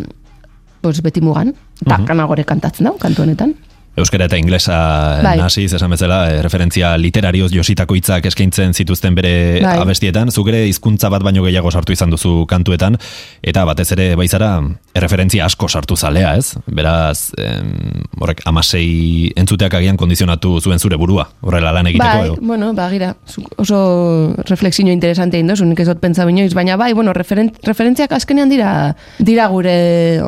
pues 0.82 1.02
beti 1.02 1.22
mugan, 1.22 1.54
eta 1.86 1.98
Mhm. 1.98 2.18
nagore 2.18 2.44
kantatzen 2.46 2.86
da, 2.86 2.94
kantu 3.00 3.22
honetan. 3.24 3.54
Euskara 4.00 4.26
eta 4.26 4.38
inglesa 4.38 5.22
Bai. 5.24 5.38
nasiz, 5.38 5.74
esan 5.74 5.92
bezala, 5.92 6.32
eh, 6.32 6.42
referentzia 6.42 6.98
literarioz 6.98 7.52
jositako 7.54 7.96
hitzak 7.96 8.26
eskaintzen 8.26 8.74
zituzten 8.74 9.16
bere 9.16 9.62
Bai. 9.62 9.78
abestietan, 9.84 10.32
zuk 10.32 10.48
ere 10.50 10.66
hizkuntza 10.68 11.10
bat 11.10 11.24
baino 11.24 11.44
gehiago 11.44 11.72
sartu 11.72 11.94
izan 11.94 12.10
duzu 12.10 12.46
kantuetan, 12.50 12.98
eta 13.44 13.66
batez 13.66 13.92
ere 13.92 14.16
baizara 14.16 14.62
referentzia 14.96 15.46
asko 15.46 15.68
sartu 15.70 15.96
zalea, 15.96 16.36
ez? 16.38 16.56
Beraz, 16.66 17.32
em, 17.38 18.04
horrek 18.20 18.42
amasei 18.46 19.32
entzuteak 19.36 19.74
agian 19.74 19.98
kondizionatu 19.98 20.60
zuen 20.62 20.80
zure 20.80 20.98
burua, 20.98 21.30
horrela 21.42 21.72
lan 21.72 21.88
egiteko 21.88 22.18
Bai, 22.18 22.28
edo. 22.28 22.38
bueno, 22.42 22.74
ba, 22.74 22.90
gira, 22.90 23.16
oso 23.58 24.34
reflexio 24.48 24.88
interesante 24.90 25.38
egin 25.38 25.48
dozu, 25.48 25.66
nik 25.66 25.80
ez 25.80 25.88
dut 25.88 26.00
pentsa 26.00 26.26
binoiz, 26.26 26.54
baina 26.54 26.78
bai, 26.78 26.94
bueno, 26.94 27.14
referen, 27.14 27.52
referentziak 27.64 28.12
azkenean 28.12 28.50
dira, 28.50 28.96
dira 29.20 29.48
gure 29.48 30.24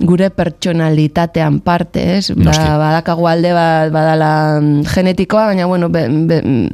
gure 0.00 0.30
pertsonalitatean 0.30 1.60
parte, 1.60 2.16
ez? 2.16 2.30
Ba, 2.34 2.50
Noski. 2.50 2.72
badakagu 2.82 3.28
alde 3.28 3.52
bat 3.56 3.92
badala 3.94 4.32
mm, 4.60 4.82
genetikoa, 4.92 5.46
baina 5.52 5.66
bueno, 5.66 5.88
be, 5.88 6.04
be, 6.28 6.40
mm, 6.42 6.66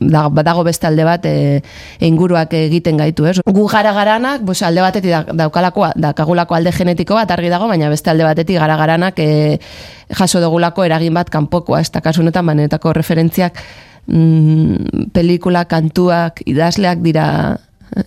da, 0.00 0.28
badago 0.32 0.64
beste 0.64 0.88
alde 0.88 1.04
bat 1.04 1.26
e, 1.28 1.60
inguruak 2.06 2.54
egiten 2.56 2.96
gaitu, 3.00 3.26
ez? 3.28 3.36
Gu 3.44 3.66
gara 3.68 3.92
garanak, 3.92 4.44
pues, 4.46 4.62
alde 4.64 4.80
batetik 4.80 5.12
da, 5.12 5.22
daukalako, 5.44 5.90
dakagulako 6.00 6.56
alde 6.56 6.72
genetiko 6.72 7.18
bat 7.18 7.30
argi 7.30 7.52
dago, 7.52 7.68
baina 7.68 7.90
beste 7.92 8.10
alde 8.10 8.24
batetik 8.24 8.58
gara 8.58 8.76
garanak 8.80 9.20
e, 9.20 9.60
jaso 10.16 10.40
dugulako 10.40 10.88
eragin 10.88 11.14
bat 11.14 11.30
kanpokoa, 11.30 11.80
ez 11.84 11.90
da 11.92 12.00
kasu 12.00 12.24
honetan, 12.24 12.46
banetako 12.46 12.94
referentziak 12.96 13.60
mm, 14.06 15.10
pelikula, 15.12 15.66
kantuak, 15.68 16.40
idazleak 16.48 17.04
dira 17.04 17.26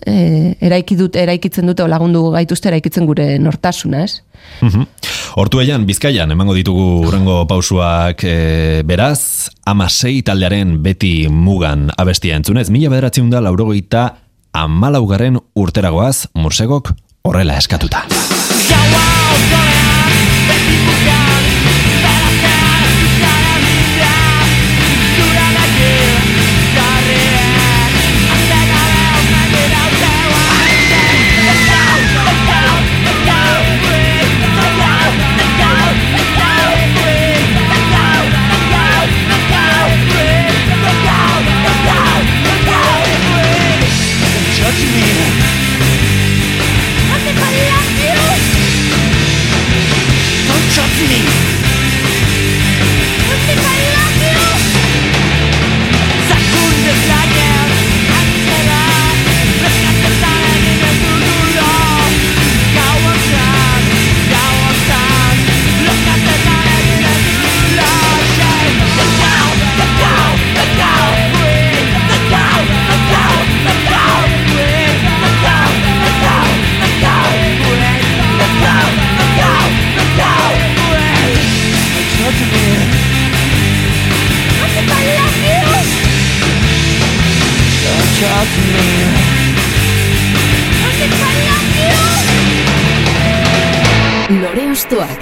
e, 0.06 0.54
eraiki 0.64 0.96
dut, 0.98 1.16
eraikitzen 1.16 1.66
dute 1.70 1.86
lagundu 1.88 2.26
gaituzte 2.34 2.70
eraikitzen 2.70 3.06
gure 3.08 3.26
nortasuna, 3.38 4.04
ez? 4.04 4.20
Mhm. 4.60 4.88
Hortu 5.40 5.60
eian, 5.62 5.86
bizkaian, 5.86 6.30
emango 6.30 6.54
ditugu 6.54 6.84
urrengo 7.08 7.40
pausuak 7.50 8.24
e, 8.28 8.82
beraz, 8.86 9.50
amasei 9.66 10.20
taldearen 10.22 10.76
beti 10.82 11.26
mugan 11.30 11.88
abestia 11.98 12.36
entzunez, 12.38 12.68
mila 12.70 12.92
bederatzen 12.92 13.30
da 13.32 13.42
laurogeita 13.44 14.06
amalaugarren 14.54 15.40
urteragoaz, 15.58 16.28
mursegok 16.38 16.94
horrela 17.24 17.58
eskatuta. 17.58 18.04
Lore 20.94 21.43
Ostoak. 94.84 95.20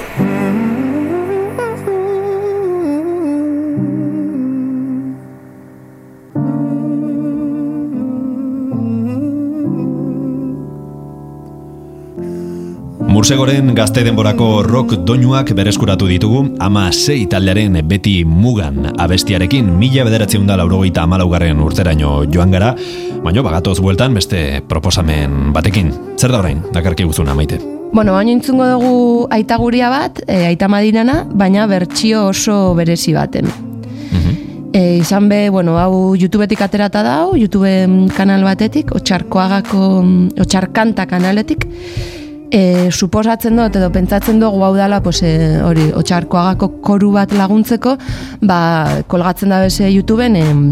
Mursegoren 13.06 13.70
gazte 13.76 14.02
denborako 14.02 14.64
rock 14.66 14.96
doinuak 15.06 15.52
bereskuratu 15.54 16.08
ditugu, 16.10 16.56
ama 16.58 16.88
sei 16.90 17.28
taldearen 17.30 17.78
beti 17.86 18.24
mugan 18.26 18.96
abestiarekin 18.98 19.68
mila 19.78 20.08
bederatzen 20.08 20.48
da 20.48 20.56
laurogeita 20.58 21.04
amalaugarren 21.06 21.60
urteraino 21.62 22.24
joan 22.24 22.50
gara, 22.50 22.72
baino 23.22 23.46
bagatoz 23.46 23.78
bueltan 23.78 24.18
beste 24.18 24.64
proposamen 24.66 25.52
batekin. 25.54 25.94
Zer 26.18 26.34
da 26.34 26.42
orain, 26.42 26.64
dakarki 26.74 27.06
guzuna 27.06 27.36
maite? 27.38 27.60
Bueno, 27.92 28.14
baina 28.16 28.32
intzungo 28.32 28.64
dugu 28.70 28.92
aita 29.30 29.58
guria 29.60 29.90
bat, 29.92 30.22
e, 30.24 30.46
aita 30.48 30.68
madinana, 30.72 31.26
baina 31.28 31.66
bertsio 31.68 32.28
oso 32.30 32.72
berezi 32.74 33.12
baten. 33.12 33.50
E, 34.72 34.96
izan 34.96 35.28
be, 35.28 35.50
bueno, 35.52 35.74
hau 35.76 36.14
YouTubetik 36.16 36.62
aterata 36.64 37.02
da, 37.04 37.16
YouTube 37.36 37.68
kanal 38.16 38.46
batetik, 38.48 38.94
otxarkoagako, 38.96 39.82
otxarkanta 40.40 41.04
kanaletik, 41.10 41.68
e, 42.48 42.88
suposatzen 42.88 43.60
dut 43.60 43.76
edo 43.76 43.88
pentsatzen 43.92 44.40
dugu 44.40 44.64
hau 44.64 44.72
dela 44.76 45.02
pues, 45.04 45.20
e, 45.24 45.60
hori 45.60 45.90
otxarkoagako 45.92 46.68
koru 46.84 47.12
bat 47.16 47.32
laguntzeko 47.36 47.96
ba, 48.40 48.58
kolgatzen 49.08 49.52
da 49.52 49.62
beze 49.64 49.88
YouTubeen 49.92 50.40
em, 50.40 50.62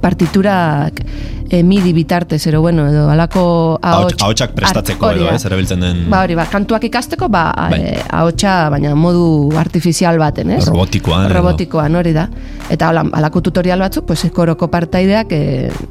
partiturak 0.00 1.00
e, 1.48 1.62
midi 1.62 1.92
bitartez, 1.92 2.40
ero 2.46 2.60
bueno, 2.60 2.86
edo 2.88 3.08
alako 3.10 3.78
ahots, 3.82 4.16
Ahotsak 4.22 4.54
prestatzeko 4.56 5.10
edo, 5.12 5.30
ez, 5.32 5.40
erabiltzen 5.48 5.80
den 5.82 6.04
Ba, 6.10 6.22
hori, 6.26 6.36
ba, 6.38 6.46
kantuak 6.50 6.84
ikasteko, 6.88 7.28
ba, 7.32 7.46
Bai. 7.72 7.80
e, 7.80 7.96
ahotsa, 8.20 8.68
baina 8.74 8.94
modu 8.98 9.50
artifizial 9.58 10.20
baten, 10.20 10.52
ez? 10.58 10.62
robotikoan. 10.68 11.28
Robotikoan, 11.32 11.98
hori 11.98 12.14
da. 12.16 12.28
Eta 12.70 12.92
hola, 12.92 13.06
alako 13.20 13.42
tutorial 13.48 13.80
batzuk, 13.86 14.06
pues, 14.10 14.26
koroko 14.34 14.70
partaideak 14.70 15.32
e, 15.32 15.42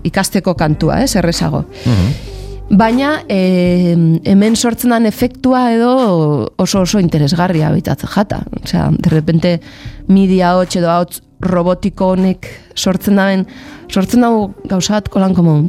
ikasteko 0.08 0.55
kantua, 0.58 1.01
ez, 1.03 1.16
errezago. 1.20 1.66
Baina 2.68 3.22
e, 3.32 3.93
hemen 4.28 4.58
sortzen 4.60 4.91
den 4.91 5.05
efektua 5.08 5.70
edo 5.72 5.91
oso 6.60 6.82
oso 6.84 6.99
interesgarria 6.99 7.72
bitatzen 7.72 8.12
jata. 8.12 8.41
Osea, 8.64 8.89
de 8.91 9.10
repente 9.10 9.62
media 10.08 10.55
hots 10.58 10.76
edo 10.76 10.91
hots 10.91 11.22
robotiko 11.42 12.14
honek 12.16 12.48
sortzen 12.76 13.20
daben, 13.20 13.46
sortzen 13.92 14.26
dago 14.26 14.54
gauza 14.66 15.02
kolan 15.10 15.36
komo 15.38 15.62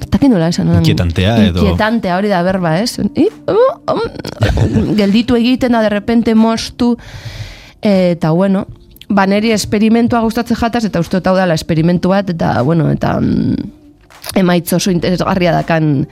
Eta 0.00 0.28
nola 0.28 0.48
esan 0.48 0.66
nola? 0.66 0.80
Inkietantea 0.80 1.34
edo- 1.50 1.60
Inkietantea 1.60 2.16
hori 2.16 2.28
da 2.28 2.42
berba, 2.42 2.78
ez? 2.80 2.98
I, 2.98 3.26
um, 3.52 3.58
um, 3.92 4.94
gelditu 4.96 5.36
egiten 5.36 5.72
da, 5.72 5.82
de 5.82 5.90
repente 5.92 6.34
mostu, 6.34 6.96
eta 7.82 8.30
bueno, 8.30 8.66
ba 9.08 9.26
neri 9.26 9.52
esperimentua 9.52 10.22
gustatzen 10.24 10.56
jataz, 10.56 10.84
eta 10.86 11.00
uste 11.00 11.20
hau 11.24 11.36
dela 11.36 11.54
esperimentu 11.54 12.14
bat, 12.14 12.30
eta 12.30 12.62
bueno, 12.62 12.88
eta 12.90 13.18
mm, 13.20 13.54
emaitz 14.40 14.72
oso 14.72 14.90
interesgarria 14.90 15.52
dakan 15.52 16.06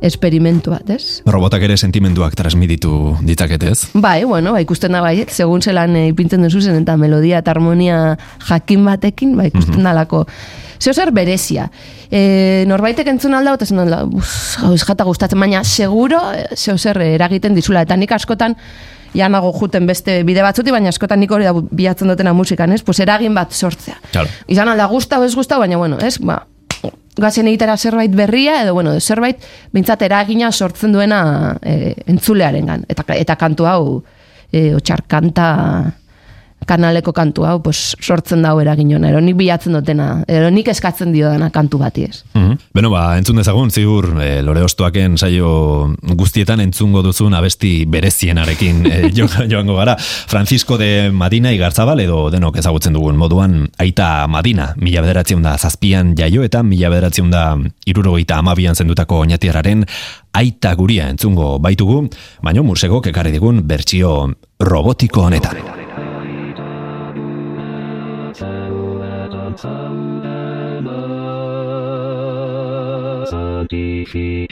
esperimentu 0.00 0.72
bat, 0.72 0.90
ez? 0.94 1.20
Robotak 1.26 1.64
ere 1.66 1.76
sentimenduak 1.76 2.36
transmititu 2.38 3.16
ditzakete 3.26 3.72
ez? 3.72 3.78
Bai, 3.94 4.22
bueno, 4.24 4.52
ba, 4.54 4.62
ikusten 4.62 4.94
da 4.94 5.02
baiek, 5.02 5.32
segun 5.34 5.62
zelan 5.62 5.96
e, 5.98 6.06
ipintzen 6.12 6.44
duzu 6.46 6.62
zen, 6.62 6.82
eta 6.82 6.96
melodia 7.00 7.42
eta 7.42 7.54
harmonia 7.54 8.16
jakin 8.48 8.84
batekin, 8.86 9.36
ba, 9.38 9.48
ikusten 9.50 9.86
dalako. 9.86 10.24
Zeo 10.78 10.94
zer 10.94 11.10
berezia. 11.14 11.66
E, 12.10 12.64
norbaitek 12.70 13.10
entzun 13.10 13.34
alda, 13.34 13.56
eta 13.58 13.66
zen 13.66 13.82
alda, 13.82 14.04
ez 14.70 14.84
jata 14.84 15.06
gustatzen, 15.08 15.40
baina 15.40 15.64
seguro, 15.66 16.20
zeo 16.54 16.78
zer 16.78 17.02
eragiten 17.02 17.58
dizula, 17.58 17.82
eta 17.82 17.98
nik 17.98 18.14
askotan, 18.14 18.54
ja 19.16 19.28
nago 19.32 19.50
juten 19.56 19.88
beste 19.88 20.20
bide 20.28 20.44
batzuti, 20.44 20.70
baina 20.74 20.92
askotan 20.92 21.20
nik 21.22 21.32
hori 21.32 21.48
da 21.48 21.54
bilatzen 21.56 22.12
dutena 22.12 22.34
musikan, 22.36 22.72
ez? 22.72 22.84
Pues 22.84 23.00
eragin 23.02 23.34
bat 23.34 23.52
sortzea. 23.52 23.98
Claro. 24.12 24.30
Izan 24.46 24.70
alda 24.70 24.86
gustau 24.90 25.24
ez 25.24 25.34
gustau, 25.34 25.58
baina 25.64 25.80
bueno, 25.80 25.98
ez? 26.04 26.18
Ba, 26.22 26.42
gazen 27.18 27.48
egitera 27.50 27.76
zerbait 27.76 28.14
berria, 28.14 28.62
edo 28.62 28.74
bueno, 28.76 28.94
zerbait 29.00 29.42
bintzat 29.74 30.02
eragina 30.06 30.52
sortzen 30.52 30.92
duena 30.94 31.56
e, 31.62 31.94
entzulearengan. 32.06 32.86
Eta, 32.88 33.04
eta 33.16 33.36
kantu 33.40 33.66
hau, 33.66 33.82
e, 34.52 34.74
otxarkanta 34.78 35.48
kanaleko 36.66 37.12
kantu 37.12 37.44
hau, 37.48 37.58
pues, 37.62 37.96
sortzen 38.00 38.42
dau 38.42 38.58
eragin 38.60 38.90
hona. 38.96 39.10
Ero 39.12 39.20
nik 39.24 39.36
bilatzen 39.38 39.76
dutena, 39.76 40.08
ero 40.28 40.50
nik 40.50 40.68
eskatzen 40.68 41.12
dio 41.14 41.30
dana 41.30 41.50
kantu 41.54 41.78
bati 41.78 42.04
ez. 42.04 42.22
Mhm. 42.34 42.58
Beno, 42.74 42.90
ba, 42.90 43.16
entzun 43.18 43.36
dezagun, 43.40 43.70
ziur, 43.70 44.10
e, 44.22 44.42
lore 44.42 44.62
ostoaken 44.66 45.16
saio 45.18 45.94
guztietan 46.18 46.60
entzungo 46.60 47.02
duzun 47.02 47.34
abesti 47.34 47.86
berezienarekin 47.86 48.86
e, 48.86 48.98
jo, 49.16 49.28
joango 49.48 49.76
gara. 49.76 49.96
Francisco 49.98 50.78
de 50.78 51.10
Madina 51.12 51.52
igarzabal 51.52 52.00
edo 52.00 52.28
denok 52.30 52.58
ezagutzen 52.58 52.96
dugun 52.96 53.16
moduan 53.16 53.68
aita 53.78 54.26
Madina, 54.28 54.72
mila 54.76 55.02
bederatzen 55.02 55.42
da 55.42 55.56
zazpian 55.58 56.14
jaio 56.18 56.44
eta 56.44 56.62
mila 56.62 56.90
bederatzen 56.92 57.30
da 57.30 57.44
irurogeita 57.86 58.38
amabian 58.38 58.76
zendutako 58.76 59.22
oinatiararen 59.24 59.84
aita 60.38 60.74
guria 60.78 61.08
entzungo 61.08 61.56
baitugu, 61.58 62.04
baino 62.44 62.64
mursegok 62.66 63.10
ekarri 63.12 63.32
digun 63.34 63.64
bertsio 63.66 64.34
robotiko 64.60 65.28
honetan. 65.28 65.87
Viva 73.70 74.48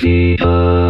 Vita. 0.00 0.89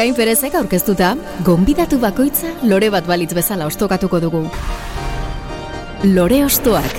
Ekain 0.00 0.14
Perezek 0.16 0.54
aurkeztuta, 0.56 1.10
gonbidatu 1.44 1.98
bakoitza 2.00 2.54
lore 2.64 2.86
bat 2.88 3.04
balitz 3.04 3.34
bezala 3.36 3.66
ostokatuko 3.68 4.16
dugu. 4.22 4.40
Lore 6.08 6.38
ostoak. 6.46 6.96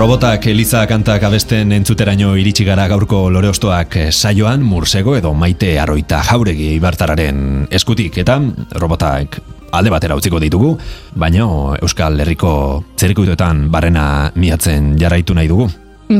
Robotak 0.00 0.48
Eliza 0.48 0.86
kantak 0.88 1.28
abesten 1.28 1.76
entzuteraino 1.76 2.32
iritsi 2.40 2.64
gara 2.64 2.88
gaurko 2.88 3.26
lore 3.28 3.52
ostoak 3.52 4.00
saioan 4.08 4.64
mursego 4.64 5.20
edo 5.20 5.36
maite 5.36 5.76
arroita 5.76 6.24
jauregi 6.32 6.78
ibartararen 6.80 7.66
eskutik 7.68 8.16
eta 8.24 8.40
robotak 8.80 9.42
alde 9.72 9.92
batera 9.92 10.16
utziko 10.18 10.40
ditugu, 10.42 10.74
baina 11.16 11.46
Euskal 11.82 12.20
Herriko 12.20 12.52
zerikutuetan 12.98 13.66
barrena 13.72 14.30
miatzen 14.36 14.94
jarraitu 15.00 15.34
nahi 15.34 15.48
dugu. 15.48 15.68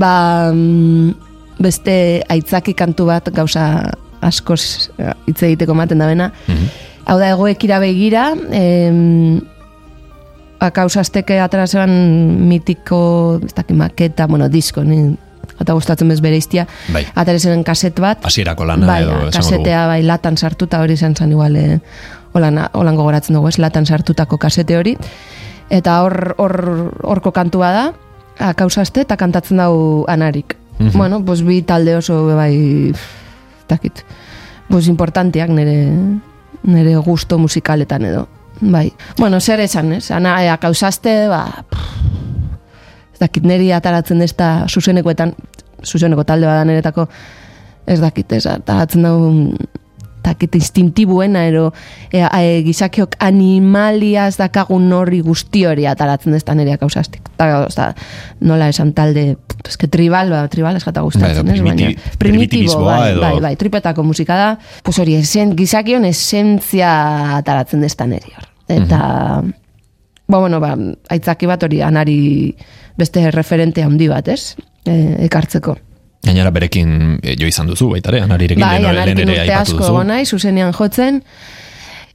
Ba, 0.00 0.50
mm, 0.52 1.12
beste 1.62 1.94
aitzaki 2.32 2.74
kantu 2.74 3.06
bat 3.10 3.28
gauza 3.34 3.66
askoz 4.22 4.90
eh, 4.98 5.12
hitz 5.26 5.42
egiteko 5.42 5.74
maten 5.76 6.00
da 6.00 6.08
bena. 6.08 6.30
Hau 7.04 7.18
da, 7.18 7.32
egoekira 7.34 7.80
begira, 7.82 8.30
em, 8.54 9.40
akausazteke 10.62 11.40
atarazean 11.42 11.90
mitiko, 12.46 13.40
ez 13.42 13.52
dakit 13.56 13.76
maketa, 13.76 14.28
bueno, 14.30 14.46
disko, 14.48 14.84
ni, 14.86 15.00
eta 15.58 15.74
gustatzen 15.74 16.08
bez 16.08 16.20
bere 16.22 16.38
iztia, 16.38 16.66
Bai. 16.94 17.04
kaset 17.64 17.98
bat, 18.00 18.24
Hasierako 18.24 18.64
lana 18.64 18.86
bai, 18.86 19.02
edo 19.02 19.30
kasetea 19.34 19.86
bai 19.86 20.02
latan 20.02 20.36
sartuta 20.36 20.80
hori 20.80 20.94
izan 20.94 21.16
zen 21.16 21.32
igual 21.32 21.56
eh, 21.56 21.80
holan, 22.34 22.58
holan 22.72 22.96
gogoratzen 22.96 23.36
dugu 23.36 23.48
ez 23.48 23.58
latan 23.58 23.86
sartutako 23.86 24.38
kasete 24.38 24.76
hori. 24.76 24.96
Eta 25.70 26.00
hor 26.02 26.34
hor 26.38 26.56
horko 27.02 27.32
kantua 27.32 27.72
da 27.72 27.84
akausazte 28.50 29.06
eta 29.06 29.16
kantatzen 29.16 29.62
dau 29.62 30.04
anarik. 30.08 30.56
Mhm. 30.78 30.98
bueno, 30.98 31.24
pues 31.24 31.44
bi 31.44 31.62
talde 31.62 31.96
oso 31.96 32.26
bai 32.36 32.90
ez 32.90 33.66
dakit. 33.68 34.04
Pues 34.68 34.88
importanteak 34.88 35.50
nire 35.50 35.90
nire 36.62 36.96
gusto 36.96 37.38
musikaletan 37.38 38.04
edo 38.04 38.28
bai, 38.62 38.92
bueno, 39.18 39.40
zer 39.40 39.60
esan 39.60 39.92
ez? 39.92 40.10
Ana 40.10 40.36
eh, 40.44 40.50
akausazte 40.50 41.28
ba 41.28 41.64
pff, 41.70 42.02
ez 43.14 43.18
dakit 43.20 43.44
niri 43.44 43.72
ataratzen 43.72 44.22
ez 44.22 44.32
da 44.36 44.66
zuzenekoetan 44.68 45.34
zuzeneko 45.84 46.24
talde 46.24 46.46
bada 46.46 46.64
niretako 46.64 47.08
ez 47.86 48.00
dakit 48.00 48.32
ez 48.32 48.46
ataratzen 48.46 49.02
daun 49.02 49.56
takit 50.22 50.54
instintibuena 50.54 51.44
ero 51.48 51.72
e, 52.12 52.22
e, 52.22 52.62
gizakiok 52.66 53.16
animaliaz 53.22 54.36
dakagun 54.38 54.90
horri 54.92 55.20
guzti 55.20 55.64
hori 55.66 55.86
ataratzen 55.90 56.34
ez 56.38 56.44
da 56.44 56.54
nire 56.54 56.72
akausaztik 56.76 57.28
eta 57.34 57.48
oza, 57.66 57.88
nola 58.40 58.68
esan 58.72 58.92
talde 58.96 59.36
eske 59.68 59.88
tribal, 59.88 60.30
ba, 60.30 60.44
tribal 60.48 60.76
ez 60.78 60.84
jata 60.84 61.02
gustatzen 61.02 61.48
ez, 61.48 61.58
primiti- 61.60 61.88
baina 61.94 62.18
primitivismoa 62.18 62.96
bai, 62.98 63.10
edo- 63.12 63.20
bai, 63.26 63.40
bai, 63.48 63.56
tripetako 63.56 64.02
musika 64.06 64.36
da 64.38 64.50
pues 64.82 64.98
hori, 64.98 65.16
esen, 65.18 65.56
gizakion 65.58 66.04
esentzia 66.08 66.92
ataratzen 67.38 67.84
ez 67.84 67.94
da 67.96 68.06
niri 68.06 68.32
hor 68.38 68.48
eta 68.72 69.42
ba, 70.28 70.38
bueno, 70.38 70.60
ba, 70.60 70.76
aitzaki 71.12 71.46
bat 71.50 71.62
hori 71.66 71.82
anari 71.84 72.54
beste 72.96 73.30
referente 73.34 73.82
handi 73.82 74.06
bat, 74.08 74.28
ez? 74.28 74.54
E, 74.86 74.94
ekartzeko. 75.26 75.76
Gainera 76.22 76.52
berekin 76.54 77.18
e, 77.22 77.34
jo 77.38 77.48
izan 77.50 77.66
duzu 77.70 77.90
baita 77.90 78.12
ere, 78.12 78.22
anarirekin 78.22 78.62
Bai, 78.62 78.78
lehen, 78.82 79.24
ere 79.24 79.40
aipatu 79.42 79.78
duzu. 79.80 80.04
naiz, 80.06 80.28
zuzenean 80.30 80.72
jotzen, 80.76 81.22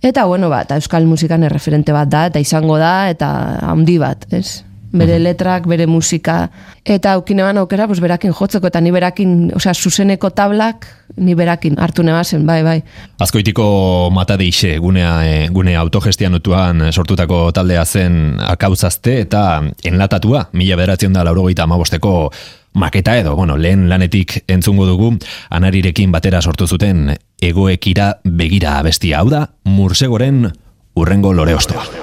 eta 0.02 0.24
bueno, 0.26 0.50
ba, 0.50 0.62
eta 0.64 0.78
euskal 0.80 1.06
musikan 1.10 1.44
erreferente 1.44 1.92
bat 1.96 2.08
da, 2.08 2.28
eta 2.32 2.40
izango 2.40 2.78
da, 2.80 3.10
eta 3.12 3.30
handi 3.68 3.98
bat, 4.00 4.24
ez? 4.32 4.64
Bere 4.98 5.18
letrak, 5.20 5.66
bere 5.68 5.84
musika, 5.86 6.48
eta 6.88 7.18
aukineban 7.18 7.60
aukera, 7.60 7.90
pues, 7.92 8.00
berakin 8.00 8.32
jotzeko, 8.34 8.70
eta 8.72 8.80
ni 8.82 8.94
berakin, 8.96 9.34
osea, 9.60 9.74
zuzeneko 9.76 10.30
tablak, 10.32 10.88
ni 11.18 11.36
berakin 11.36 11.76
hartu 11.78 12.06
nebazen, 12.08 12.46
bai, 12.48 12.62
bai. 12.64 12.78
Azkoitiko 13.20 14.10
mata 14.16 14.38
deixe 14.40 14.78
gunea, 14.80 15.12
e, 15.28 15.50
gune 15.52 15.76
autogestianutuan 15.76 16.88
sortutako 16.94 17.52
taldea 17.52 17.84
zen 17.86 18.40
akauzazte 18.40 19.20
eta 19.26 19.44
enlatatua, 19.84 20.48
mila 20.54 20.80
bederatzen 20.80 21.14
da 21.14 21.28
laurogeita 21.28 21.68
amabosteko 21.68 22.32
maketa 22.78 23.18
edo, 23.18 23.36
bueno, 23.36 23.58
lehen 23.58 23.90
lanetik 23.90 24.44
entzungo 24.48 24.86
dugu, 24.86 25.16
anarirekin 25.50 26.14
batera 26.14 26.42
sortu 26.42 26.68
zuten 26.68 27.18
egoekira 27.42 28.20
begira 28.24 28.78
abestia 28.80 29.20
hau 29.20 29.30
da, 29.34 29.48
mursegoren 29.66 30.52
urrengo 30.96 31.34
lore 31.34 31.58
ostoa. 31.58 31.97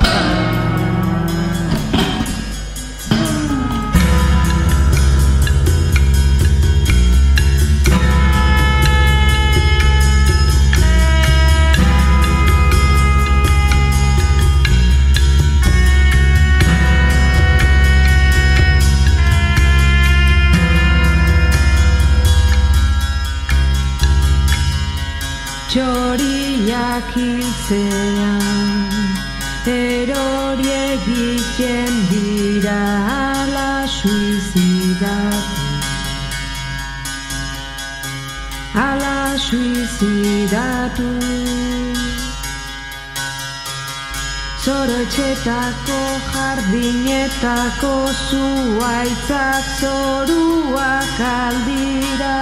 Zorotxetako 45.45 46.01
jardinetako 46.32 47.95
zuaitzak 48.28 49.64
zoruak 49.80 51.18
aldira. 51.20 52.38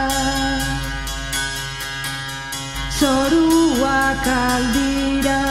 Zoruak 2.98 4.26
aldira. 4.34 5.42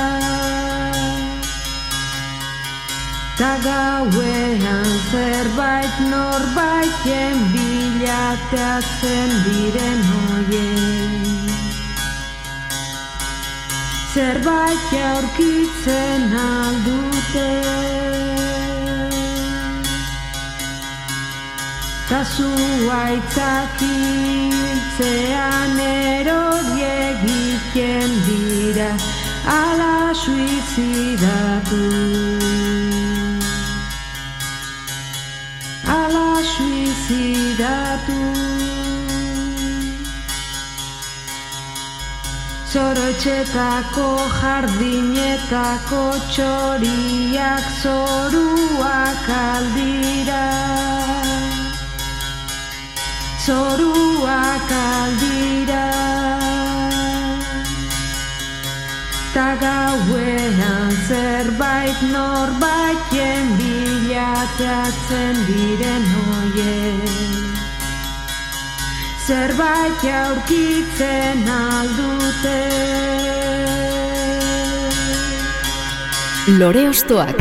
Ta 3.36 3.54
gauean 3.68 4.88
zerbait 5.12 5.96
norbaiten 6.08 7.36
bilateatzen 7.52 9.30
diren 9.44 10.00
hoien 10.14 11.21
Zerbait 14.14 14.92
aurkitzen 15.14 16.34
aldute 16.36 17.52
Ta 22.10 22.20
zuaitzak 22.36 23.80
hiltzean 23.86 25.80
erori 25.86 26.84
egiten 26.92 28.12
dira 28.28 28.92
ala 29.60 29.96
suizidatu. 30.24 31.84
Zidatu 37.12 38.51
Zorotxetako 42.72 44.04
jardinetako 44.32 46.04
txoriak 46.32 47.66
zoruak 47.82 49.28
aldira 49.38 50.46
Zoruak 53.44 54.72
aldira 54.78 55.90
Ta 59.36 59.50
gauean 59.66 60.96
zerbait 61.10 62.00
norbaiten 62.16 63.52
bilateatzen 63.60 65.36
diren 65.52 66.06
hoien 66.16 67.52
zerbait 69.32 70.04
aurkitzen 70.24 71.48
aldute. 71.48 72.31
Lore 76.48 76.90
Ostoak. 76.90 77.38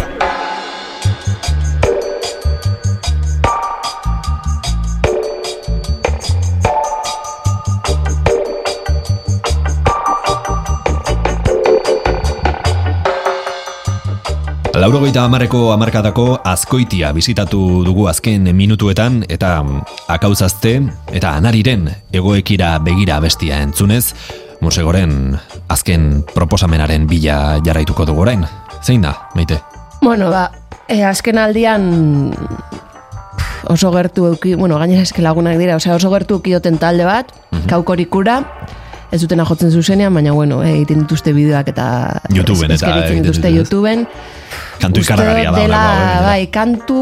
Laurogeita 14.80 15.24
amarreko 15.24 15.72
amarkadako 15.74 16.38
azkoitia 16.44 17.10
bizitatu 17.12 17.82
dugu 17.84 18.06
azken 18.08 18.48
minutuetan 18.56 19.24
eta 19.28 19.62
mm, 19.62 19.82
akauzazte 20.08 20.76
eta 21.12 21.34
anariren 21.36 21.88
egoekira 22.12 22.78
begira 22.84 23.18
bestia 23.20 23.58
entzunez, 23.60 24.14
musegoren 24.60 25.38
azken 25.68 26.24
proposamenaren 26.34 27.06
bila 27.08 27.60
jarraituko 27.64 28.06
dugu 28.06 28.26
orain. 28.26 28.44
Zein 28.82 29.02
da, 29.02 29.14
meite? 29.34 29.60
Bueno, 30.00 30.30
ba, 30.30 30.50
e, 30.88 31.02
azken 31.04 31.38
aldian 31.38 32.32
oso 33.68 33.92
gertu 33.92 34.26
euki, 34.32 34.54
bueno, 34.54 34.78
gainera 34.80 35.04
eske 35.04 35.22
lagunak 35.22 35.58
dira, 35.60 35.76
osea 35.76 35.96
oso 35.96 36.10
gertu 36.12 36.40
eukioten 36.40 36.78
talde 36.80 37.04
bat, 37.04 37.32
kaukorikura, 37.68 38.40
ez 39.10 39.20
dutena 39.22 39.44
jotzen 39.44 39.72
zuzenean, 39.74 40.14
baina 40.14 40.32
bueno, 40.32 40.62
eh, 40.62 40.76
egiten 40.76 41.02
dituzte 41.04 41.34
bideoak 41.34 41.72
eta 41.72 41.86
YouTubeen 42.34 42.76
eta 42.76 42.92
egiten 42.96 43.24
dituzte. 43.24 43.50
YouTubeen. 43.56 44.06
Kantu 44.80 45.02
ikaragarria 45.02 45.50
da. 45.50 45.58
dela, 45.58 45.80
eh, 45.96 46.20
bai, 46.24 46.46
kantu 46.54 47.00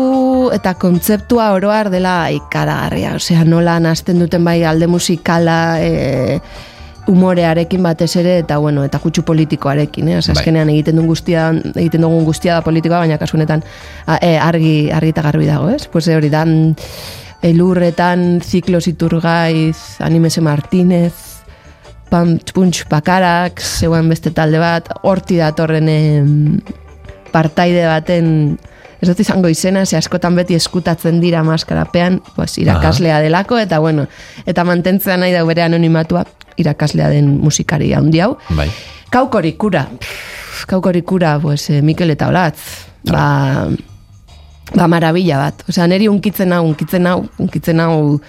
eta 0.57 0.75
kontzeptua 0.81 1.53
oroar 1.55 1.93
dela 1.93 2.17
ikaragarria, 2.35 3.15
osea, 3.21 3.45
nola 3.45 3.79
nazten 3.81 4.25
duten 4.25 4.45
bai 4.45 4.63
alde 4.65 4.89
musikala, 4.91 5.79
e, 5.81 6.41
umorearekin 7.09 7.83
batez 7.83 8.11
ere 8.21 8.39
eta 8.43 8.59
bueno, 8.61 8.85
eta 8.85 9.01
kutsu 9.03 9.25
politikoarekin, 9.27 10.11
eh? 10.13 10.19
Osea, 10.19 10.35
Bai. 10.35 10.43
azkenean 10.43 10.73
egiten 10.73 10.99
duen 10.99 11.09
guztia, 11.09 11.49
egiten 11.75 12.05
dugun 12.05 12.27
guztia 12.27 12.59
da 12.59 12.65
politikoa, 12.67 13.01
baina 13.05 13.19
kasu 13.21 13.39
honetan 13.39 13.65
e, 14.21 14.35
argi 14.37 14.91
argi 14.95 15.15
eta 15.15 15.25
garbi 15.25 15.49
dago, 15.49 15.71
ez? 15.73 15.87
Pues 15.89 16.09
hori 16.13 16.31
da 16.33 16.45
mm, 16.45 16.75
elurretan 17.49 18.43
Ziklos 18.45 18.87
Iturgaiz, 18.91 20.01
Animese 20.05 20.45
Martínez, 20.45 21.15
Punch, 22.09 22.55
punch 22.57 22.87
Bakarak, 22.89 23.61
zeuen 23.61 24.09
beste 24.09 24.31
talde 24.33 24.61
bat, 24.61 24.87
horti 25.05 25.37
datorren 25.37 25.91
partaide 27.33 27.85
baten 27.85 28.31
ez 29.01 29.09
dut 29.09 29.21
izango 29.23 29.49
izena, 29.49 29.85
ze 29.87 29.97
askotan 29.97 30.37
beti 30.39 30.57
eskutatzen 30.59 31.21
dira 31.23 31.45
maskarapean, 31.47 32.21
pues, 32.35 32.57
irakaslea 32.59 33.21
delako, 33.23 33.59
eta 33.59 33.79
bueno, 33.79 34.07
eta 34.47 34.65
mantentzea 34.65 35.17
nahi 35.17 35.33
da 35.33 35.45
bere 35.47 35.63
anonimatua, 35.63 36.25
irakaslea 36.59 37.09
den 37.15 37.37
musikari 37.39 37.93
handi 37.95 38.21
hau. 38.21 38.37
Bai. 38.57 38.69
Kaukorikura, 39.11 39.87
Pff, 39.99 40.67
kaukorikura, 40.67 41.39
pues, 41.41 41.71
eh, 41.71 41.83
Mikel 41.83 42.11
eta 42.11 42.29
Olatz, 42.29 42.59
ba, 43.09 43.69
ba 44.75 44.89
marabila 44.89 45.39
bat. 45.39 45.63
Osea, 45.69 45.87
neri 45.87 46.09
unkitzen 46.09 46.53
hau, 46.53 46.65
unkitzen 46.67 47.07
hau, 47.07 47.23
unkitzen 47.39 47.81
hau, 47.81 48.21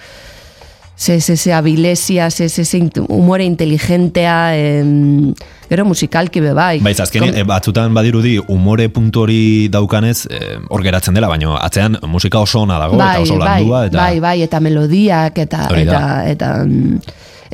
ze, 0.96 1.20
ze, 1.20 1.36
ze 1.36 1.52
abilesia, 1.52 2.30
ze, 2.30 2.48
ze, 2.48 2.64
ze 2.64 2.90
humore 3.08 3.44
inteligentea, 3.44 4.56
em, 4.56 5.34
gero 5.70 5.84
musikalki 5.86 6.42
be 6.42 6.52
bai. 6.52 6.80
Bai, 6.82 6.92
azkenean, 6.98 7.32
Kom- 7.32 7.40
e, 7.40 7.46
batzutan 7.46 7.94
badirudi 7.94 8.34
umore 8.50 8.88
puntu 8.90 9.22
hori 9.22 9.68
daukanez, 9.70 10.26
eh, 10.26 10.58
hor 10.68 10.82
geratzen 10.82 11.14
dela, 11.14 11.28
baina 11.30 11.54
atzean 11.62 11.98
musika 12.10 12.42
oso 12.42 12.64
ona 12.66 12.78
dago, 12.82 12.98
eta 12.98 13.20
oso 13.22 13.38
landua, 13.38 13.86
eta... 13.86 13.98
bai, 14.02 14.20
bai, 14.20 14.36
eta 14.42 14.60
melodiak, 14.60 15.38
eta, 15.38 15.68
eta, 15.78 16.00
eta 16.26 16.52
mm, 16.64 16.98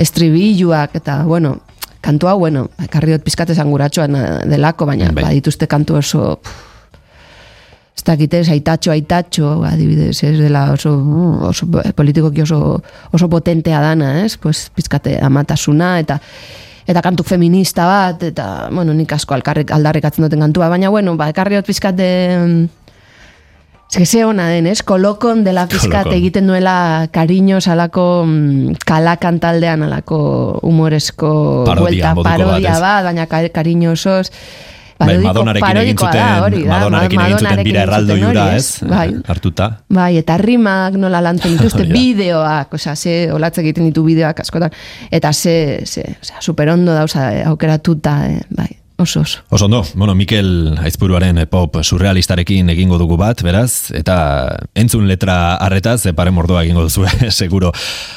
estribilluak, 0.00 0.96
eta, 1.02 1.22
bueno, 1.28 1.58
kantua, 2.00 2.34
bueno, 2.40 2.70
ekarri 2.86 3.16
dut 3.16 3.26
pizkat 3.26 3.52
delako, 3.52 4.86
baina 4.86 5.12
Bai. 5.12 5.24
badituzte 5.24 5.66
kantu 5.66 5.96
oso, 6.00 6.38
pff, 6.42 6.64
ez 7.96 8.04
dakite, 8.04 8.42
aitatxo, 8.52 8.90
aitatxo, 8.92 9.62
adibidez, 9.64 10.22
ez 10.22 10.38
dela 10.38 10.70
oso, 10.72 10.92
oso 11.48 11.66
politikoki 11.96 12.42
oso, 12.42 12.82
oso 13.12 13.28
potentea 13.28 13.80
dana, 13.80 14.24
ez? 14.24 14.36
Pues, 14.36 14.70
pizkate 14.74 15.18
amatasuna, 15.20 15.98
eta 15.98 16.20
eta 16.86 17.02
kantu 17.02 17.24
feminista 17.26 17.86
bat, 17.86 18.22
eta, 18.22 18.68
bueno, 18.72 18.94
nik 18.94 19.12
asko 19.12 19.34
alkarrik, 19.34 19.70
aldarrikatzen 19.74 20.24
duten 20.26 20.40
kantua, 20.40 20.68
baina, 20.70 20.88
bueno, 20.90 21.16
ba, 21.16 21.28
ekarri 21.34 21.56
dut 21.58 21.66
pizkate, 21.66 22.08
Ez 23.88 23.98
que 23.98 24.04
ze 24.06 24.24
ona 24.24 24.48
den, 24.48 24.66
ez? 24.66 24.82
Kolokon 24.82 25.44
dela 25.44 25.68
pizkat 25.70 26.08
egiten 26.10 26.48
duela 26.50 27.06
kariño 27.14 27.60
salako 27.62 28.24
mm, 28.26 28.80
kalakan 28.84 29.38
taldean 29.38 29.84
alako 29.86 30.58
humoresko 30.66 31.62
Parodia 31.68 32.10
bat, 32.14 32.24
parodia 32.26 32.80
bat, 32.82 33.04
baina 33.06 33.28
ka- 33.30 33.48
kariñosoz. 33.54 34.32
Bai, 34.98 35.08
parodiko- 35.08 35.26
Madonarekin 35.28 35.76
egin 35.82 35.98
zuten, 35.98 36.14
da, 36.22 36.42
hori 36.44 36.62
da, 36.64 36.70
Madonarekin 36.72 37.20
egin 37.20 37.38
zuten 37.42 37.62
bira 37.66 37.82
erraldo 37.84 38.16
jura, 38.16 38.46
ez? 38.56 38.78
Bai, 38.88 39.10
Hartuta. 39.28 39.66
Bai, 39.92 40.16
eta 40.22 40.38
rimak 40.40 40.96
nola 40.96 41.20
lantzen 41.20 41.52
dituzte, 41.58 41.84
da. 41.84 41.92
bideoak, 41.92 42.72
osea, 42.80 42.96
ze 42.96 43.18
olatze 43.32 43.60
egiten 43.60 43.90
ditu 43.90 44.04
bideoak 44.08 44.40
askotan, 44.40 44.72
eta 45.10 45.32
ze, 45.36 45.82
ze, 45.84 46.06
osea, 46.22 46.40
superondo 46.40 46.94
dauza 46.96 47.28
eh, 47.34 47.44
aukeratuta, 47.44 48.16
eh, 48.30 48.40
bai, 48.56 48.70
oso 48.96 49.20
oso. 49.20 49.42
Oso 49.50 49.66
ondo, 49.66 49.84
bueno, 49.94 50.14
Mikel 50.14 50.78
Aizpuruaren 50.80 51.36
eh, 51.38 51.46
pop 51.46 51.76
surrealistarekin 51.84 52.70
egingo 52.72 52.96
dugu 52.96 53.18
bat, 53.20 53.42
beraz, 53.44 53.90
eta 53.92 54.16
entzun 54.74 55.04
letra 55.06 55.56
arretaz, 55.60 56.06
epare 56.08 56.32
mordoa 56.32 56.64
egingo 56.64 56.88
duzu, 56.88 57.04
seguro. 57.30 57.72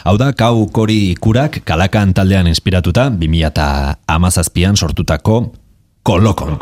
Hau 0.07 0.15
da, 0.17 0.31
kau 0.31 0.69
kori 0.71 1.15
kurak 1.19 1.59
kalakan 1.67 2.13
taldean 2.15 2.47
inspiratuta, 2.47 3.09
2000 3.11 3.47
eta 3.51 3.67
amazazpian 4.07 4.77
sortutako 4.79 5.49
kolokon. 6.09 6.57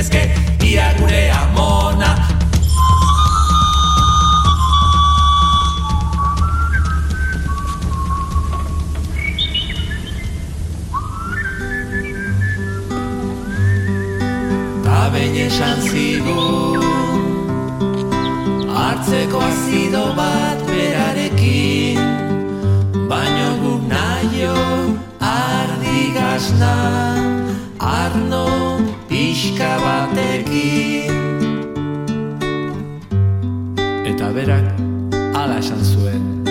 Izan 0.00 0.12
zintezke, 0.12 0.22
ia 0.64 0.94
gure 0.98 1.30
amona. 1.30 2.16
Behin 15.10 15.34
esan 15.42 15.80
zigun 15.82 16.78
Hartzeko 18.70 19.40
azido 19.42 20.14
bat 20.14 20.62
berarekin 20.68 21.98
Baino 23.10 23.48
guk 23.62 23.82
naio 23.90 24.54
ardi 25.18 26.14
asna 26.14 26.76
Arno 27.80 28.29
pixka 29.40 29.80
batekin 29.80 31.16
Eta 34.04 34.28
berak 34.36 34.66
ala 35.34 35.56
esan 35.58 35.80
zuen 35.80 36.44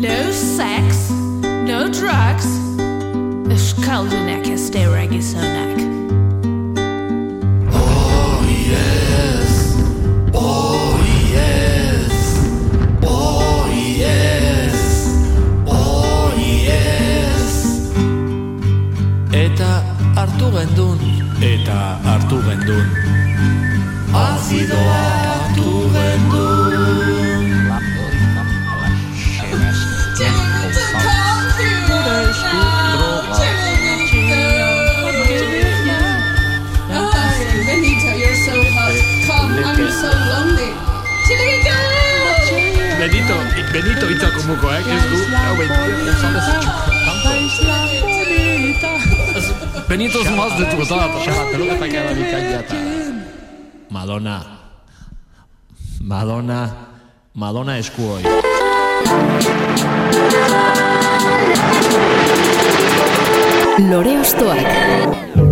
No 0.00 0.32
sex, 0.32 1.12
no 1.68 1.84
drugs. 1.92 2.48
Euskaldunak 3.52 4.48
ez 4.48 4.70
dira 4.72 5.04
gizonak. 5.04 5.76
Oh 7.70 8.40
yes, 8.48 9.41
gendun. 20.82 20.98
Eta 21.42 21.78
hartu 22.04 22.38
gendun. 22.46 22.86
Azidoa 24.14 24.98
hartu 25.22 25.70
gendun. 25.94 27.02
Benito, 43.02 43.36
Benito 43.72 44.06
itzako 44.14 44.40
mukoak 44.46 44.86
ez 44.86 45.02
du 45.10 45.18
Hau 45.34 45.56
Benito 45.58 47.01
es 50.00 50.30
más 50.36 50.58
de 50.58 50.64
tu 50.64 50.82
edad 50.82 51.10
Pelota 51.52 51.88
cada 51.88 52.12
bikainata 52.12 52.74
Madonna. 53.90 54.42
Madonna. 56.00 56.70
Madonna 57.34 57.78
esku 57.78 58.02
hoi 58.02 58.22
Lore 63.90 64.18
Ostoak. 64.20 65.51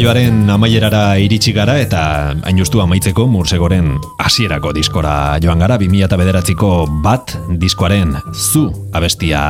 Saioaren 0.00 0.48
amaierara 0.48 1.18
iritsi 1.20 1.52
gara 1.52 1.74
eta 1.76 2.02
hain 2.32 2.56
justu 2.56 2.80
amaitzeko 2.80 3.26
Mursegoren 3.28 3.90
hasierako 4.24 4.70
diskora 4.72 5.36
joan 5.44 5.60
gara 5.60 5.76
2009ko 5.76 6.70
bat 7.04 7.34
diskoaren 7.60 8.14
zu 8.32 8.62
abestia 8.96 9.42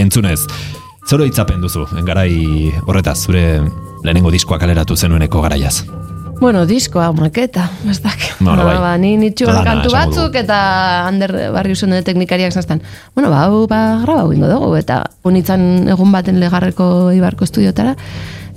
entzunez. 0.00 0.38
Zoro 1.04 1.28
itzapen 1.28 1.60
duzu, 1.60 1.84
garai 2.08 2.72
horretaz, 2.86 3.18
zure 3.26 3.60
lehenengo 4.00 4.32
diskoa 4.32 4.56
kaleratu 4.56 4.96
zenueneko 4.96 5.44
garaiaz. 5.44 5.82
Bueno, 6.40 6.64
diskoa, 6.64 7.10
maketa, 7.12 7.66
ez 7.90 7.98
dak. 8.00 8.24
Bueno, 8.38 8.64
bai. 8.64 8.78
ba, 8.80 8.96
ni 8.96 9.16
nitxuan 9.20 9.60
kantu 9.66 9.92
batzuk 9.92 10.40
eta 10.40 10.58
Ander 11.04 11.34
barri 11.52 11.76
usun 11.76 11.92
teknikariak 12.06 12.56
zaztan. 12.56 12.80
Bueno, 13.12 13.28
ba, 13.28 13.44
hau, 13.44 13.66
ba, 13.68 14.00
graba 14.06 14.24
ingo 14.32 14.48
dugu, 14.48 14.72
eta 14.80 15.02
unitzan 15.28 15.88
egun 15.90 16.16
baten 16.16 16.40
legarreko 16.40 17.10
ibarko 17.12 17.44
estudiotara, 17.44 17.96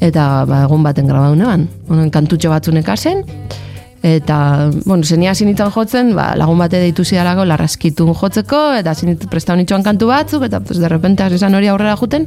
eta 0.02 0.45
ba, 0.49 0.64
egun 0.66 0.84
baten 0.84 1.10
graba 1.10 1.32
unean. 1.32 1.68
Honen 1.89 2.10
kantutxo 2.14 2.49
batzunek 2.49 2.89
zen, 2.97 3.24
eta, 4.02 4.72
bueno, 4.86 5.04
zenia 5.04 5.34
zinitzen 5.36 5.70
jotzen, 5.72 6.16
ba, 6.18 6.32
lagun 6.38 6.58
bate 6.58 6.80
deitu 6.82 7.06
zidalako 7.06 7.45
larraskitun 7.45 8.16
jotzeko, 8.18 8.62
eta 8.80 8.95
zinit 8.95 9.28
presta 9.30 9.56
nitxuan 9.56 9.86
kantu 9.86 10.10
batzuk, 10.10 10.45
eta 10.49 10.60
pues, 10.60 10.80
de 10.82 10.89
repente 10.89 11.24
hasi 11.24 11.38
izan 11.38 11.56
hori 11.56 11.70
aurrera 11.70 11.95
juten, 11.99 12.26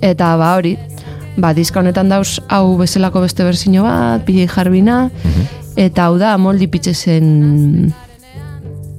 eta 0.00 0.36
ba 0.38 0.54
hori, 0.56 0.76
ba, 1.36 1.52
diska 1.54 1.80
honetan 1.80 2.12
dauz 2.12 2.38
hau 2.48 2.76
bezalako 2.78 3.24
beste 3.26 3.44
berzino 3.44 3.82
bat, 3.88 4.22
pilei 4.26 4.46
jarbina, 4.46 5.08
eta 5.76 6.06
hau 6.06 6.18
da 6.22 6.36
moldi 6.38 6.70
pitzezen 6.70 7.90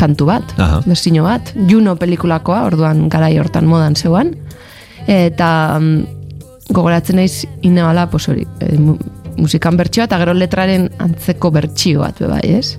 kantu 0.01 0.27
bat, 0.27 0.57
Aha. 0.57 0.81
berzino 0.85 1.23
bat, 1.23 1.53
Juno 1.69 1.95
pelikulakoa, 1.95 2.65
orduan 2.67 3.07
garai 3.07 3.37
hortan 3.39 3.69
modan 3.69 3.95
zeuan, 3.95 4.33
eta 5.07 5.79
mm, 5.79 6.22
gogoratzen 6.69 7.15
naiz 7.17 7.45
inabala, 7.61 8.09
pues 8.09 8.27
hori, 8.29 8.47
e, 8.59 8.77
mu- 8.77 8.97
musikan 9.37 9.75
bertsioa, 9.77 10.05
eta 10.05 10.17
gero 10.21 10.33
letraren 10.33 10.89
antzeko 10.99 11.51
bertsio 11.51 12.01
bat, 12.01 12.19
bai, 12.29 12.41
ez? 12.59 12.77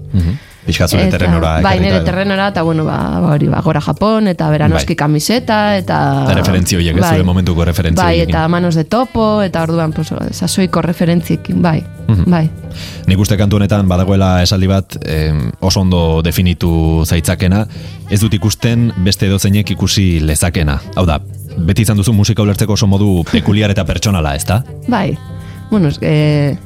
Pixka 0.65 0.87
zure 0.89 1.03
Eta- 1.03 1.19
terrenora 1.19 1.61
Bai, 1.61 1.75
nire 1.79 1.99
terrenora, 2.07 2.47
eta 2.49 2.63
bueno, 2.63 2.87
ba, 2.87 3.21
ba, 3.21 3.33
hori, 3.35 3.49
ba, 3.49 3.61
gora 3.61 3.83
Japon, 3.85 4.29
eta 4.29 4.49
beranoski 4.49 4.95
Bai. 4.95 4.97
kamiseta, 4.97 5.77
eta... 5.77 6.23
Eta 6.25 6.35
referentzio 6.39 6.79
horiek, 6.79 6.97
ez, 6.97 7.05
zure 7.05 7.23
momentuko 7.27 7.67
referentzio 7.69 8.03
Bai, 8.03 8.21
eta 8.21 8.47
manos 8.49 8.75
de 8.75 8.85
topo, 8.85 9.43
eta 9.43 9.63
orduan, 9.63 9.93
pues, 9.93 10.09
sasoiko 10.31 10.81
referentziekin, 10.81 11.61
bai, 11.61 11.83
Mhm. 12.09 12.25
bai. 12.31 12.49
Nik 13.07 13.19
uste 13.19 13.37
kantu 13.37 13.57
honetan 13.57 13.89
badagoela 13.89 14.43
esaldi 14.43 14.67
bat 14.67 14.97
em, 15.05 15.51
oso 15.61 15.81
ondo 15.81 16.23
definitu 16.23 17.03
zaitzakena, 17.05 17.67
ez 18.11 18.21
dut 18.21 18.33
ikusten 18.35 18.93
beste 19.05 19.27
edozeinek 19.27 19.71
ikusi 19.71 20.21
lezakena. 20.21 20.81
Hau 20.97 21.05
da, 21.07 21.21
beti 21.57 21.83
izan 21.83 21.97
duzu 21.97 22.13
musika 22.13 22.43
ulertzeko 22.43 22.75
oso 22.75 22.87
modu 22.87 23.23
pekuliar 23.31 23.71
eta 23.75 23.85
pertsonala, 23.85 24.35
ezta? 24.37 24.63
Bai, 24.89 25.17
bueno, 25.71 25.91
e, 26.01 26.57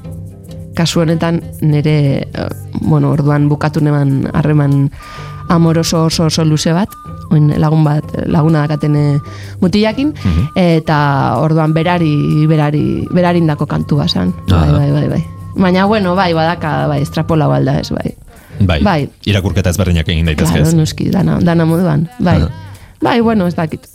kasu 0.78 1.03
honetan 1.03 1.43
nire, 1.61 1.97
eh, 2.22 2.49
bueno, 2.80 3.11
orduan 3.11 3.49
bukatu 3.49 3.80
neban 3.80 4.30
harreman 4.32 4.91
amoroso 5.49 6.05
oso 6.07 6.26
oso 6.28 6.45
luze 6.45 6.72
bat, 6.72 6.89
oin 7.30 7.51
lagun 7.61 7.84
bat, 7.84 8.05
laguna 8.26 8.62
dakaten 8.66 8.97
e, 8.97 9.07
mutilakin, 9.61 10.14
eta 10.55 10.99
orduan 11.41 11.74
berari, 11.74 12.47
berari, 12.47 13.07
berarindako 13.11 13.66
kantu 13.66 13.97
basan. 14.03 14.32
Bai, 14.49 14.68
Aha. 14.68 14.78
bai, 14.78 14.91
bai, 14.93 15.09
bai. 15.09 15.24
Baina, 15.59 15.86
bueno, 15.86 16.14
bai, 16.14 16.32
badaka, 16.36 16.86
bai, 16.86 17.03
estrapola 17.03 17.49
balda 17.51 17.80
ez, 17.80 17.91
bai. 17.91 18.14
Bai, 18.59 18.82
Bai. 18.82 19.09
irakurketa 19.26 19.70
ezberdinak 19.70 20.09
egin 20.11 20.26
daitezke. 20.26 20.59
Claro, 20.59 20.76
noski, 20.76 21.11
dana, 21.14 21.39
dana 21.43 21.64
moduan. 21.66 22.09
Bai. 22.18 22.41
Aha. 22.43 22.51
Bai, 23.01 23.20
bueno, 23.20 23.47
ez 23.47 23.55
dakit. 23.55 23.86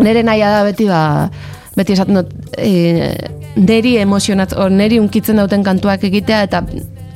Nere 0.00 0.24
naia 0.26 0.50
da 0.50 0.64
beti 0.64 0.86
ba, 0.88 1.28
beti 1.76 1.94
esaten 1.96 2.20
dut, 2.20 2.32
e, 2.58 3.12
neri 3.56 3.96
emozionat, 4.00 4.54
o, 4.56 4.68
neri 4.72 4.98
unkitzen 5.02 5.40
dauten 5.40 5.64
kantuak 5.66 6.04
egitea, 6.08 6.42
eta 6.48 6.64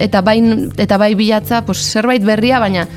eta 0.02 0.22
bai, 0.26 0.38
eta 0.82 0.98
bai 0.98 1.14
bilatza, 1.14 1.62
pues, 1.66 1.78
zerbait 1.92 2.24
berria, 2.24 2.60
baina 2.62 2.88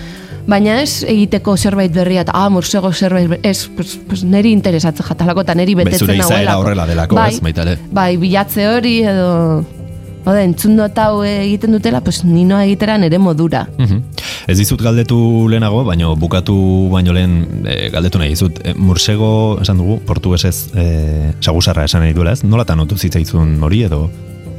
baina 0.47 0.77
ez 0.81 1.03
egiteko 1.03 1.57
zerbait 1.57 1.91
berria, 1.93 2.23
eta 2.23 2.35
ah, 2.35 2.49
morsego 2.49 2.93
zerbait, 2.93 3.39
ez, 3.45 3.67
pues, 3.75 3.97
pues, 4.07 4.23
neri 4.23 4.53
interesatzen 4.55 5.05
jatalako, 5.05 5.43
eta 5.43 5.55
neri 5.59 5.75
betetzen 5.75 6.05
zure 6.05 6.15
izaera 6.15 6.53
nagoelako. 6.53 6.61
horrela 6.63 6.85
delako, 6.87 7.19
bai, 7.19 7.33
ez, 7.33 7.41
baita 7.43 7.65
ere. 7.65 7.75
Bai, 7.91 8.11
bilatze 8.21 8.69
hori, 8.71 9.01
edo, 9.03 9.33
Oda, 10.27 10.41
entzun 10.43 10.75
dut 10.75 10.97
hau 10.99 11.21
egiten 11.23 11.71
dutela, 11.71 12.01
pues 12.03 12.25
nino 12.27 12.57
egitera 12.59 12.97
nere 12.99 13.15
modura. 13.17 13.61
Mhm. 13.77 14.01
Ez 14.47 14.55
dizut 14.55 14.79
galdetu 14.79 15.17
lehenago, 15.51 15.81
baino 15.83 16.13
bukatu 16.15 16.55
baino 16.93 17.11
lehen 17.11 17.65
e, 17.67 17.89
galdetu 17.91 18.21
nahi 18.21 18.31
dizut. 18.31 18.61
E, 18.63 18.73
mursego, 18.79 19.57
esan 19.61 19.81
dugu, 19.81 19.97
portugesez 20.07 20.69
e, 20.71 20.85
sagusarra 21.43 21.83
esan 21.89 22.05
nahi 22.05 22.15
duela 22.15 22.31
ez? 22.37 22.45
Nolatan 22.47 22.79
otu 22.85 22.95
zitzaizun 22.95 23.57
hori 23.67 23.83
edo? 23.89 24.05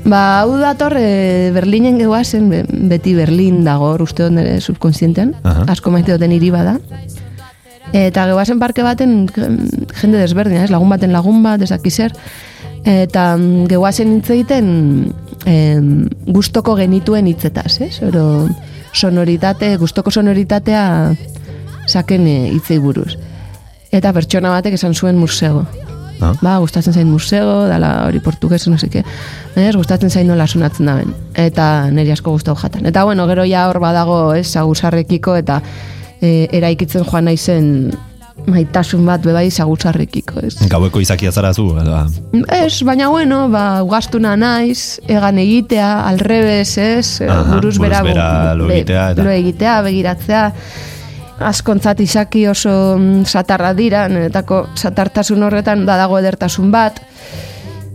Ba, 0.05 0.43
hau 0.43 0.59
dator 0.61 0.93
e, 1.01 1.51
Berlinen 1.57 1.97
gehuazen, 2.01 2.51
be- 2.53 2.67
beti 2.93 3.15
Berlin 3.17 3.63
dago, 3.65 3.95
uste 4.05 4.27
dut 4.29 4.37
nire 4.37 4.59
subkonsientean, 4.61 5.33
asko 5.73 5.91
maite 5.95 6.13
duten 6.13 6.37
hiri 6.37 6.53
bada. 6.53 6.77
Eta 7.97 8.27
gehuazen 8.29 8.61
parke 8.61 8.85
baten 8.85 9.23
jende 9.33 10.21
desberdina, 10.21 10.67
ez? 10.67 10.71
lagun 10.71 10.93
baten 10.93 11.17
lagun 11.17 11.41
bat, 11.43 11.65
ezaki 11.65 11.91
zer. 11.91 12.13
Eta 12.85 13.31
mm, 13.39 13.65
gehuazen 13.73 14.19
hitz 14.19 14.29
egiten 14.37 14.69
em, 15.49 15.89
gustoko 16.29 16.77
genituen 16.77 17.27
hitzetaz, 17.33 17.81
ez? 17.89 17.95
Oro 18.05 18.45
sonoritate, 18.93 19.77
gustoko 19.77 20.11
sonoritatea 20.11 20.85
saken 21.89 22.27
e, 22.27 22.39
hitzei 22.55 22.79
buruz. 22.79 23.15
Eta 23.93 24.13
pertsona 24.13 24.53
batek 24.53 24.77
esan 24.77 24.95
zuen 24.95 25.17
musego. 25.17 25.65
Ah. 26.21 26.35
Ba, 26.43 26.57
gustatzen 26.59 26.93
zain 26.93 27.07
musego, 27.07 27.69
dala 27.71 28.09
hori 28.09 28.21
portugues, 28.21 28.67
no 28.69 28.79
seke. 28.79 29.05
Ez, 29.55 29.75
gustatzen 29.77 30.11
zain 30.11 30.27
nola 30.27 30.47
sonatzen 30.47 30.91
daben. 30.91 31.15
Eta 31.39 31.89
niri 31.95 32.13
asko 32.13 32.35
gustau 32.35 32.57
jatan. 32.59 32.87
Eta 32.91 33.05
bueno, 33.07 33.27
gero 33.31 33.47
ja 33.47 33.69
hor 33.71 33.79
badago, 33.83 34.35
ez, 34.35 34.49
saguzarrekiko 34.51 35.37
eta 35.39 35.61
e, 36.21 36.49
eraikitzen 36.59 37.07
joan 37.07 37.31
naizen 37.31 37.71
maitasun 38.49 39.05
bat 39.07 39.23
bebai 39.25 39.51
saguzarrekiko, 39.53 40.41
ez. 40.47 40.55
Gaueko 40.73 41.01
izakia 41.05 41.31
zara 41.33 41.53
zu, 41.55 41.67
ala, 41.79 42.07
Ez, 42.59 42.83
baina 42.89 43.09
bueno, 43.13 43.45
ba, 43.53 43.83
ugastuna 43.85 44.35
naiz, 44.41 44.99
egan 45.07 45.39
egitea, 45.39 45.89
alrebez, 46.09 46.71
ez, 46.79 47.21
Aha, 47.29 47.43
buruz 47.55 47.77
bera, 47.79 48.03
bera 48.03 48.29
lo 48.59 48.71
egitea 48.71 49.11
eta- 49.13 49.25
lo 49.27 49.31
egitea, 49.31 49.81
begiratzea, 49.87 50.45
askontzat 51.39 52.01
izaki 52.03 52.47
oso 52.51 52.73
mm, 52.99 53.25
satarra 53.31 53.75
dira, 53.79 54.07
niretako 54.11 54.65
satartasun 54.75 55.43
horretan 55.47 55.85
badago 55.87 56.19
edertasun 56.19 56.73
bat, 56.75 56.99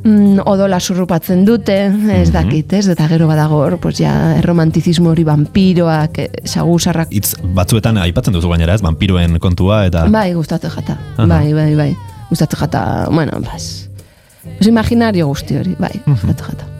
mm, 0.03 0.39
odola 0.45 0.79
surrupatzen 0.79 1.45
dute, 1.45 1.85
ez 1.85 2.29
Mhm. 2.29 2.33
dakit, 2.33 2.73
ez, 2.73 2.87
eta 2.87 3.07
gero 3.07 3.27
badago 3.27 3.55
hor, 3.63 3.77
pues 3.79 3.97
ja, 3.97 4.37
erromantizismo 4.37 5.09
hori 5.11 5.23
vampiroak, 5.23 6.17
eh, 6.19 6.29
saguzarrak, 6.43 7.07
hitz 7.11 7.35
batzuetan 7.55 7.97
aipatzen 7.97 8.33
duzu 8.33 8.49
gainera, 8.49 8.73
ez, 8.75 8.81
vampiroen 8.81 9.39
kontua 9.39 9.85
eta 9.85 10.05
bai, 10.09 10.34
gustatzen 10.34 10.71
jata, 10.71 10.97
Aha. 11.17 11.25
bai, 11.27 11.53
bai, 11.53 11.75
bai, 11.75 11.95
gustatzen 12.30 12.59
jata, 12.59 13.07
bueno, 13.11 13.39
bas, 13.41 13.89
pues 14.57 14.67
imaginario 14.67 15.27
guzti 15.27 15.55
hori, 15.57 15.75
bai, 15.80 15.91
gustatzen 16.05 16.45
jata. 16.51 16.72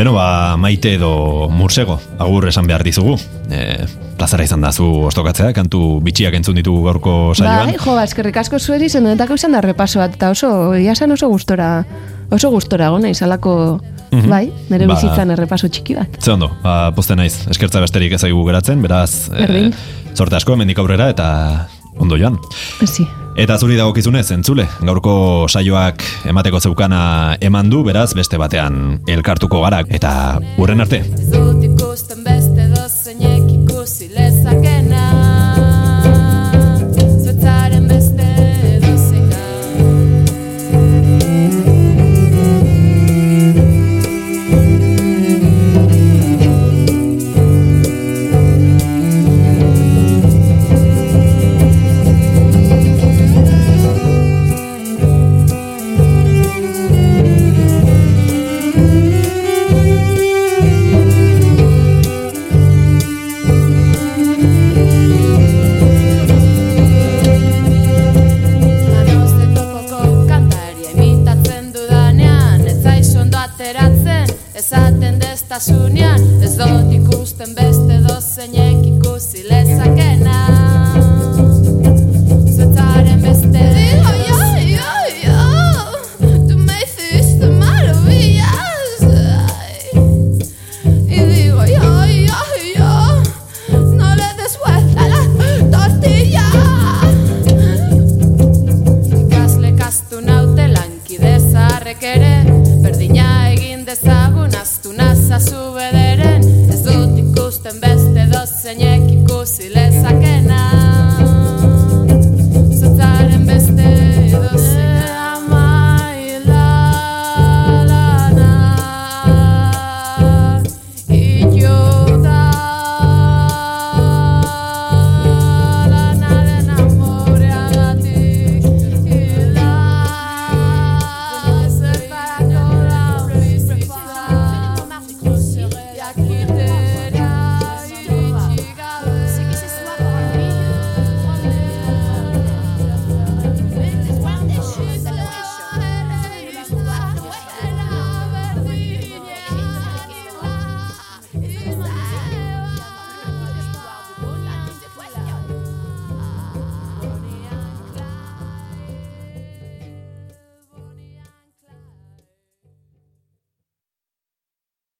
Beno, 0.00 0.14
ba, 0.16 0.56
maite 0.56 0.94
edo 0.96 1.50
mursego, 1.52 1.98
agur 2.16 2.46
esan 2.48 2.64
behar 2.64 2.80
dizugu. 2.80 3.18
E, 3.52 3.84
plazara 4.16 4.46
izan 4.46 4.62
da 4.64 4.70
zu 4.72 4.86
ostokatzea, 5.10 5.50
kantu 5.52 5.98
bitxiak 6.00 6.38
entzun 6.38 6.56
ditugu 6.56 6.86
gaurko 6.86 7.16
saioan. 7.34 7.68
Bai, 7.68 7.74
jo, 7.76 7.96
ba, 7.98 8.06
eskerrik 8.08 8.38
asko 8.40 8.56
zueri 8.56 8.88
zenetako 8.88 9.36
izan 9.36 9.52
da 9.52 9.60
repaso 9.60 10.00
bat, 10.00 10.16
eta 10.16 10.30
oso, 10.32 10.48
ia 10.80 10.94
esan 10.96 11.12
oso 11.12 11.28
gustora, 11.28 11.68
oso 12.32 12.48
gustora 12.54 12.88
gona 12.94 13.12
izalako, 13.12 13.52
Mhm. 14.10 14.30
bai, 14.30 14.46
nire 14.70 14.86
Ba- 14.86 14.94
bizitzan 14.96 15.36
errepaso 15.36 15.68
txiki 15.68 15.98
bat. 16.00 16.16
Ze 16.18 16.32
ondo, 16.32 16.48
ba, 16.62 16.94
poste 16.96 17.14
naiz, 17.14 17.46
eskertza 17.50 17.84
besterik 17.84 18.12
ez 18.16 18.22
geratzen, 18.22 18.80
beraz, 18.80 19.28
Berdin. 19.28 19.74
sorte 20.14 20.36
asko, 20.36 20.54
hemendik 20.54 20.78
aurrera 20.78 21.10
eta 21.10 21.68
ondo 21.98 22.16
joan. 22.16 22.38
Si. 22.86 23.06
Eta 23.40 23.54
zuri 23.56 23.78
dagokizunez, 23.78 24.26
entzule, 24.34 24.66
gaurko 24.84 25.12
saioak 25.48 26.02
emateko 26.28 26.58
zeukana 26.60 27.38
eman 27.40 27.70
du, 27.72 27.80
beraz, 27.86 28.10
beste 28.18 28.36
batean 28.36 28.98
elkartuko 29.08 29.62
gara, 29.64 29.80
eta 29.88 30.12
urren 30.60 30.84
arte. 30.84 31.00
Ez 31.00 31.30
beste 32.20 32.68
dozeinek 32.74 33.48
ikusi 33.54 34.10
lezakena 34.12 34.59